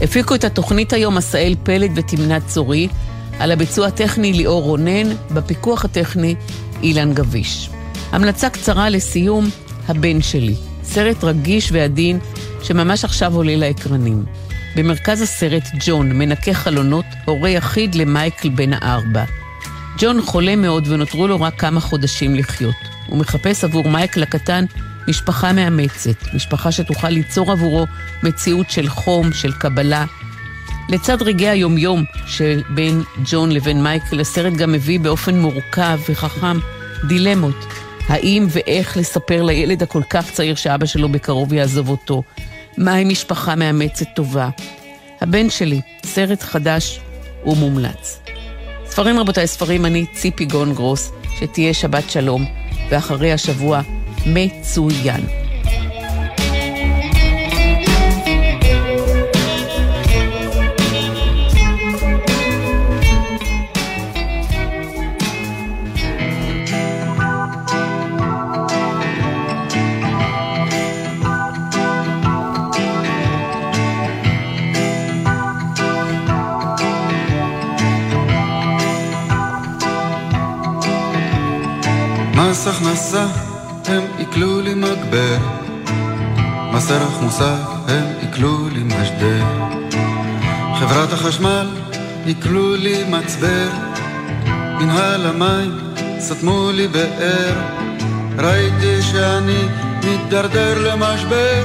הפיקו 0.00 0.34
את 0.34 0.44
התוכנית 0.44 0.92
היום 0.92 1.16
עשאל 1.16 1.54
פלד 1.62 1.90
ותמנת 1.94 2.46
צורי, 2.46 2.88
על 3.38 3.52
הביצוע 3.52 3.86
הטכני 3.86 4.32
ליאור 4.32 4.62
רונן, 4.62 5.16
בפיקוח 5.30 5.84
הטכני 5.84 6.34
אילן 6.82 7.14
גביש. 7.14 7.70
המלצה 8.12 8.50
קצרה 8.50 8.90
לסיום, 8.90 9.48
הבן 9.88 10.22
שלי, 10.22 10.54
סרט 10.82 11.24
רגיש 11.24 11.72
ועדין 11.72 12.18
שממש 12.62 13.04
עכשיו 13.04 13.36
עולה 13.36 13.56
לאקרנים. 13.56 14.24
במרכז 14.76 15.20
הסרט 15.20 15.62
ג'ון, 15.86 16.12
מנקה 16.12 16.54
חלונות, 16.54 17.04
הורה 17.24 17.50
יחיד 17.50 17.94
למייקל 17.94 18.48
בן 18.48 18.72
הארבע. 18.72 19.24
ג'ון 19.98 20.22
חולה 20.22 20.56
מאוד 20.56 20.88
ונותרו 20.88 21.28
לו 21.28 21.40
רק 21.40 21.60
כמה 21.60 21.80
חודשים 21.80 22.34
לחיות. 22.34 22.74
הוא 23.06 23.18
מחפש 23.18 23.64
עבור 23.64 23.88
מייקל 23.88 24.22
הקטן 24.22 24.64
משפחה 25.08 25.52
מאמצת, 25.52 26.34
משפחה 26.34 26.72
שתוכל 26.72 27.08
ליצור 27.08 27.52
עבורו 27.52 27.86
מציאות 28.22 28.70
של 28.70 28.88
חום, 28.88 29.32
של 29.32 29.52
קבלה. 29.52 30.04
לצד 30.88 31.22
רגעי 31.22 31.48
היומיום 31.48 32.04
שבין 32.26 33.02
ג'ון 33.24 33.52
לבין 33.52 33.82
מייקל, 33.82 34.20
הסרט 34.20 34.52
גם 34.52 34.72
מביא 34.72 35.00
באופן 35.00 35.38
מורכב 35.38 36.00
וחכם 36.08 36.56
דילמות. 37.08 37.66
האם 38.08 38.46
ואיך 38.50 38.96
לספר 38.96 39.42
לילד 39.42 39.82
הכל 39.82 40.02
כך 40.10 40.30
צעיר 40.30 40.54
שאבא 40.54 40.86
שלו 40.86 41.08
בקרוב 41.08 41.52
יעזוב 41.52 41.88
אותו? 41.88 42.22
מהי 42.78 43.04
משפחה 43.04 43.54
מאמצת 43.54 44.06
טובה? 44.14 44.48
הבן 45.20 45.50
שלי, 45.50 45.80
סרט 46.04 46.42
חדש 46.42 47.00
ומומלץ. 47.46 48.20
ספרים 48.86 49.18
רבותיי, 49.18 49.46
ספרים 49.46 49.86
אני 49.86 50.06
ציפי 50.14 50.44
גון 50.44 50.74
גרוס, 50.74 51.12
שתהיה 51.38 51.74
שבת 51.74 52.10
שלום, 52.10 52.44
ואחרי 52.90 53.32
השבוע 53.32 53.80
מצוין. 54.26 55.43
הכנסה 82.66 83.26
הם 83.86 84.02
עיכלו 84.18 84.60
לי 84.60 84.74
מגבר, 84.74 85.36
מס 86.72 86.90
ערך 86.90 87.20
מוסף 87.22 87.58
הם 87.88 88.04
עיכלו 88.20 88.68
לי 88.68 88.82
משדר. 88.82 89.44
חברת 90.80 91.12
החשמל 91.12 91.68
עיכלו 92.24 92.76
לי 92.76 93.04
מצבר, 93.08 93.68
מנהל 94.80 95.26
המים 95.26 95.78
סתמו 96.18 96.70
לי 96.74 96.88
באר. 96.88 97.54
ראיתי 98.38 99.02
שאני 99.02 99.62
מתדרדר 100.04 100.78
למשבר, 100.78 101.64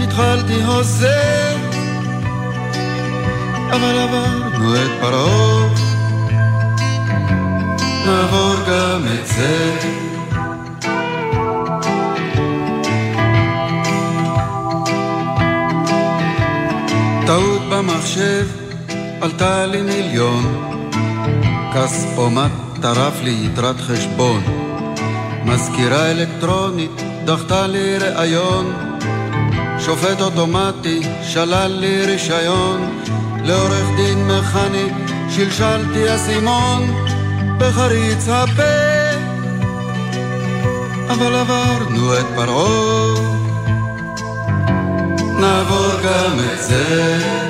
התחלתי 0.00 0.62
הוזר. 0.62 1.56
אבל 3.70 3.98
עברנו 3.98 4.74
את 4.74 4.90
פרעה, 5.00 5.68
נעבור 8.06 8.54
גם 8.68 9.02
את 9.20 9.26
זה. 9.26 10.09
עלתה 19.20 19.66
לי 19.66 19.82
מיליון, 19.82 20.70
כספומט 21.74 22.50
טרף 22.82 23.22
לי 23.22 23.36
יתרת 23.44 23.80
חשבון, 23.80 24.42
מזכירה 25.44 26.10
אלקטרונית 26.10 27.02
דחתה 27.24 27.66
לי 27.66 27.98
ראיון, 27.98 28.72
שופט 29.78 30.20
אוטומטי 30.20 31.00
שלל 31.22 31.72
לי 31.72 32.06
רישיון, 32.06 33.02
לעורך 33.44 33.86
דין 33.96 34.28
מכני 34.28 34.86
שלשלתי 35.30 36.14
אסימון 36.14 37.06
בחריץ 37.58 38.28
הפה, 38.28 39.16
אבל 41.08 41.34
עברנו 41.34 42.18
את 42.18 42.26
פרעה 42.36 43.30
נעבור 45.40 45.92
גם 46.04 46.38
את 46.52 46.62
זה. 46.62 47.49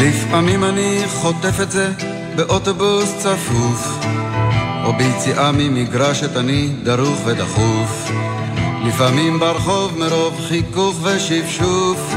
לפעמים 0.00 0.64
אני 0.64 1.02
חוטף 1.08 1.60
את 1.62 1.70
זה 1.70 1.92
באוטובוס 2.36 3.14
צפוף, 3.18 4.04
או 4.84 4.92
ביציאה 4.92 5.52
ממגרשת 5.52 6.36
אני 6.36 6.68
דרוך 6.82 7.18
ודחוף. 7.24 8.10
לפעמים 8.86 9.38
ברחוב 9.38 9.98
מרוב 9.98 10.40
חיכוך 10.48 10.96
ושפשוף, 11.02 12.14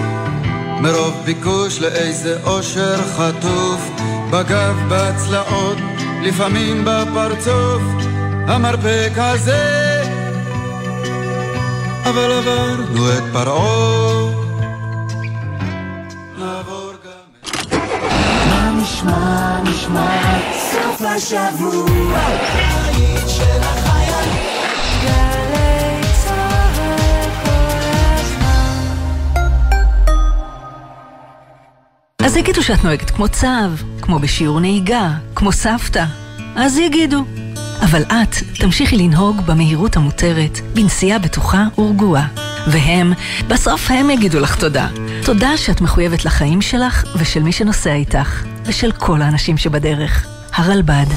מרוב 0.82 1.14
ביקוש 1.26 1.80
לאיזה 1.80 2.38
אושר 2.44 2.98
חטוף, 2.98 3.90
בגב, 4.32 4.76
בצלעות, 4.90 5.78
לפעמים 6.22 6.86
בפרצוף, 6.86 7.82
המרפק 8.48 9.12
הזה. 9.16 10.04
אבל 12.06 12.32
עברנו 12.32 13.10
את 13.18 13.24
פרעה. 13.34 14.43
השבוע. 21.16 22.20
אז 32.20 32.38
יגידו 32.38 32.64
שאת 32.64 32.84
נוהגת 32.84 33.10
כמו 33.10 33.28
צב, 33.28 33.72
כמו 34.02 34.20
בשיעור 34.20 34.60
נהיגה, 34.60 35.12
כמו 35.36 35.52
סבתא. 35.52 36.06
אז 36.56 36.78
יגידו. 36.78 37.26
אבל 37.82 38.02
את 38.02 38.36
תמשיכי 38.60 38.98
לנהוג 38.98 39.42
במהירות 39.46 39.98
המותרת, 39.98 40.60
בנסיעה 40.74 41.20
בטוחה 41.20 41.66
ורגועה. 41.78 42.28
והם, 42.68 43.14
בסוף 43.48 43.92
הם 43.92 44.10
יגידו 44.10 44.40
לך 44.40 44.56
תודה. 44.56 44.88
תודה 45.26 45.58
שאת 45.58 45.82
מחויבת 45.82 46.26
לחיים 46.26 46.62
שלך 46.62 47.04
ושל 47.18 47.44
מי 47.44 47.52
שנוסע 47.52 47.94
איתך, 47.94 48.44
ושל 48.66 48.92
כל 48.92 49.22
האנשים 49.22 49.58
שבדרך. 49.58 50.33
הרלב"ד. 50.56 51.08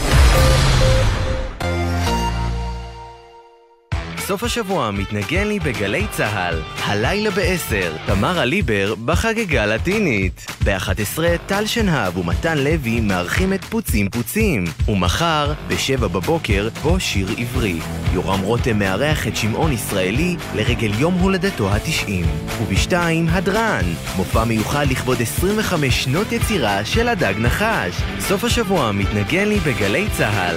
סוף 4.27 4.45
השבוע 4.45 4.91
מתנגן 4.91 5.47
לי 5.47 5.59
בגלי 5.59 6.07
צה"ל. 6.11 6.61
הלילה 6.85 7.31
ב-10, 7.31 8.07
תמרה 8.07 8.45
ליבר 8.45 8.95
בחגיגה 9.05 9.66
לטינית. 9.66 10.47
ב-11, 10.64 11.18
טל 11.47 11.66
שנהב 11.66 12.16
ומתן 12.16 12.59
לוי 12.59 13.01
מארחים 13.01 13.53
את 13.53 13.64
פוצים 13.64 14.09
פוצים. 14.09 14.64
ומחר, 14.89 15.53
ב-7 15.68 16.01
בבוקר, 16.01 16.68
בו 16.83 17.01
שיר 17.01 17.29
עברי. 17.39 17.79
יורם 18.12 18.41
רותם 18.41 18.79
מארח 18.79 19.27
את 19.27 19.37
שמעון 19.37 19.72
ישראלי 19.72 20.37
לרגל 20.55 20.91
יום 20.99 21.14
הולדתו 21.14 21.68
ה-90. 21.68 22.27
וב-2, 22.62 22.93
הדרן, 23.31 23.85
מופע 24.16 24.45
מיוחד 24.45 24.87
לכבוד 24.91 25.22
25 25.22 26.05
שנות 26.05 26.33
יצירה 26.33 26.85
של 26.85 27.09
הדג 27.09 27.35
נחש. 27.39 27.95
סוף 28.20 28.45
השבוע 28.45 28.93
מתנגן 28.93 29.49
לי 29.49 29.59
בגלי 29.61 30.07
צה"ל. 30.16 30.57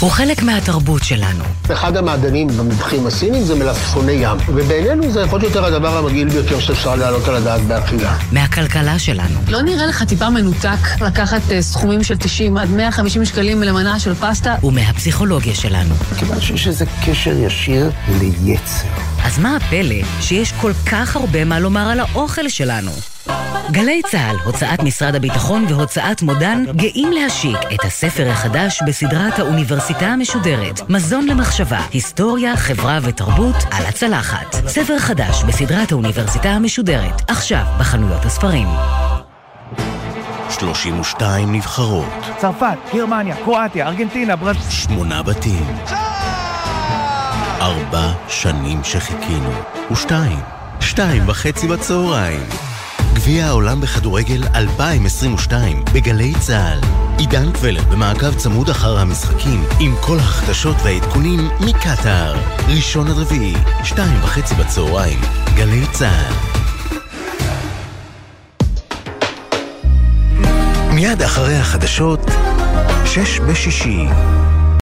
הוא 0.00 0.10
חלק 0.10 0.42
מהתרבות 0.42 1.04
שלנו. 1.04 1.44
אחד 1.72 1.96
המעדנים 1.96 2.48
במבחים 2.48 3.06
הסינים 3.06 3.42
זה 3.42 3.54
מלפפוני 3.54 4.12
ים, 4.12 4.36
ובינינו 4.48 5.10
זה 5.10 5.20
יכול 5.20 5.40
להיות 5.40 5.54
יותר 5.54 5.66
הדבר 5.66 5.96
המגעיל 5.96 6.28
ביותר 6.28 6.60
שאפשר 6.60 6.96
להעלות 6.96 7.28
על 7.28 7.36
הדעת 7.36 7.60
באכילה. 7.60 8.16
מהכלכלה 8.32 8.98
שלנו. 8.98 9.40
לא 9.48 9.62
נראה 9.62 9.86
לך 9.86 10.02
טיפה 10.02 10.30
מנותק 10.30 11.00
לקחת 11.00 11.40
uh, 11.48 11.52
סכומים 11.60 12.02
של 12.02 12.16
90 12.16 12.56
עד 12.56 12.70
150 12.70 13.24
שקלים 13.24 13.62
למנה 13.62 14.00
של 14.00 14.14
פסטה? 14.14 14.54
ומהפסיכולוגיה 14.62 15.54
שלנו. 15.54 15.94
כיוון 16.18 16.40
שיש 16.40 16.66
איזה 16.66 16.84
קשר 17.06 17.32
ישיר 17.36 17.90
ליצר. 18.20 19.09
אז 19.24 19.38
מה 19.38 19.56
הפלא 19.56 20.04
שיש 20.20 20.52
כל 20.52 20.72
כך 20.92 21.16
הרבה 21.16 21.44
מה 21.44 21.58
לומר 21.58 21.90
על 21.90 22.00
האוכל 22.00 22.48
שלנו? 22.48 22.90
גלי 23.70 24.02
צה"ל, 24.10 24.36
הוצאת 24.44 24.82
משרד 24.82 25.14
הביטחון 25.14 25.64
והוצאת 25.68 26.22
מודן 26.22 26.64
גאים 26.76 27.12
להשיק 27.12 27.58
את 27.74 27.84
הספר 27.84 28.28
החדש 28.30 28.82
בסדרת 28.86 29.38
האוניברסיטה 29.38 30.06
המשודרת 30.06 30.90
מזון 30.90 31.26
למחשבה, 31.26 31.80
היסטוריה, 31.92 32.56
חברה 32.56 32.98
ותרבות 33.02 33.56
על 33.70 33.86
הצלחת. 33.86 34.54
ספר 34.66 34.98
חדש 34.98 35.42
בסדרת 35.42 35.92
האוניברסיטה 35.92 36.48
המשודרת, 36.48 37.30
עכשיו 37.30 37.64
בחנויות 37.78 38.24
הספרים. 38.24 38.68
32 40.50 41.52
נבחרות. 41.52 42.12
צרפת, 42.36 42.76
גרמניה, 42.94 43.36
קרואטיה, 43.36 43.88
ארגנטינה, 43.88 44.36
ברז... 44.36 44.56
שמונה 44.70 45.22
בתים. 45.22 45.66
ארבע 47.60 48.12
שנים 48.28 48.84
שחיכינו. 48.84 49.50
ושתיים. 49.92 50.38
שתיים 50.80 51.28
וחצי 51.28 51.68
בצהריים. 51.68 52.40
גביע 53.14 53.46
העולם 53.46 53.80
בכדורגל 53.80 54.42
2022 54.54 55.84
בגלי 55.94 56.32
צה"ל. 56.40 56.80
עידן 57.18 57.52
קבלר 57.52 57.82
במעקב 57.90 58.34
צמוד 58.34 58.70
אחר 58.70 58.98
המשחקים 58.98 59.64
עם 59.80 59.94
כל 60.00 60.18
החדשות 60.18 60.76
והעדכונים 60.84 61.48
מקטאר. 61.60 62.36
ראשון 62.68 63.06
עד 63.06 63.16
רביעי, 63.18 63.54
שתיים 63.84 64.18
וחצי 64.22 64.54
בצהריים, 64.54 65.18
גלי 65.56 65.86
צה"ל. 65.92 66.34
מיד 70.94 71.22
אחרי 71.22 71.56
החדשות, 71.56 72.20
שש 73.04 73.40
בשישי. 73.40 74.06